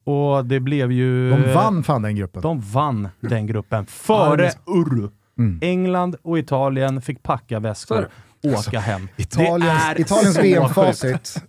Och 0.03 0.45
det 0.45 0.59
blev 0.59 0.91
ju... 0.91 1.29
De 1.29 1.53
vann 1.53 1.83
fan 1.83 2.01
den 2.01 2.15
gruppen. 2.15 2.41
De 2.41 2.61
vann 2.61 3.09
den 3.19 3.47
gruppen 3.47 3.85
före 3.85 4.51
Uru. 4.65 5.09
Mm. 5.37 5.59
England 5.61 6.15
och 6.21 6.39
Italien 6.39 7.01
fick 7.01 7.23
packa 7.23 7.59
väskor 7.59 8.09
och 8.43 8.51
åka 8.51 8.79
hem. 8.79 9.07
Italiens, 9.17 9.99
Italiens 9.99 10.37
VM-facit 10.37 11.43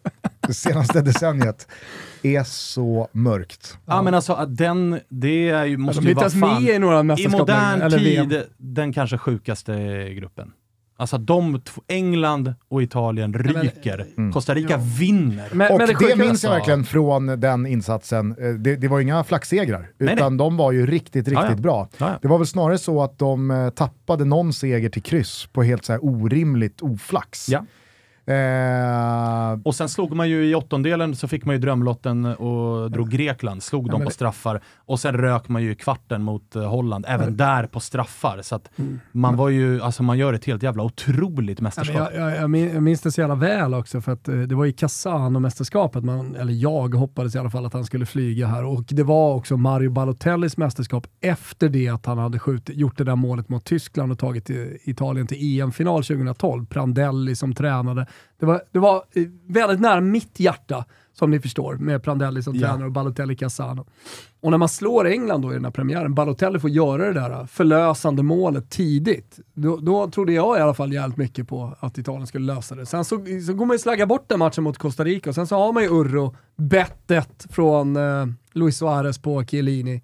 det 0.47 0.55
senaste 0.67 1.01
decenniet 1.03 1.69
är 2.23 2.45
så 2.45 3.09
mörkt. 3.13 3.79
Ja 3.87 4.03
men 4.03 4.15
alltså 4.15 4.33
att 4.33 4.57
den, 4.57 5.01
det 5.09 5.49
är 5.51 5.65
ju, 5.65 5.77
måste 5.77 6.03
De 6.03 6.09
ju 6.09 6.15
vara 6.15 6.31
fan, 6.31 6.65
med 6.65 6.75
i 6.75 6.79
några 6.79 7.17
i 7.19 7.29
modern 7.29 7.83
eller 7.83 7.99
VM. 7.99 8.29
tid 8.31 8.43
den 8.57 8.93
kanske 8.93 9.19
sjukaste 9.19 9.75
gruppen. 10.15 10.53
Alltså 10.99 11.19
de 11.19 11.61
två, 11.61 11.83
England 11.89 12.55
och 12.69 12.83
Italien 12.83 13.31
men- 13.31 13.43
ryker. 13.63 14.07
Mm. 14.17 14.33
Costa 14.33 14.55
Rica 14.55 14.77
vinner. 14.99 15.49
Men, 15.53 15.73
Och 15.73 15.79
men 15.79 15.87
det, 15.89 15.95
sjuka- 15.95 16.07
minns 16.17 16.21
jag 16.21 16.31
alltså- 16.31 16.49
verkligen 16.49 16.85
från 16.85 17.27
den 17.41 17.67
insatsen. 17.67 18.37
Eh, 18.41 18.49
Det, 18.55 18.77
det 18.77 18.89
var 18.89 19.01
inga 19.01 19.25
flaxsegrar, 19.25 19.91
Nej, 19.99 20.15
utan 20.15 20.37
de 20.37 20.57
var 20.57 20.73
ju 20.73 20.87
riktigt, 20.87 21.15
riktigt 21.15 21.33
Ja, 21.33 21.47
ja. 21.51 21.55
bra. 21.57 21.89
Ja, 21.99 22.09
ja. 22.11 22.19
Det 22.23 22.29
var 22.29 22.39
väl 22.39 22.47
snarare 22.47 22.79
så 22.79 23.03
att 23.03 23.19
de 23.19 23.51
eh, 23.51 23.71
tappade 23.71 24.25
någon 24.25 24.53
seger 24.53 24.89
till 24.89 25.03
kryss 25.03 25.47
på 25.53 25.63
helt 25.63 25.85
så 25.85 25.93
här 25.93 26.05
orimligt 26.05 26.83
oflax. 26.83 27.49
Ja. 28.27 28.33
Eh, 29.53 29.59
Och 29.65 29.75
sen 29.75 29.89
slog 29.89 30.13
man 30.17 30.29
ju 30.29 30.45
i 30.51 30.55
åttondelen 30.55 31.17
så 31.17 31.29
fick 31.29 31.45
man 31.45 31.55
ju 31.55 31.61
drömlotten 31.61 32.25
och 32.25 32.91
drog 32.91 33.11
Grekland, 33.11 33.63
slog 33.63 33.85
dem 33.91 33.93
men 33.99 34.01
på 34.07 34.09
det- 34.09 34.15
straffar. 34.15 34.61
Och 34.77 35.01
sen 35.01 35.15
rök 35.15 35.49
man 35.49 35.63
ju 35.63 35.71
i 35.71 35.75
kvarten 35.75 36.23
mot 36.23 36.57
eh, 36.57 36.63
Holland, 36.69 37.05
även 37.09 37.37
där 37.37 37.67
på 37.67 37.81
straffar. 37.81 38.43
Så 38.43 38.55
att 38.55 38.71
Mm. 38.79 39.01
man 39.13 39.37
var 39.37 39.49
ju, 39.49 39.81
alltså 39.83 40.03
man 40.03 40.19
gör 40.19 40.33
ett 40.33 40.45
helt 40.45 40.63
jävla 40.63 40.83
otroligt 40.83 41.59
Ja, 41.59 41.63
mästerskap. 41.63 41.97
jag, 42.15 42.15
jag, 42.15 42.37
jag 42.37 42.75
jag 42.75 42.83
minns 42.83 43.01
det 43.01 43.13
så 43.13 43.21
jävla 43.21 43.35
väl 43.35 43.75
också, 43.75 44.01
för 44.01 44.13
att 44.13 44.29
eh, 44.29 44.35
det 44.39 44.55
var 44.55 44.67
i 44.67 44.73
Casano-mästerskapet, 44.73 46.05
man, 46.05 46.37
eller 46.37 46.53
jag 46.53 46.95
hoppades 46.95 47.35
i 47.35 47.39
alla 47.39 47.51
fall 47.51 47.67
att 47.67 47.73
han 47.73 47.85
skulle 47.85 48.07
flyga 48.07 48.47
här. 48.47 48.65
Och 48.65 48.85
det 48.89 49.03
var 49.03 49.35
också 49.35 49.57
Mario 49.57 49.91
Balotellis 49.91 50.57
mästerskap 50.57 51.07
efter 51.21 51.69
det 51.69 51.89
att 51.89 52.07
han 52.07 52.19
hade 52.19 52.39
skjutit, 52.39 52.77
gjort 52.77 52.99
det 52.99 53.05
där 53.05 53.17
målet 53.17 53.49
mot 53.49 53.65
Tyskland 53.65 54.13
och 54.13 54.19
tagit 54.19 54.51
eh, 54.51 54.57
Italien 54.85 55.27
till 55.27 55.61
EM-final 55.61 56.05
2012. 56.05 56.67
Prandelli 56.67 57.37
som 57.37 57.55
tränade. 57.55 58.07
Det 58.39 58.47
var, 58.47 58.63
det 58.73 58.79
var 58.79 58.97
eh, 59.13 59.23
väldigt 59.47 59.81
nära 59.81 60.01
mitt 60.01 60.41
hjärta, 60.41 60.85
som 61.13 61.31
ni 61.31 61.41
förstår, 61.41 61.75
med 61.75 62.03
Prandelli 62.03 62.43
som 62.43 62.55
Ja. 62.55 62.69
tränare 62.69 62.87
och 62.87 62.93
Balotelli 62.93 63.37
Casano. 63.37 63.87
Och 64.41 64.51
när 64.51 64.59
man 64.59 64.69
slår 64.69 65.07
England 65.07 65.43
då 65.43 65.51
i 65.51 65.55
den 65.55 65.65
här 65.65 65.73
premiären, 65.73 66.15
Balotelli 66.15 66.59
får 66.61 66.71
göra 66.71 67.07
det 67.07 67.13
där 67.21 67.47
förlösande 67.47 68.23
målet 68.23 68.71
tidigt. 68.71 69.39
Då, 69.55 69.77
då 69.77 70.11
trodde 70.11 70.33
jag 70.33 70.59
i 70.59 70.61
alla 70.61 70.75
fall 70.75 70.93
jävligt 70.93 71.17
mycket 71.19 71.49
på 71.49 71.77
att 71.81 71.99
Italien 71.99 72.27
skulle 72.27 72.55
lösa 72.55 72.75
det. 72.75 72.87
Sen 72.87 73.05
så, 73.05 73.25
så 73.47 73.53
går 73.55 73.67
man 73.67 73.75
ju 73.75 73.79
slagga 73.79 74.07
bort 74.07 74.29
den 74.29 74.39
matchen 74.39 74.65
mot 74.65 74.79
Costa 74.79 75.05
Rica 75.05 75.31
och 75.31 75.35
sen 75.35 75.47
så 75.47 75.57
har 75.57 75.73
man 75.73 75.83
ju 75.83 75.89
Urro, 75.89 76.37
bettet 76.57 77.47
från 77.51 77.97
eh, 77.97 78.27
Luis 78.53 78.77
Suarez 78.79 79.19
på 79.19 79.45
Chiellini. 79.45 80.03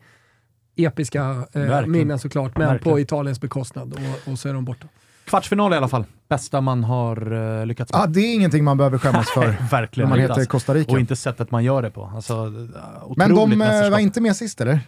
Episka 0.76 1.44
eh, 1.52 1.86
minnen 1.86 2.18
såklart, 2.18 2.58
men 2.58 2.68
Verkligen. 2.68 2.94
på 2.94 3.00
Italiens 3.00 3.40
bekostnad 3.40 3.92
och, 3.92 4.32
och 4.32 4.38
så 4.38 4.48
är 4.48 4.54
de 4.54 4.64
borta. 4.64 4.86
Kvartsfinal 5.24 5.72
i 5.72 5.76
alla 5.76 5.88
fall, 5.88 6.04
bästa 6.28 6.60
man 6.60 6.84
har 6.84 7.32
uh, 7.32 7.66
lyckats 7.66 7.92
med. 7.92 8.02
ah, 8.02 8.06
det 8.06 8.20
är 8.20 8.34
ingenting 8.34 8.64
man 8.64 8.76
behöver 8.76 8.98
skämmas 8.98 9.30
för 9.30 9.46
när 9.46 9.68
Verkligen 9.70 10.08
man 10.08 10.18
inte, 10.18 10.22
heter 10.22 10.34
alltså. 10.34 10.50
Costa 10.50 10.74
Rica. 10.74 10.92
Och 10.92 11.00
inte 11.00 11.16
sättet 11.16 11.50
man 11.50 11.64
gör 11.64 11.82
det 11.82 11.90
på. 11.90 12.12
Alltså, 12.14 12.52
Men 13.16 13.34
de 13.34 13.62
eh, 13.62 13.90
var 13.90 13.98
inte 13.98 14.20
med 14.20 14.36
sist 14.36 14.60
eller? 14.60 14.80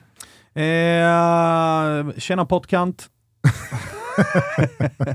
Eh, 0.54 2.10
tjena 2.18 2.46
pottkant. 2.46 3.06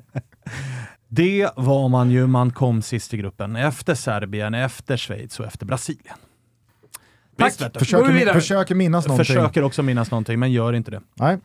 det 1.08 1.50
var 1.56 1.90
man 1.90 2.12
ju, 2.12 2.28
man 2.28 2.52
kom 2.52 2.82
sist 2.82 3.14
i 3.14 3.18
gruppen. 3.18 3.56
Efter 3.56 3.96
Serbien, 3.96 4.54
efter 4.54 4.98
Schweiz 4.98 5.40
och 5.40 5.46
efter 5.46 5.66
Brasilien. 5.66 6.16
Tack. 7.40 7.48
Visst. 7.82 7.92
Går 7.92 8.04
vi 8.04 8.20
Försöker, 8.20 8.34
försöker 8.34 8.76
minnas 8.76 9.08
någonting. 9.08 9.26
Försöker 9.26 9.64
också 9.64 9.84
minnas 9.84 10.12
någonting, 10.12 10.40
men 10.40 10.52
gör 10.52 10.74
inte 10.74 10.92
det. 10.92 11.02
Nej. 11.16 11.38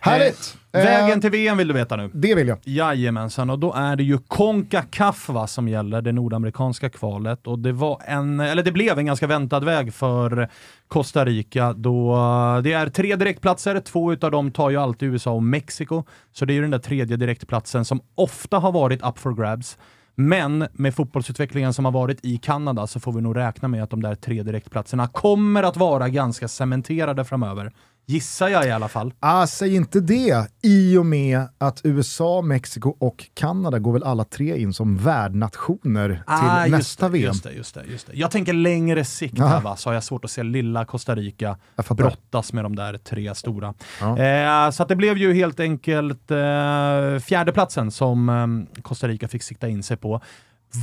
Härligt! 0.00 0.56
Eh, 0.72 0.84
Vägen 0.84 1.20
till 1.20 1.30
VM 1.30 1.56
vill 1.58 1.68
du 1.68 1.74
veta 1.74 1.96
nu. 1.96 2.10
Det 2.12 2.34
vill 2.34 2.48
jag. 2.48 2.58
Jajamensan, 2.64 3.50
och 3.50 3.58
då 3.58 3.72
är 3.72 3.96
det 3.96 4.02
ju 4.02 4.18
Concacaf 4.18 5.30
som 5.46 5.68
gäller, 5.68 6.02
det 6.02 6.12
nordamerikanska 6.12 6.90
kvalet. 6.90 7.46
Och 7.46 7.58
det, 7.58 7.72
var 7.72 8.02
en, 8.06 8.40
eller 8.40 8.62
det 8.62 8.72
blev 8.72 8.98
en 8.98 9.06
ganska 9.06 9.26
väntad 9.26 9.60
väg 9.60 9.94
för 9.94 10.48
Costa 10.88 11.24
Rica 11.24 11.72
då 11.72 12.14
eh, 12.14 12.62
det 12.62 12.72
är 12.72 12.88
tre 12.88 13.16
direktplatser, 13.16 13.80
två 13.80 14.12
utav 14.12 14.30
dem 14.30 14.50
tar 14.50 14.70
ju 14.70 14.76
alltid 14.76 15.08
USA 15.08 15.30
och 15.30 15.42
Mexiko. 15.42 16.04
Så 16.32 16.44
det 16.44 16.52
är 16.52 16.54
ju 16.54 16.62
den 16.62 16.70
där 16.70 16.78
tredje 16.78 17.16
direktplatsen 17.16 17.84
som 17.84 18.00
ofta 18.14 18.58
har 18.58 18.72
varit 18.72 19.02
up 19.06 19.18
for 19.18 19.34
grabs. 19.34 19.78
Men 20.18 20.68
med 20.72 20.94
fotbollsutvecklingen 20.94 21.72
som 21.72 21.84
har 21.84 21.92
varit 21.92 22.24
i 22.24 22.38
Kanada 22.38 22.86
så 22.86 23.00
får 23.00 23.12
vi 23.12 23.20
nog 23.20 23.36
räkna 23.36 23.68
med 23.68 23.82
att 23.82 23.90
de 23.90 24.02
där 24.02 24.14
tre 24.14 24.42
direktplatserna 24.42 25.08
kommer 25.08 25.62
att 25.62 25.76
vara 25.76 26.08
ganska 26.08 26.48
cementerade 26.48 27.24
framöver. 27.24 27.72
Gissar 28.08 28.48
jag 28.48 28.66
i 28.66 28.70
alla 28.70 28.88
fall. 28.88 29.14
Ah, 29.20 29.46
säg 29.46 29.74
inte 29.74 30.00
det, 30.00 30.50
i 30.62 30.96
och 30.96 31.06
med 31.06 31.40
att 31.58 31.80
USA, 31.84 32.42
Mexiko 32.42 32.96
och 32.98 33.24
Kanada 33.34 33.78
går 33.78 33.92
väl 33.92 34.02
alla 34.02 34.24
tre 34.24 34.58
in 34.58 34.72
som 34.72 34.96
värdnationer 34.96 36.08
till 36.08 36.22
Ah, 36.26 36.66
just 36.66 36.76
nästa 36.76 37.08
det, 37.08 37.12
VM. 37.12 37.26
Just 37.26 37.44
det, 37.44 37.52
just 37.52 37.74
det, 37.74 37.84
just 37.90 38.06
det. 38.06 38.12
Jag 38.16 38.30
tänker 38.30 38.52
längre 38.52 39.04
sikt 39.04 39.40
Aha. 39.40 39.48
här 39.48 39.60
va, 39.60 39.76
så 39.76 39.88
har 39.88 39.94
jag 39.94 40.04
svårt 40.04 40.24
att 40.24 40.30
se 40.30 40.42
lilla 40.42 40.84
Costa 40.84 41.14
Rica 41.14 41.58
brottas 41.90 42.52
med 42.52 42.64
de 42.64 42.76
där 42.76 42.98
tre 42.98 43.34
stora. 43.34 43.74
Ja. 44.00 44.18
Eh, 44.18 44.70
så 44.70 44.84
det 44.84 44.96
blev 44.96 45.18
ju 45.18 45.34
helt 45.34 45.60
enkelt 45.60 46.30
eh, 46.30 47.18
fjärdeplatsen 47.24 47.90
som 47.90 48.28
eh, 48.28 48.82
Costa 48.82 49.08
Rica 49.08 49.28
fick 49.28 49.42
sikta 49.42 49.68
in 49.68 49.82
sig 49.82 49.96
på. 49.96 50.20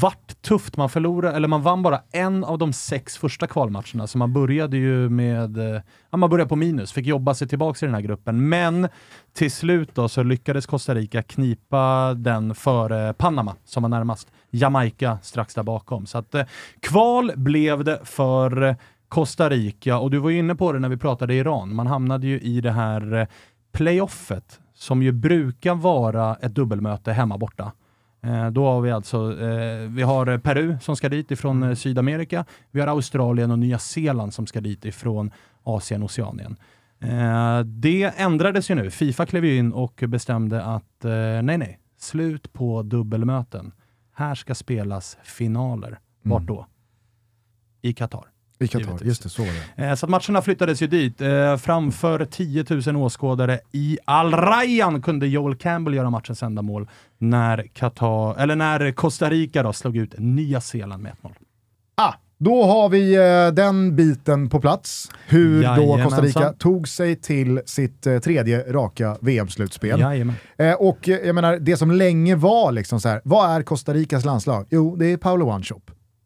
Vart 0.02 0.42
tufft, 0.42 0.78
man 0.78 0.90
förlorade, 0.90 1.36
eller 1.36 1.48
man 1.48 1.62
vann 1.62 1.84
bara 1.84 2.02
en 2.12 2.44
av 2.44 2.58
de 2.58 2.74
sex 2.74 3.18
första 3.18 3.48
kvalmatcherna, 3.48 4.08
så 4.08 4.18
man 4.18 4.34
började 4.34 4.78
ju 4.78 5.10
med, 5.10 5.58
eh, 5.58 5.82
ja, 6.10 6.18
man 6.18 6.30
började 6.30 6.50
på 6.50 6.56
minus, 6.56 6.92
fick 6.92 7.06
jobba 7.06 7.34
sig 7.34 7.48
tillbaka 7.48 7.86
i 7.86 7.88
den 7.88 7.96
här 7.96 8.02
gruppen. 8.02 8.50
Men 8.50 8.88
till 9.34 9.52
slut 9.52 9.96
då 9.96 10.10
så 10.10 10.24
lyckades 10.24 10.66
Costa 10.66 10.96
Rica 10.96 11.24
knipa 11.24 12.14
den 12.14 12.56
före 12.56 13.14
Panama 13.14 13.56
som 13.66 13.84
var 13.84 13.90
närmast. 13.90 14.28
Jamaica 14.50 15.18
strax 15.22 15.54
där 15.54 15.64
bakom. 15.64 16.06
Så 16.06 16.18
att 16.18 16.36
eh, 16.36 16.46
kval 16.80 17.32
blev 17.36 17.84
det 17.84 18.00
för 18.04 18.76
Costa 19.08 19.50
Rica 19.50 19.98
och 19.98 20.12
du 20.12 20.18
var 20.18 20.30
ju 20.30 20.40
inne 20.40 20.56
på 20.56 20.74
det 20.74 20.80
när 20.80 20.90
vi 20.90 20.98
pratade 20.98 21.34
Iran. 21.34 21.76
Man 21.76 21.88
hamnade 21.88 22.28
ju 22.28 22.40
i 22.40 22.62
det 22.62 22.72
här 22.72 23.14
eh, 23.14 23.28
playoffet 23.72 24.60
som 24.74 25.04
ju 25.04 25.12
brukar 25.12 25.76
vara 25.76 26.36
ett 26.36 26.56
dubbelmöte 26.56 27.12
hemma 27.12 27.38
borta. 27.38 27.72
Eh, 28.24 28.50
då 28.52 28.66
har 28.66 28.82
vi 28.82 28.92
alltså, 28.92 29.42
eh, 29.42 29.90
vi 29.90 30.02
har 30.02 30.38
Peru 30.38 30.78
som 30.82 30.96
ska 30.96 31.10
dit 31.10 31.32
ifrån 31.32 31.64
eh, 31.64 31.76
Sydamerika, 31.76 32.46
vi 32.72 32.80
har 32.80 32.88
Australien 32.88 33.52
och 33.52 33.60
Nya 33.60 33.80
Zeeland 33.80 34.34
som 34.34 34.48
ska 34.48 34.62
dit 34.62 34.86
ifrån 34.86 35.32
Asien 35.64 36.02
och 36.04 36.06
Oceanien. 36.06 36.56
Eh, 37.00 37.60
det 37.60 38.04
ändrades 38.18 38.72
ju 38.72 38.76
nu. 38.76 38.92
Fifa 38.92 39.26
klev 39.26 39.46
in 39.46 39.74
och 39.74 40.04
bestämde 40.08 40.64
att 40.64 41.06
eh, 41.06 41.12
nej, 41.42 41.58
nej, 41.58 41.80
slut 41.98 42.54
på 42.54 42.82
dubbelmöten. 42.84 43.72
Här 44.14 44.36
ska 44.36 44.56
spelas 44.56 45.18
finaler. 45.24 46.00
Vart 46.22 46.42
Mm. 46.42 46.56
då? 46.56 46.68
I 47.82 47.94
Qatar. 47.94 48.26
I 48.64 48.68
Qatar, 48.68 49.00
just 49.06 49.24
det, 49.24 49.30
så 49.30 49.42
var 49.42 49.50
det. 49.78 49.84
Eh, 49.86 49.96
Så 49.96 50.08
matcherna 50.08 50.42
flyttades 50.42 50.82
ju 50.82 50.88
dit. 50.88 51.22
Eh, 51.22 51.58
framför 51.58 52.26
10 52.26 52.66
000 52.88 52.96
åskådare 52.96 53.60
i 53.72 53.98
Al 54.06 54.32
Rayyan 54.34 55.02
kunde 55.02 55.28
Joel 55.28 55.56
Campbell 55.56 55.94
göra 55.94 56.10
matchens 56.10 56.44
enda 56.44 56.62
mål 56.62 56.90
när, 57.18 57.68
Qatar, 57.74 58.36
eller 58.40 58.56
när 58.56 58.92
Costa 58.92 59.30
Rica 59.30 59.64
då 59.64 59.74
slog 59.74 59.98
ut 59.98 60.16
Nya 60.18 60.62
Zeeland 60.62 61.04
med 61.04 61.12
1-0. 61.22 61.32
Ah, 61.96 62.14
då 62.38 62.64
har 62.64 62.90
vi 62.90 63.16
eh, 63.16 63.54
den 63.54 63.96
biten 63.96 64.50
på 64.50 64.62
plats. 64.62 65.12
Hur 65.28 65.56
då 65.56 65.62
Jajamensan. 65.64 66.04
Costa 66.04 66.22
Rica 66.22 66.54
tog 66.54 66.88
sig 66.88 67.16
till 67.16 67.62
sitt 67.66 68.02
tredje 68.24 68.74
raka 68.74 69.18
VM-slutspel. 69.22 70.00
Jajamän. 70.00 70.36
Och 70.80 71.08
jag 71.08 71.36
menar, 71.36 71.58
det 71.60 71.78
som 71.78 71.92
länge 71.92 72.36
var 72.36 72.72
liksom 72.72 73.00
så 73.02 73.10
här, 73.10 73.22
vad 73.24 73.50
är 73.56 73.62
Costa 73.64 73.94
Ricas 73.94 74.26
landslag? 74.26 74.66
Jo, 74.70 74.96
det 74.96 75.06
är 75.06 75.18
Paolo 75.18 75.46
One 75.50 75.64
Shop. 75.64 75.82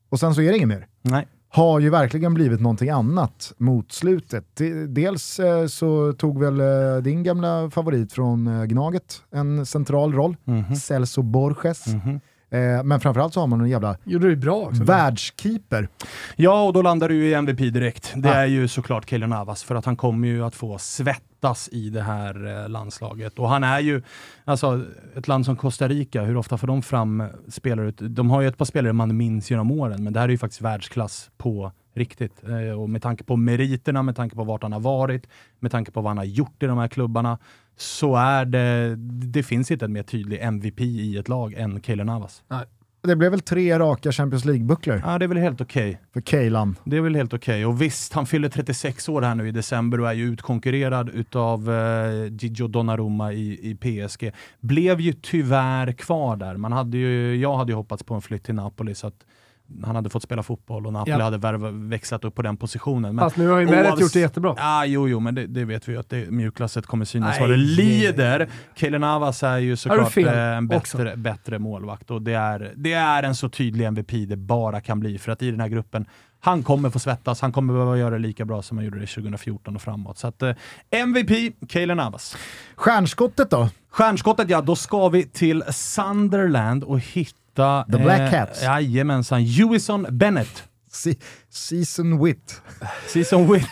Och 0.09 0.19
sen 0.19 0.35
så 0.35 0.41
är 0.41 0.49
det 0.51 0.55
inget 0.57 0.67
mer. 0.67 0.87
Nej. 1.01 1.27
Har 1.49 1.79
ju 1.79 1.89
verkligen 1.89 2.33
blivit 2.33 2.61
någonting 2.61 2.89
annat 2.89 3.53
mot 3.57 3.91
slutet. 3.91 4.45
De- 4.57 4.85
Dels 4.87 5.39
eh, 5.39 5.65
så 5.67 6.13
tog 6.13 6.39
väl 6.43 6.59
eh, 6.59 7.01
din 7.03 7.23
gamla 7.23 7.69
favorit 7.69 8.13
från 8.13 8.47
eh, 8.47 8.63
Gnaget 8.65 9.21
en 9.31 9.65
central 9.65 10.13
roll, 10.13 10.35
Mhm. 10.43 10.75
Celso 10.75 11.21
Borges. 11.21 11.87
Mhm. 11.87 12.19
Eh, 12.49 12.83
men 12.83 12.99
framförallt 12.99 13.33
så 13.33 13.39
har 13.39 13.47
man 13.47 13.61
en 13.61 13.69
jävla 13.69 13.97
Gjorde 14.03 14.29
det 14.29 14.35
bra 14.35 14.55
också. 14.55 14.83
världskeeper. 14.83 15.89
Ja, 16.35 16.63
och 16.63 16.73
då 16.73 16.81
landar 16.81 17.09
du 17.09 17.25
i 17.27 17.33
MVP 17.33 17.69
direkt. 17.69 18.13
Det 18.15 18.29
Ah. 18.29 18.33
är 18.33 18.45
ju 18.45 18.67
såklart 18.67 19.09
Keylor 19.09 19.27
Navas, 19.27 19.63
för 19.63 19.75
att 19.75 19.85
han 19.85 19.95
kommer 19.95 20.27
ju 20.27 20.43
att 20.45 20.55
få 20.55 20.77
svettas 21.37 21.69
i 21.71 21.89
det 21.89 22.01
här 22.01 22.63
eh, 22.63 22.69
landslaget. 22.69 23.39
Och 23.39 23.49
han 23.49 23.63
är 23.63 23.79
ju, 23.79 24.01
alltså 24.45 24.85
ett 25.15 25.27
land 25.27 25.45
som 25.45 25.55
Costa 25.55 25.87
Rica, 25.87 26.23
hur 26.23 26.37
ofta 26.37 26.57
får 26.57 26.67
de 26.67 26.81
fram 26.81 27.23
spelare? 27.49 27.91
De 27.91 28.29
har 28.29 28.41
ju 28.41 28.47
ett 28.47 28.57
par 28.57 28.65
spelare 28.65 28.93
man 28.93 29.17
minns 29.17 29.51
genom 29.51 29.71
åren, 29.71 30.03
men 30.03 30.13
det 30.13 30.19
här 30.19 30.27
är 30.27 30.31
ju 30.31 30.37
faktiskt 30.37 30.61
världsklass 30.61 31.29
på 31.37 31.71
riktigt. 31.95 32.43
Eh, 32.43 32.79
och 32.79 32.89
med 32.89 33.01
tanke 33.01 33.23
på 33.23 33.35
meriterna, 33.35 34.03
med 34.03 34.15
tanke 34.15 34.35
på 34.35 34.43
vart 34.43 34.63
han 34.63 34.73
har 34.73 34.79
varit, 34.79 35.27
med 35.59 35.71
tanke 35.71 35.91
på 35.91 36.01
vad 36.01 36.09
han 36.09 36.17
har 36.17 36.25
gjort 36.25 36.63
i 36.63 36.65
de 36.65 36.77
här 36.77 36.87
klubbarna, 36.87 37.37
så 37.77 38.15
är 38.15 38.45
det, 38.45 38.95
det 39.33 39.43
finns 39.43 39.71
inte 39.71 39.85
en 39.85 39.93
mer 39.93 40.03
tydlig 40.03 40.39
MVP 40.41 40.81
i 40.81 41.17
ett 41.17 41.27
lag 41.27 41.53
än 41.53 41.81
Keylor 41.81 42.05
Navas. 42.05 42.43
Det 43.07 43.15
blev 43.15 43.31
väl 43.31 43.39
tre 43.39 43.79
raka 43.79 44.11
Champions 44.11 44.45
League-bucklor 44.45 45.01
Ja, 45.05 45.17
det 45.19 45.25
är 45.25 45.27
väl 45.27 45.37
helt 45.37 45.61
okej. 45.61 46.01
för 46.13 46.21
Keylan. 46.21 46.75
Det 46.83 46.97
är 46.97 47.01
väl 47.01 47.15
helt 47.15 47.33
okej. 47.33 47.65
Och 47.65 47.81
visst, 47.81 48.13
han 48.13 48.25
fyller 48.25 48.49
36 48.49 49.09
år 49.09 49.21
här 49.21 49.35
nu 49.35 49.47
i 49.47 49.51
december 49.51 49.99
och 49.99 50.09
är 50.09 50.13
ju 50.13 50.23
utkonkurrerad 50.25 51.09
utav 51.09 51.71
eh, 51.71 52.25
Gigio 52.39 52.67
Donnarumma 52.67 53.33
i, 53.33 53.59
i 53.71 53.75
PSG. 54.07 54.31
Blev 54.59 55.01
ju 55.01 55.13
tyvärr 55.13 55.91
kvar 55.91 56.35
där. 56.35 56.57
Man 56.57 56.71
hade 56.71 56.97
ju, 56.97 57.35
jag 57.35 57.57
hade 57.57 57.71
ju 57.71 57.75
hoppats 57.75 58.03
på 58.03 58.13
en 58.13 58.21
flytt 58.21 58.43
till 58.43 58.55
Napoli 58.55 58.95
så 58.95 59.07
att 59.07 59.25
han 59.83 59.95
hade 59.95 60.09
fått 60.09 60.23
spela 60.23 60.43
fotboll 60.43 60.87
och 60.87 60.93
Napoli 60.93 61.11
Ja. 61.17 61.23
hade 61.23 61.37
värva, 61.37 61.71
växlat 61.71 62.25
upp 62.25 62.35
på 62.35 62.41
den 62.41 62.57
positionen. 62.57 63.15
Men, 63.15 63.25
Fast 63.25 63.37
nu 63.37 63.47
har 63.47 63.59
ju 63.59 63.65
Meret 63.65 63.99
gjort 63.99 64.13
det 64.13 64.19
jättebra. 64.19 64.55
Ah, 64.57 64.85
jo, 64.85 65.07
jo, 65.07 65.19
men 65.19 65.35
det, 65.35 65.47
det 65.47 65.65
vet 65.65 65.87
vi 65.87 65.91
ju 65.91 65.99
att 65.99 66.09
det, 66.09 66.31
mjukglasset 66.31 66.85
kommer 66.85 67.05
synas 67.05 67.29
Nej. 67.29 67.39
vad 67.41 67.49
det 67.49 67.57
lider. 67.57 68.49
Keylor 68.75 68.99
Navas 68.99 69.43
är 69.43 69.57
ju 69.57 69.75
såklart 69.75 70.11
fel 70.11 70.27
eh, 70.27 70.57
en 70.57 70.67
bättre, 70.67 71.17
bättre 71.17 71.59
målvakt 71.59 72.11
och 72.11 72.21
det 72.21 72.33
är, 72.33 72.73
det 72.75 72.93
är 72.93 73.23
en 73.23 73.35
så 73.35 73.49
tydlig 73.49 73.85
MVP 73.85 74.11
det 74.27 74.37
bara 74.37 74.81
kan 74.81 74.99
bli 74.99 75.17
för 75.17 75.31
att 75.31 75.41
i 75.41 75.51
den 75.51 75.59
här 75.59 75.67
gruppen 75.67 76.05
han 76.39 76.63
kommer 76.63 76.89
få 76.89 76.99
svettas, 76.99 77.41
han 77.41 77.51
kommer 77.51 77.73
behöva 77.73 77.97
göra 77.97 78.09
det 78.09 78.19
lika 78.19 78.45
bra 78.45 78.61
som 78.61 78.77
han 78.77 78.85
gjorde 78.85 78.99
det 78.99 79.07
2014 79.07 79.75
och 79.75 79.81
framåt. 79.81 80.17
Så 80.17 80.27
att 80.27 80.41
eh, 80.41 80.51
MVP, 80.89 81.53
Keylor 81.69 81.95
Navas. 81.95 82.37
Stjärnskottet 82.75 83.49
då? 83.49 83.69
Stjärnskottet, 83.89 84.49
ja, 84.49 84.61
då 84.61 84.75
ska 84.75 85.09
vi 85.09 85.23
till 85.23 85.63
Sunderland 85.69 86.83
och 86.83 86.99
hitta... 86.99 87.37
The 87.91 87.97
Black 87.97 88.31
Cats. 88.31 88.63
Jajamensan, 88.63 89.41
Hewison 89.41 90.05
Bennett. 90.09 90.63
Se- 90.91 91.15
season 91.49 92.23
Wit. 92.23 92.61
Season 93.07 93.51
Wit. 93.53 93.67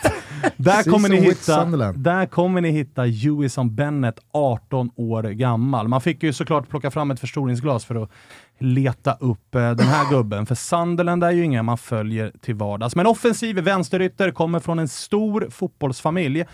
Där 0.56 0.82
kommer, 0.82 1.08
ni 1.08 1.20
hitta, 1.20 1.64
där 1.92 2.26
kommer 2.26 2.60
ni 2.60 2.70
hitta 2.70 3.02
Hewison 3.02 3.74
Bennett, 3.74 4.18
18 4.32 4.90
år 4.96 5.22
gammal. 5.22 5.88
Man 5.88 6.00
fick 6.00 6.22
ju 6.22 6.32
såklart 6.32 6.68
plocka 6.68 6.90
fram 6.90 7.10
ett 7.10 7.20
förstoringsglas 7.20 7.84
för 7.84 8.02
att 8.02 8.10
leta 8.58 9.12
upp 9.20 9.54
eh, 9.54 9.60
den 9.70 9.86
här 9.86 10.10
gubben. 10.10 10.46
För 10.46 10.54
Sunderland 10.54 11.24
är 11.24 11.30
ju 11.30 11.44
ingen 11.44 11.64
man 11.64 11.78
följer 11.78 12.32
till 12.42 12.54
vardags. 12.54 12.96
Men 12.96 13.06
offensiv 13.06 13.56
vänsterytter 13.58 14.30
kommer 14.30 14.60
från 14.60 14.78
en 14.78 14.88
stor 14.88 15.48
fotbollsfamilj. 15.50 16.44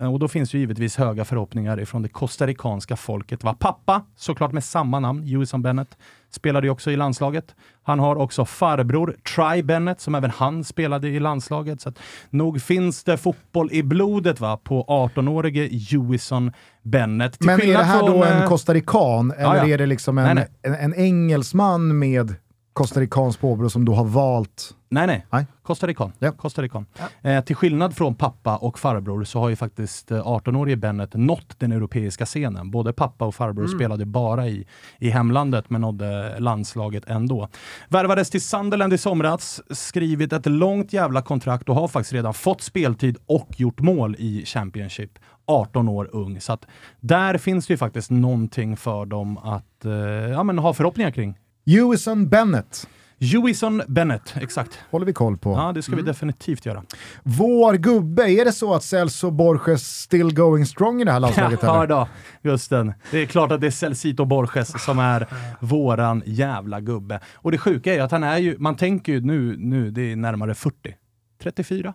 Eh, 0.00 0.12
Och 0.12 0.18
då 0.18 0.28
finns 0.28 0.54
ju 0.54 0.58
givetvis 0.58 0.96
höga 0.96 1.24
förhoppningar 1.24 1.80
ifrån 1.80 2.02
det 2.02 2.08
costaricanska 2.08 2.96
folket. 2.96 3.44
Va? 3.44 3.56
Pappa, 3.58 4.02
såklart 4.16 4.52
med 4.52 4.64
samma 4.64 5.00
namn, 5.00 5.22
Hewison 5.22 5.62
Bennett, 5.62 5.96
spelade 6.34 6.66
ju 6.66 6.70
också 6.70 6.90
i 6.90 6.96
landslaget. 6.96 7.54
Han 7.84 7.98
har 7.98 8.16
också 8.16 8.44
farbror 8.44 9.16
Try 9.36 9.62
Bennett, 9.62 10.00
som 10.00 10.14
även 10.14 10.30
han 10.30 10.64
spelade 10.64 11.08
i 11.08 11.20
landslaget. 11.20 11.80
Så 11.80 11.88
att 11.88 11.98
nog 12.30 12.62
finns 12.62 13.04
det 13.04 13.16
fotboll 13.16 13.68
i 13.72 13.82
blodet 13.82 14.40
va, 14.40 14.56
på 14.56 14.84
18-årige 14.84 15.68
Hewison 15.68 16.52
Bennett. 16.82 17.38
Till 17.38 17.46
Men 17.46 17.60
är 17.60 17.78
det 17.78 17.84
här 17.84 18.00
då 18.00 18.06
från, 18.06 18.22
en 18.22 18.42
eh, 18.42 18.48
costarican 18.48 19.30
eller 19.30 19.56
ja. 19.56 19.68
är 19.68 19.78
det 19.78 19.86
liksom 19.86 20.18
en, 20.18 20.36
Nej, 20.36 20.48
en, 20.62 20.74
en 20.74 20.94
engelsman 20.94 21.98
med 21.98 22.34
costaricanskt 22.72 23.40
påbrå 23.40 23.70
som 23.70 23.84
då 23.84 23.94
har 23.94 24.04
valt... 24.04 24.74
Nej, 24.88 25.06
nej. 25.06 25.26
Nej. 25.30 25.46
Costa 25.62 25.86
Rican. 25.86 26.12
Ja. 26.18 26.32
Costa 26.32 26.62
Rican. 26.62 26.86
Eh, 27.22 27.44
till 27.44 27.56
skillnad 27.56 27.96
från 27.96 28.14
pappa 28.14 28.56
och 28.56 28.78
farbror 28.78 29.24
så 29.24 29.38
har 29.38 29.48
ju 29.48 29.56
faktiskt 29.56 30.10
eh, 30.10 30.26
18-årige 30.26 30.76
Bennett 30.76 31.14
nått 31.14 31.58
den 31.58 31.72
europeiska 31.72 32.26
scenen. 32.26 32.70
Både 32.70 32.92
pappa 32.92 33.24
och 33.24 33.34
farbror 33.34 33.66
spelade 33.66 34.06
bara 34.06 34.48
i, 34.48 34.66
i 34.98 35.10
hemlandet 35.10 35.70
men 35.70 35.80
nådde 35.80 36.40
landslaget 36.40 37.04
ändå. 37.06 37.48
Värvades 37.88 38.30
till 38.30 38.42
Sunderland 38.42 38.92
i 38.92 38.98
somras, 38.98 39.62
skrivit 39.70 40.32
ett 40.32 40.46
långt 40.46 40.92
jävla 40.92 41.22
kontrakt 41.22 41.68
och 41.68 41.74
har 41.74 41.88
faktiskt 41.88 42.12
redan 42.12 42.34
fått 42.34 42.62
speltid 42.62 43.16
och 43.26 43.48
gjort 43.56 43.80
mål 43.80 44.16
i 44.18 44.44
Championship. 44.46 45.18
18 45.46 45.88
år 45.88 46.08
ung. 46.12 46.40
Så 46.40 46.52
att 46.52 46.66
där 47.00 47.38
finns 47.38 47.66
det 47.66 47.72
ju 47.72 47.78
faktiskt 47.78 48.10
någonting 48.10 48.76
för 48.76 49.06
dem 49.06 49.38
att 49.38 49.84
eh, 49.84 49.92
ja, 50.30 50.42
men 50.42 50.58
ha 50.58 50.74
förhoppningar 50.74 51.10
kring. 51.10 51.38
Hewison 51.66 52.28
Bennett 52.28 52.86
Hewison 53.22 53.82
Bennett, 53.88 54.34
exakt. 54.40 54.78
håller 54.90 55.06
vi 55.06 55.12
koll 55.12 55.38
på. 55.38 55.52
Ja, 55.52 55.72
det 55.72 55.82
ska 55.82 55.96
vi 55.96 56.02
definitivt 56.02 56.66
göra. 56.66 56.82
Vår 57.22 57.74
gubbe, 57.74 58.30
är 58.30 58.44
det 58.44 58.52
så 58.52 58.74
att 58.74 58.82
Celso 58.82 59.30
Borges 59.30 60.00
still 60.00 60.34
going 60.34 60.66
strong 60.66 61.00
i 61.00 61.04
det 61.04 61.12
här 61.12 61.20
landslaget? 61.20 61.62
Ja 61.62 61.86
då, 61.86 62.08
just 62.42 62.70
den. 62.70 62.94
Det 63.10 63.18
är 63.18 63.26
klart 63.26 63.52
att 63.52 63.60
det 63.60 63.66
är 63.66 63.70
Celcito 63.70 64.24
Borges 64.24 64.84
som 64.84 64.98
är 64.98 65.26
våran 65.60 66.22
jävla 66.26 66.80
gubbe. 66.80 67.20
Och 67.34 67.50
det 67.52 67.58
sjuka 67.58 67.92
är 67.92 67.96
ju 67.96 68.00
att 68.00 68.10
han 68.10 68.22
är 68.22 68.38
ju, 68.38 68.58
man 68.58 68.76
tänker 68.76 69.12
ju 69.12 69.20
nu, 69.20 69.56
nu 69.58 69.90
det 69.90 70.12
är 70.12 70.16
närmare 70.16 70.54
40. 70.54 70.94
34. 71.42 71.94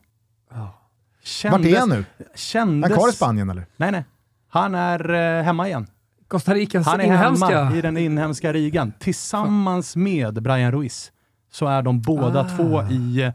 Vart 1.52 1.66
är 1.66 1.80
han 1.80 1.90
nu? 1.90 1.96
Är 1.96 2.06
Kändes... 2.36 2.90
han 2.90 3.00
kvar 3.00 3.10
i 3.10 3.12
Spanien 3.12 3.50
eller? 3.50 3.66
Nej, 3.78 3.92
nej. 3.92 4.06
Han 4.50 4.76
är 4.76 5.10
eh, 5.10 5.44
hemma 5.44 5.68
igen. 5.68 5.88
Costa 6.28 6.54
Ricas 6.54 6.86
Han 6.86 7.00
är 7.02 7.06
inhemska. 7.06 7.48
hemma 7.60 7.76
i 7.76 7.82
den 7.82 7.98
inhemska 7.98 8.52
ligan. 8.52 8.94
Tillsammans 9.00 9.96
med 9.96 10.42
Brian 10.44 10.72
Ruiz 10.72 11.12
så 11.52 11.66
är 11.68 11.82
de 11.82 12.02
båda 12.02 12.40
Ah. 12.40 12.50
två 12.58 12.84
i 12.90 13.32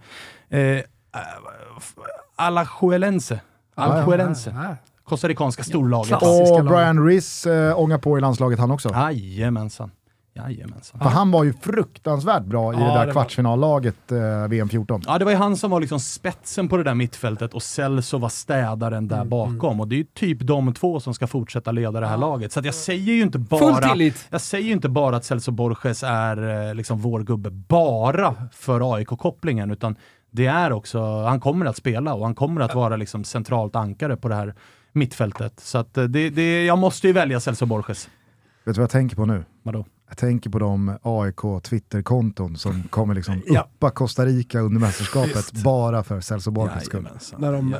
eh, 0.50 0.60
eh, 0.60 0.82
Alajuelense. 2.36 3.40
Alajuelense. 3.74 4.50
Ja, 4.56 4.64
ja. 4.64 4.76
Costaricanska 5.04 5.62
storlaget. 5.64 6.12
Och. 6.22 6.64
Brian 6.64 7.06
Riz 7.06 7.46
äh, 7.46 7.78
ångar 7.80 7.98
på 7.98 8.18
i 8.18 8.20
landslaget 8.20 8.58
han 8.58 8.70
också. 8.70 8.88
Jajamensan. 8.88 9.90
Jajamensan. 10.34 11.00
För 11.00 11.08
han 11.08 11.30
var 11.30 11.44
ju 11.44 11.52
fruktansvärt 11.52 12.44
bra 12.44 12.72
i 12.72 12.76
Ja, 12.76 12.80
det 12.82 12.86
där 12.88 13.00
det 13.00 13.06
var- 13.06 13.12
kvartsfinallaget 13.12 14.12
eh, 14.12 14.48
VM 14.48 14.68
14. 14.68 15.02
Ja, 15.06 15.18
det 15.18 15.24
var 15.24 15.32
ju 15.32 15.38
han 15.38 15.56
som 15.56 15.70
var 15.70 15.80
liksom 15.80 16.00
spetsen 16.00 16.68
på 16.68 16.76
det 16.76 16.82
där 16.84 16.94
mittfältet 16.94 17.54
och 17.54 17.62
Celso 17.62 18.18
var 18.18 18.28
städaren 18.28 19.08
där 19.08 19.24
bakom. 19.24 19.80
Och 19.80 19.88
det 19.88 19.94
är 19.94 19.96
ju 19.98 20.04
typ 20.04 20.38
de 20.40 20.74
två 20.74 21.00
som 21.00 21.14
ska 21.14 21.26
fortsätta 21.26 21.72
leda 21.72 22.00
det 22.00 22.06
här 22.06 22.16
laget. 22.16 22.52
Så 22.52 22.58
att 22.58 22.64
jag 22.64 22.74
säger 22.74 23.12
ju 23.12 23.22
inte 23.22 23.38
bara... 23.38 23.96
Jag 24.30 24.40
säger 24.40 24.66
ju 24.66 24.72
inte 24.72 24.88
bara 24.88 25.16
att 25.16 25.24
Celso 25.24 25.50
Borges 25.50 26.02
är 26.02 26.68
eh, 26.68 26.74
liksom 26.74 26.98
vår 26.98 27.20
gubbe 27.20 27.50
bara 27.50 28.34
för 28.52 28.94
AIK-kopplingen, 28.94 29.70
utan 29.70 29.96
det 30.30 30.46
är 30.46 30.72
också, 30.72 31.22
han 31.24 31.40
kommer 31.40 31.66
att 31.66 31.76
spela 31.76 32.14
och 32.14 32.24
han 32.24 32.34
kommer 32.34 32.60
att 32.60 32.74
vara 32.74 32.96
liksom 32.96 33.24
centralt 33.24 33.76
ankare 33.76 34.16
på 34.16 34.28
det 34.28 34.34
här 34.34 34.54
mittfältet. 34.92 35.60
Så 35.60 35.78
att 35.78 35.98
eh, 35.98 36.04
det, 36.04 36.30
det, 36.30 36.64
jag 36.64 36.78
måste 36.78 37.06
ju 37.06 37.12
välja 37.12 37.40
Celso 37.40 37.66
Borges. 37.66 38.08
Vet 38.64 38.74
du 38.74 38.80
vad 38.80 38.82
jag 38.82 38.90
tänker 38.90 39.16
på 39.16 39.26
nu? 39.26 39.44
Vadå? 39.62 39.84
Jag 40.12 40.16
tänker 40.18 40.50
på 40.50 40.58
de 40.58 40.98
AIK 41.02 41.62
Twitterkonton 41.62 42.56
som 42.56 42.82
kommer 42.82 43.14
liksom 43.14 43.42
Ja. 43.46 43.60
uppa 43.76 43.90
Costa 43.90 44.26
Rica 44.26 44.58
under 44.60 44.80
mästerskapet 44.80 45.36
Visst. 45.36 45.52
bara 45.64 46.04
för 46.04 46.20
Celso 46.20 46.50
Borges 46.50 46.84
skull. 46.84 47.08
När 47.38 47.52
de-. 47.52 47.76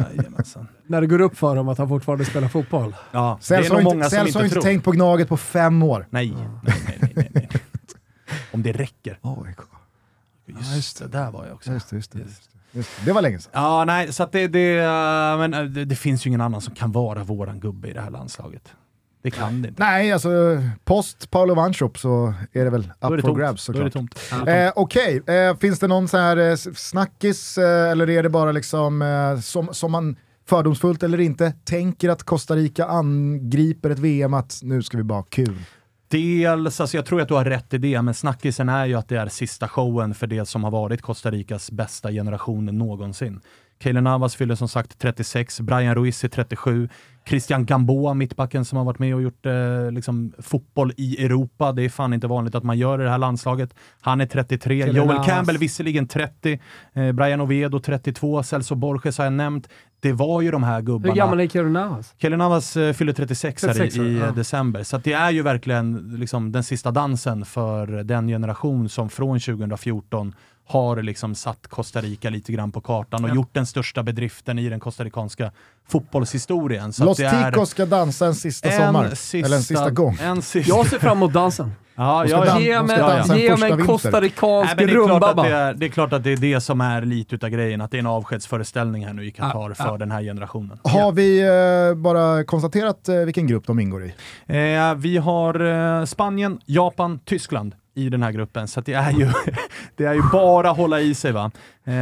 När 0.87 1.01
det 1.01 1.07
går 1.07 1.21
upp 1.21 1.37
för 1.39 1.57
dem 1.57 1.69
att 1.69 1.79
han 1.79 1.89
fortfarande 1.89 2.25
spelar 2.25 2.49
fotboll. 2.49 2.95
Ja, 3.13 3.39
Celso 3.41 3.75
har 3.75 3.81
inte, 3.95 4.11
Celso 4.11 4.39
inte 4.39 4.55
inte 4.55 4.61
tänkt 4.61 4.85
på 4.85 4.91
Gnaget 4.93 5.29
på 5.29 5.37
fem 5.37 5.83
år. 5.83 6.07
Nej, 6.11 6.35
nej, 6.63 6.99
nej, 7.01 7.13
nej, 7.17 7.31
nej. 7.35 7.49
Om 8.53 8.63
det 8.63 8.73
räcker. 8.73 9.19
AIK. 9.23 9.59
Just 10.75 10.99
det, 10.99 11.09
där 11.09 11.31
var 11.31 11.47
jag 11.47 11.55
också. 11.55 11.73
Just 11.73 11.91
det, 11.91 11.97
just 11.97 12.13
det, 12.13 12.19
just 12.19 12.51
det. 12.73 12.79
Just 12.79 13.15
var 13.15 13.23
länge 13.23 13.39
sedan. 13.39 13.51
Ja, 13.55 13.85
nej, 13.85 14.13
så 14.13 14.23
att 14.23 14.33
det, 14.33 14.49
det, 14.49 14.79
eh, 14.79 15.39
men, 15.39 15.55
eh, 15.55 15.63
det, 15.65 15.85
det 15.85 15.97
finns 15.97 16.27
ju 16.27 16.29
ingen 16.29 16.41
annan 16.41 16.61
som 16.61 16.75
kan 16.75 16.93
vara 16.93 17.25
våran 17.25 17.61
gubbe 17.61 17.89
i 17.89 17.93
det 17.93 18.01
här 18.01 18.11
landslaget. 18.11 18.73
Det 19.23 19.31
kan 19.31 19.63
det 19.63 19.69
inte. 19.69 19.83
Nej, 19.85 20.13
alltså 20.13 20.31
post 20.85 21.31
Paolo 21.31 21.55
Vanchop 21.55 21.99
så 21.99 22.35
är 22.53 22.65
det 22.65 22.71
väl 22.71 22.81
up 22.81 22.91
det 23.01 23.09
for 23.09 23.19
tomt. 23.19 23.39
grabs 23.39 23.67
Då 23.67 23.73
är 23.81 23.85
det 23.85 23.91
såklart. 23.91 24.15
tomt. 24.33 24.49
Eh, 24.49 24.73
Okej, 24.77 25.23
eh, 25.27 25.57
finns 25.57 25.79
det 25.79 25.87
någon 25.89 26.09
så 26.09 26.17
här 26.17 26.37
eh, 26.37 26.57
snackis 26.75 27.59
eh, 27.59 27.91
eller 27.91 28.11
är 28.11 28.23
det 28.23 28.29
bara 28.29 28.53
liksom 28.53 29.03
eh, 29.03 29.41
som, 29.41 29.75
som 29.75 29.93
man 29.93 30.17
fördomsfullt 30.49 31.03
eller 31.03 31.21
inte 31.21 31.53
tänker 31.65 32.09
att 32.09 32.23
Costa 32.23 32.57
Rica 32.57 32.87
angriper 32.87 33.91
ett 33.91 33.99
VM 33.99 34.35
att 34.35 34.61
nu 34.63 34.83
ska 34.83 34.97
vi 34.97 35.03
bara 35.03 35.19
ha 35.19 35.23
kul? 35.23 35.59
Dels, 36.09 36.81
alltså 36.81 36.97
jag 36.97 37.07
tror 37.07 37.21
att 37.21 37.29
du 37.29 37.35
har 37.35 37.45
rätt 37.45 37.75
i 37.75 37.79
det, 37.79 38.03
men 38.03 38.15
snackisen 38.15 38.69
är 38.69 38.87
ju 38.87 38.95
att 38.95 39.09
det 39.09 39.17
är 39.17 39.29
sista 39.29 39.69
showen 39.69 40.15
för 40.15 40.27
det 40.27 40.47
som 40.47 40.65
har 40.65 40.71
varit 40.71 41.03
Costa 41.03 41.31
Ricas 41.31 41.71
bästa 41.71 42.11
generation 42.11 42.67
någonsin. 42.67 43.41
Keylor 43.83 44.01
Navas 44.01 44.37
fyller 44.37 44.55
som 44.55 44.69
sagt 44.69 44.99
36, 44.99 45.61
Brian 45.61 45.95
Ruiz 45.95 46.25
är 46.25 46.29
37, 46.29 46.89
Christian 47.29 47.67
Gamboa, 47.67 48.15
mittbacken 48.15 48.65
som 48.65 48.79
har 48.79 48.85
varit 48.85 48.99
med 48.99 49.15
och 49.15 49.23
gjort 49.23 49.47
eh, 49.47 49.91
liksom, 49.91 50.33
fotboll 50.39 50.93
i 50.97 51.25
Europa. 51.25 51.73
Det 51.73 51.83
är 51.83 51.89
fan 51.89 52.15
inte 52.15 52.27
vanligt 52.27 52.55
att 52.55 52.65
man 52.65 52.79
gör 52.79 53.01
i 53.01 53.05
det 53.05 53.11
här 53.11 53.19
landslaget. 53.19 53.75
Han 54.01 54.21
är 54.21 54.27
33, 54.27 54.83
Keylor 54.83 55.07
Joel. 55.07 55.25
Campbell 55.25 55.59
visserligen 55.59 56.09
30, 56.09 56.61
eh, 56.93 57.13
Brian 57.13 57.41
Oviedo 57.41 57.81
32, 57.81 58.43
Celso 58.43 58.75
Borges 58.75 59.19
har 59.19 59.25
jag 59.25 59.33
nämnt. 59.33 59.69
Det 60.01 60.13
var 60.13 60.41
ju 60.41 60.51
de 60.51 60.63
här 60.63 60.83
gubbarna. 60.83 61.13
Hur 61.13 61.19
gammal 61.19 61.41
är 61.41 61.47
Keylor 61.47 61.71
Navas? 61.71 62.15
Keylor 62.19 62.37
Navas 62.37 62.77
eh, 62.77 62.93
fyller 62.93 63.13
36, 63.13 63.63
36 63.63 63.97
här 63.97 64.05
i, 64.05 64.09
i 64.09 64.19
ja. 64.19 64.27
eh, 64.27 64.35
december, 64.35 64.83
så 64.83 64.99
det 64.99 65.13
är 65.13 65.31
ju 65.31 65.43
verkligen 65.43 66.17
liksom, 66.19 66.53
den 66.53 66.65
sista 66.65 66.91
dansen 66.91 67.45
för 67.45 67.87
den 67.87 68.29
generation 68.29 68.89
som 68.89 69.09
från 69.09 69.41
2014 69.41 70.35
har 70.73 71.03
liksom 71.03 71.35
satt 71.35 71.67
Costa 71.69 72.01
Rica 72.01 72.31
lite 72.31 72.53
grann 72.53 72.73
på 72.73 72.81
kartan 72.81 73.25
och 73.25 73.31
Ja. 73.31 73.35
gjort 73.35 73.55
den 73.55 73.67
största 73.67 74.03
bedriften 74.03 74.59
i 74.59 74.69
den 74.69 74.81
costaricanska 74.81 75.51
fotbollshistorien. 75.89 76.93
Så 76.93 77.05
Los 77.05 77.17
Ticos 77.17 77.71
ska 77.71 77.87
dansa 77.87 78.27
en 78.27 78.35
sista 78.35 78.71
sommar, 78.71 79.05
eller 79.35 79.57
en 79.57 79.63
sista 79.63 79.91
gång. 79.91 80.19
En 80.23 80.43
sista, 80.43 80.77
Jag 80.77 80.87
ser 80.87 80.99
fram 80.99 81.17
emot 81.19 81.33
dansen. 81.33 81.73
ja, 81.95 82.25
ja, 82.27 82.45
ja. 82.47 82.53
dan- 82.53 82.63
Ge 82.63 82.83
mig, 82.83 82.97
en 82.97 83.23
första 83.25 83.57
mig 83.57 83.71
en 83.73 83.87
costaricansk 83.87 84.67
Nej, 84.67 84.75
men 84.77 84.87
det, 84.87 84.93
är 84.93 85.07
klart 85.07 85.23
att 85.23 85.29
rumba 85.37 85.43
det, 85.43 85.55
är, 85.55 85.75
det 85.75 85.87
är 85.87 85.91
klart 85.91 86.13
att 86.13 86.25
det 86.25 86.33
är 86.33 86.37
det 86.37 86.61
som 86.61 86.81
är 86.81 87.03
lite 87.03 87.35
utav 87.35 87.51
grejen, 87.51 87.81
att 87.81 87.91
det 87.91 87.97
är 87.97 87.99
en 87.99 88.07
avskedsföreställning 88.07 89.07
här 89.07 89.13
nu 89.13 89.27
i 89.27 89.31
Qatar 89.31 89.69
Ja, 89.69 89.75
för 89.75 89.85
ja. 89.85 89.97
den 89.97 90.11
här 90.11 90.23
generationen. 90.23 90.79
Har 90.85 91.13
vi 91.13 91.41
eh, 91.91 91.95
bara 92.03 92.45
konstaterat 92.45 93.09
eh, 93.09 93.15
vilken 93.17 93.47
grupp 93.47 93.67
de 93.67 93.81
ingår 93.81 94.05
i? 94.05 94.15
Eh, 94.47 94.95
vi 94.95 95.17
har 95.19 95.61
eh, 96.01 96.05
Spanien, 96.05 96.59
Japan, 96.67 97.19
Tyskland 97.25 97.75
i 97.95 98.09
den 98.09 98.23
här 98.23 98.33
gruppen, 98.33 98.69
så 98.69 98.81
det, 98.81 98.93
är 98.95 99.11
ju, 99.11 99.31
det 99.97 100.05
är 100.05 100.15
ju 100.15 100.23
bara 100.33 100.71
att 100.71 100.77
hålla 100.77 101.01
i 101.01 101.15
sig 101.15 101.33
va. 101.33 101.51
Eh, 101.85 101.95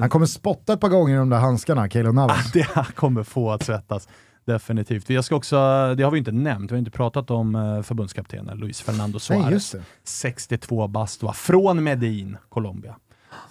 Han 0.00 0.08
kommer 0.10 0.26
spotta 0.26 0.72
ett 0.72 0.80
par 0.80 0.88
gånger 0.88 1.14
i 1.14 1.18
de 1.18 1.30
där 1.30 1.38
handskarna, 1.38 1.88
Keylor 1.88 2.12
Navas. 2.12 2.52
det 2.52 2.66
här 2.74 2.84
kommer 2.84 3.22
få 3.22 3.50
att 3.50 3.62
svettas. 3.64 4.08
Definitivt. 4.46 5.10
Jag 5.10 5.24
ska 5.24 5.36
också, 5.36 5.56
det 5.96 6.02
har 6.02 6.10
vi 6.10 6.18
inte 6.18 6.32
nämnt, 6.32 6.70
vi 6.70 6.74
har 6.74 6.78
inte 6.78 6.90
pratat 6.90 7.30
om 7.30 7.54
eh, 7.54 7.82
förbundskaptenen 7.82 8.58
Luis 8.58 8.80
Fernando 8.80 9.18
Nej, 9.30 9.40
Suarez. 9.42 9.70
det. 9.70 9.82
62 10.04 10.86
bast 10.88 11.22
från 11.34 11.82
Medellin, 11.82 12.36
Colombia. 12.48 12.96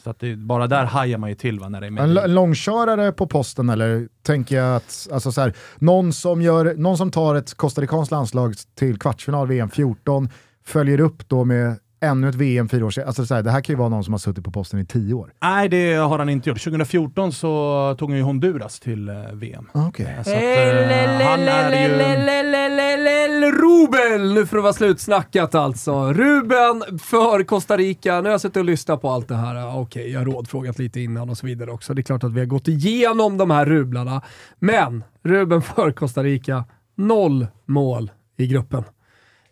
Så 0.04 0.10
att 0.10 0.20
det, 0.20 0.36
bara 0.36 0.68
där 0.68 0.86
hajar 0.86 1.18
man 1.18 1.30
ju 1.30 1.36
till 1.36 1.60
va, 1.60 1.70
när 1.70 1.82
det 1.82 1.86
är 1.86 1.88
En 1.88 1.93
Medellin. 1.93 2.34
långkörare 2.36 3.12
på 3.12 3.28
posten 3.28 3.70
eller 3.70 4.08
tänker 4.24 4.56
jag 4.58 4.76
att 4.76 5.08
alltså 5.14 5.32
så 5.32 5.41
här, 5.41 5.54
någon, 5.80 6.14
som 6.14 6.41
gör, 6.41 6.76
någon 6.78 6.98
som 6.98 7.12
tar 7.12 7.36
ett 7.36 7.54
costaricanskt 7.54 8.12
landslag 8.12 8.54
till 8.76 9.00
kvartsfinal 9.00 9.48
VM 9.48 9.70
14 9.70 10.30
följer 10.66 11.00
upp 11.00 11.30
då 11.30 11.43
med 11.45 11.76
ännu 12.00 12.30
ett 12.30 12.36
VM 12.36 12.70
fyra 12.70 12.86
år 12.86 12.89
senare. 12.89 13.08
Alltså 13.08 13.26
så 13.26 13.36
här, 13.36 13.43
det 13.43 13.52
här 13.52 13.62
kan 13.62 13.74
ju 13.74 13.78
vara 13.78 13.89
någon 13.89 14.04
som 14.04 14.14
har 14.14 14.20
suttit 14.20 14.43
på 14.43 14.52
posten 14.52 14.80
i 14.80 14.86
tio 14.86 15.14
år. 15.14 15.34
Nej, 15.41 15.70
det 15.70 15.93
har 15.93 16.20
han 16.20 16.30
inte 16.30 16.50
gjort. 16.50 16.64
2014 16.64 17.32
så 17.32 17.95
tog 18.00 18.10
han 18.10 18.18
ju 18.18 18.24
Honduras 18.24 18.80
till 18.80 19.10
eh, 19.10 19.16
VM. 19.34 19.70
Ah, 19.74 19.88
Okej. 19.88 20.16
Så 20.24 20.32
att, 20.32 20.38
eh, 20.38 21.28
han 21.28 21.39
är 21.39 21.89
ju... 21.89 21.98
Ruben! 23.52 24.34
Nu 24.34 24.45
får 24.45 24.58
det 24.58 24.64
vara 24.64 24.74
slutsnackat 24.74 25.56
alltså. 25.56 26.14
Ruben 26.14 27.00
för 27.00 27.43
Costa 27.43 27.78
Rica. 27.78 28.16
Nu 28.16 28.24
har 28.24 28.32
jag 28.32 28.41
suttit 28.41 28.58
och 28.58 28.66
lyssnat 28.66 29.02
på 29.02 29.10
allt 29.10 29.28
det 29.28 29.36
här. 29.36 29.80
Okej, 29.80 30.12
jag 30.12 30.20
har 30.20 30.26
rådfrågat 30.26 30.80
lite 30.80 31.00
innan 31.00 31.30
och 31.30 31.38
så 31.38 31.45
vidare 31.45 31.72
också. 31.72 31.93
Det 31.93 32.02
är 32.02 32.04
klart 32.04 32.24
att 32.24 32.34
vi 32.34 32.39
har 32.39 32.48
gått 32.48 32.68
igenom 32.68 33.38
de 33.38 33.52
här 33.52 33.66
rublarna. 33.66 34.22
Men 34.60 35.04
Ruben 35.24 35.62
för 35.62 35.91
Costa 35.91 36.24
Rica, 36.24 36.66
noll 36.95 37.48
mål 37.66 38.12
i 38.38 38.48
gruppen. 38.48 38.84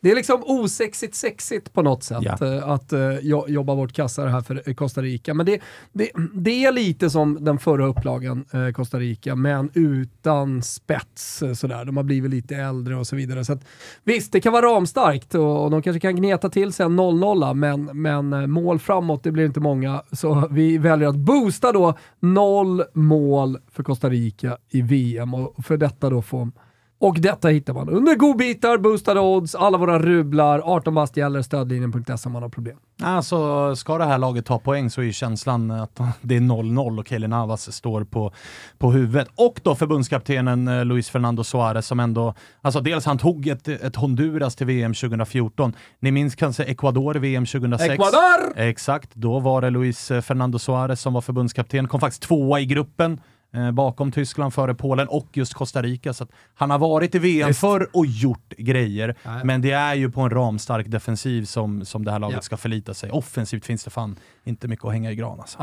Det 0.06 0.12
är 0.12 0.16
liksom 0.16 0.43
osexigt 0.45 1.16
sexigt 1.16 1.74
på 1.74 1.82
något 1.82 2.03
sätt 2.03 2.18
Ja. 2.22 2.38
eh, 2.56 2.70
att 2.70 2.93
jo- 3.22 3.45
jobba 3.47 3.76
bort 3.76 3.93
kassar 3.93 4.28
här 4.28 4.41
för 4.41 4.62
eh, 4.66 4.74
Costa 4.74 5.01
Rica. 5.01 5.34
Men 5.34 5.45
det, 5.45 5.60
det, 5.93 6.10
det 6.34 6.66
är 6.66 6.72
lite 6.72 7.10
som 7.10 7.43
den 7.45 7.60
förra 7.60 7.86
upplagan, 7.88 8.45
eh, 8.53 8.70
Costa 8.72 8.99
Rica, 8.99 9.36
men 9.36 9.70
utan 9.74 10.62
spets. 10.62 11.43
Sådär. 11.56 11.86
De 11.86 11.97
har 11.97 12.03
blivit 12.03 12.32
lite 12.32 12.56
äldre 12.56 12.95
och 12.95 13.08
så 13.08 13.16
vidare. 13.16 13.45
Så 13.45 13.53
att, 13.53 13.66
visst, 14.03 14.32
det 14.32 14.41
kan 14.41 14.53
vara 14.53 14.66
ramstarkt 14.66 15.36
och, 15.36 15.64
och 15.64 15.72
de 15.72 15.82
kanske 15.82 15.99
kan 15.99 16.16
gneta 16.16 16.49
till 16.49 16.74
sig 16.74 16.86
en 16.86 16.99
0-0, 16.99 17.53
men, 17.53 17.84
men 18.01 18.51
mål 18.51 18.80
framåt, 18.80 19.24
det 19.24 19.32
blir 19.32 19.45
inte 19.45 19.60
många. 19.60 20.01
Så 20.12 20.47
vi 20.51 20.78
väljer 20.78 21.08
att 21.08 21.16
boosta 21.16 21.72
då 21.72 21.93
noll 22.20 22.84
mål 22.93 23.58
för 23.72 23.84
Costa 23.84 24.10
Rica 24.10 24.58
i 24.70 24.82
VM 24.82 25.34
och 25.34 25.66
för 25.66 25.78
detta 25.78 26.10
då 26.10 26.22
få 26.22 26.51
och 27.00 27.22
detta 27.22 27.48
hittar 27.48 27.74
man 27.74 27.89
under 27.89 28.16
godbitar, 28.16 28.78
boostade 28.78 29.20
odds, 29.20 29.56
alla 29.56 29.78
våra 29.78 30.00
rublar, 30.00 30.62
18 30.64 30.96
bast 30.96 31.18
gäller, 31.18 31.41
stödlinjen.se 31.41 32.14
om 32.26 32.32
man 32.32 32.41
har 32.41 32.50
problem. 32.50 32.78
Alltså, 33.04 33.76
ska 33.76 33.98
det 33.98 34.06
här 34.06 34.18
laget 34.18 34.46
ta 34.46 34.60
poäng 34.60 34.89
så 34.89 35.02
är 35.02 35.06
ju 35.06 35.14
känslan 35.14 35.72
att 35.72 36.00
det 36.22 36.36
är 36.36 36.39
0-0 36.39 37.00
och 37.00 37.08
Keylor 37.08 37.28
Navas 37.28 37.76
står 37.76 38.04
på, 38.04 38.34
på 38.78 38.91
huvudet. 38.91 39.28
Och 39.36 39.60
då 39.64 39.76
förbundskaptenen 39.76 40.68
eh, 40.68 40.86
Luis 40.86 41.10
Fernando 41.10 41.43
Suarez 41.43 41.88
som 41.88 42.00
ändå, 42.00 42.34
alltså 42.62 42.82
dels 42.82 43.06
han 43.06 43.18
tog 43.18 43.48
ett, 43.48 43.68
ett 43.68 43.96
Honduras 43.96 44.56
till 44.56 44.68
VM 44.68 44.93
2014. 44.93 45.74
Ni 46.00 46.12
minns 46.12 46.36
kanske 46.36 46.64
Ecuador 46.64 47.16
VM 47.16 47.46
2006? 47.46 47.93
Ecuador! 47.93 48.54
Exakt, 48.56 49.16
då 49.16 49.39
var 49.39 49.62
det 49.62 49.70
Luis 49.70 50.12
eh, 50.12 50.22
Fernando 50.22 50.60
Suarez 50.60 51.02
som 51.02 51.14
var 51.14 51.22
förbundskapten. 51.22 51.88
Kom 51.88 52.00
faktiskt 52.00 52.22
tvåa 52.22 52.60
i 52.60 52.66
gruppen 52.66 53.20
bakom 53.74 54.12
Tyskland, 54.12 54.53
före 54.53 54.76
Polen 54.76 55.08
och 55.08 55.28
just 55.34 55.53
Costa 55.53 55.82
Rica. 55.82 56.14
Så 56.14 56.28
han 56.56 56.72
har 56.72 56.80
varit 56.80 57.16
i 57.16 57.20
VM 57.20 57.47
Visst. 57.47 57.60
förr 57.60 57.89
och 57.93 58.06
gjort 58.06 58.53
grejer, 58.58 59.16
Nej. 59.24 59.41
men 59.43 59.62
det 59.62 59.72
är 59.72 59.95
ju 59.95 60.12
på 60.12 60.22
en 60.22 60.30
ramstark 60.30 60.88
defensiv 60.88 61.45
som, 61.45 61.86
som 61.86 62.06
det 62.06 62.12
här 62.12 62.20
laget 62.20 62.36
Ja. 62.36 62.41
ska 62.41 62.58
förlita 62.58 62.93
sig. 62.93 63.12
Offensivt 63.12 63.66
finns 63.66 63.84
det 63.84 63.89
fan 63.91 64.16
inte 64.43 64.68
mycket 64.68 64.86
att 64.86 64.91
hänga 64.93 65.12
i 65.12 65.16
gran 65.16 65.39
alltså. 65.39 65.58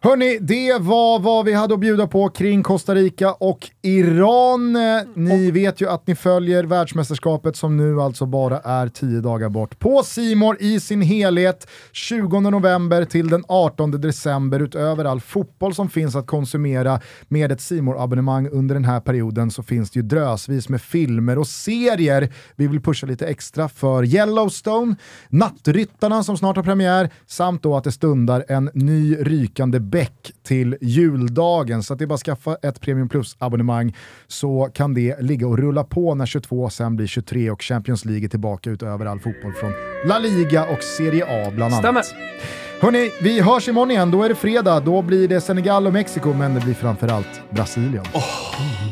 Hörni, 0.00 0.38
det 0.40 0.78
var 0.80 1.18
vad 1.18 1.44
vi 1.44 1.52
hade 1.52 1.74
att 1.74 1.80
bjuda 1.80 2.06
på 2.06 2.28
kring 2.28 2.62
Costa 2.62 2.94
Rica 2.94 3.32
och 3.32 3.70
Iran. 3.82 4.76
Eh, 4.76 4.82
Ni 5.14 5.50
vet 5.50 5.80
ju 5.80 5.88
att 5.88 6.06
ni 6.06 6.14
följer 6.14 6.64
världsmästerskapet 6.64 7.56
som 7.56 7.76
nu 7.76 8.00
alltså 8.00 8.26
bara 8.26 8.58
är 8.60 8.88
tio 8.88 9.20
dagar 9.20 9.48
bort. 9.48 9.78
På 9.78 10.02
Simor 10.02 10.56
i 10.60 10.80
sin 10.80 11.02
helhet, 11.02 11.68
20 11.92 12.40
november 12.40 13.04
till 13.04 13.28
den 13.28 13.44
18 13.48 13.90
december. 13.90 14.60
Utöver 14.60 15.04
all 15.04 15.20
fotboll 15.20 15.74
som 15.74 15.88
finns 15.90 16.16
att 16.16 16.26
konsumera 16.26 17.00
med 17.28 17.52
ett 17.52 17.60
simor 17.60 18.02
abonnemang 18.02 18.48
under 18.48 18.74
den 18.74 18.84
här 18.84 19.00
perioden 19.00 19.50
så 19.50 19.62
finns 19.62 19.90
det 19.90 19.98
ju 19.98 20.02
drösvis 20.02 20.68
med 20.68 20.80
filmer 20.82 21.38
och 21.38 21.46
serier. 21.46 22.32
Vi 22.56 22.66
vill 22.66 22.80
pusha 22.80 23.06
lite 23.06 23.26
extra 23.26 23.68
för 23.68 24.04
Yellowstone, 24.04 24.96
Nattryttarna 25.28 26.22
som 26.22 26.36
snart 26.36 26.56
har 26.56 26.62
premiär, 26.62 27.10
samt 27.26 27.62
då 27.62 27.76
att 27.76 27.84
det 27.84 27.92
stundar 27.92 28.44
en 28.48 28.70
ny 28.74 29.16
rykande 29.16 29.80
bäck 29.80 30.32
till 30.42 30.76
juldagen. 30.80 31.82
Så 31.82 31.92
att 31.92 31.98
det 31.98 32.04
är 32.04 32.06
bara 32.06 32.14
att 32.14 32.20
skaffa 32.20 32.56
ett 32.62 32.80
Premium 32.80 33.08
Plus-abonnemang 33.08 33.96
så 34.26 34.70
kan 34.74 34.94
det 34.94 35.20
ligga 35.20 35.46
och 35.46 35.58
rulla 35.58 35.84
på 35.84 36.14
när 36.14 36.26
22 36.26 36.70
sen 36.70 36.96
blir 36.96 37.06
23 37.06 37.50
och 37.50 37.62
Champions 37.62 38.04
League 38.04 38.24
är 38.24 38.28
tillbaka 38.28 38.70
utöver 38.70 39.06
all 39.06 39.20
fotboll 39.20 39.52
från 39.52 39.72
La 40.06 40.18
Liga 40.18 40.64
och 40.64 40.82
Serie 40.82 41.24
A 41.24 41.50
bland 41.54 41.74
annat. 41.74 42.06
Stämmer. 42.06 42.32
Hörni, 42.81 43.11
vi 43.21 43.41
hörs 43.41 43.67
imorgon 43.67 43.91
igen. 43.91 44.11
Då 44.11 44.23
är 44.23 44.29
det 44.29 44.35
fredag. 44.35 44.79
Då 44.79 45.01
blir 45.01 45.27
det 45.27 45.41
Senegal 45.41 45.87
och 45.87 45.93
Mexiko, 45.93 46.33
men 46.33 46.53
det 46.53 46.59
blir 46.59 46.73
framförallt 46.73 47.41
Brasilien. 47.49 48.03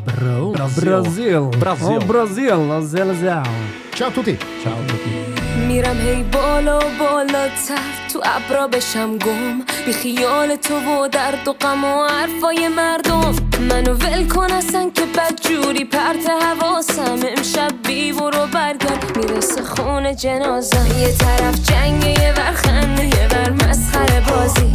Bra. 0.05 0.51
Brasil. 0.51 0.85
Brasil. 0.85 1.59
Brasil. 1.59 1.97
Ja, 2.01 2.07
Brasil. 2.07 2.89
Zelzal. 2.89 3.45
Ciao 3.95 4.11
tutti! 4.11 4.37
میرم 5.67 5.97
هی 5.97 6.23
بالا 6.23 6.77
و 6.77 6.81
بالاتر 6.99 7.79
تو 8.13 8.21
ابرا 8.23 8.67
بشم 8.67 9.17
گم 9.17 9.61
بی 9.85 9.93
خیال 9.93 10.55
تو 10.55 10.75
و 10.75 11.07
درد 11.07 11.47
و 11.47 11.53
غم 11.53 11.83
و 11.83 12.07
حرفای 12.07 12.67
مردم 12.67 13.35
منو 13.60 13.94
ول 13.94 14.28
کن 14.28 14.50
اصلا 14.52 14.90
که 14.94 15.02
بد 15.02 15.40
جوری 15.40 15.84
پرت 15.84 16.30
حواسم 16.42 17.18
امشب 17.36 17.72
بی 17.86 18.12
برو 18.12 18.46
برگرد. 18.46 19.16
می‌رسه 19.16 19.62
خون 19.64 20.16
جنازم. 20.16 20.86
یه 21.00 21.12
طرف 21.12 21.54
جنگ 21.54 22.04
یه 22.04 22.34
ور 22.36 22.52
خنده 22.52 23.04
یه 23.04 23.28
ور 23.32 23.50
مسخره 23.50 24.20
بازی. 24.20 24.72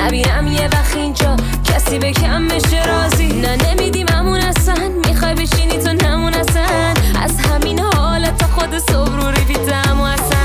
نبینم 0.00 0.46
یه 0.46 0.68
وقت 0.72 0.96
اینجا 0.96 1.36
کسی 1.64 1.98
به 1.98 2.12
کم 2.12 2.48
بشه 2.48 2.84
رازی 2.86 3.26
نه 3.26 3.56
نمیدیم 3.56 4.06
همون 4.08 4.40
اصلا. 4.40 4.88
می‌خوای 5.06 5.34
بشینی 5.34 5.78
تو 5.78 5.92
نمون 5.92 6.34
اصلا. 6.34 6.94
از 7.22 7.38
همین 7.40 7.78
حالت 7.78 8.38
تا 8.38 8.46
خود 8.46 8.78
صبر 8.78 9.16
رو 9.22 9.30
ریویدم 9.30 10.00
و 10.00 10.02
اصلا. 10.02 10.38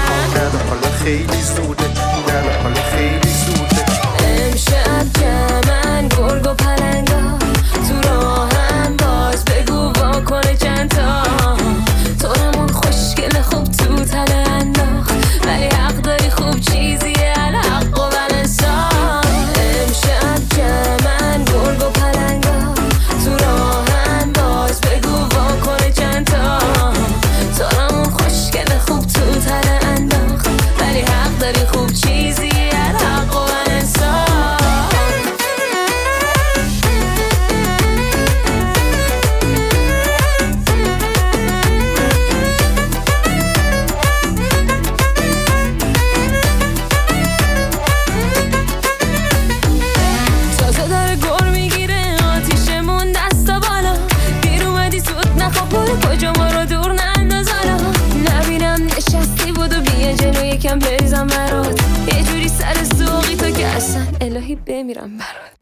حالا 0.69 0.89
خیلی 1.03 1.41
زوده. 1.41 1.87
نه 1.87 2.63
حالا 2.63 2.81
خیلی 2.81 3.33
زوده. 3.33 3.85
امشب 4.23 5.05
جمن 5.19 6.07
گرگ 6.07 6.47
و 6.51 6.53
پلنگ. 6.53 7.06
بمیرم 64.65 65.17
برات. 65.17 65.56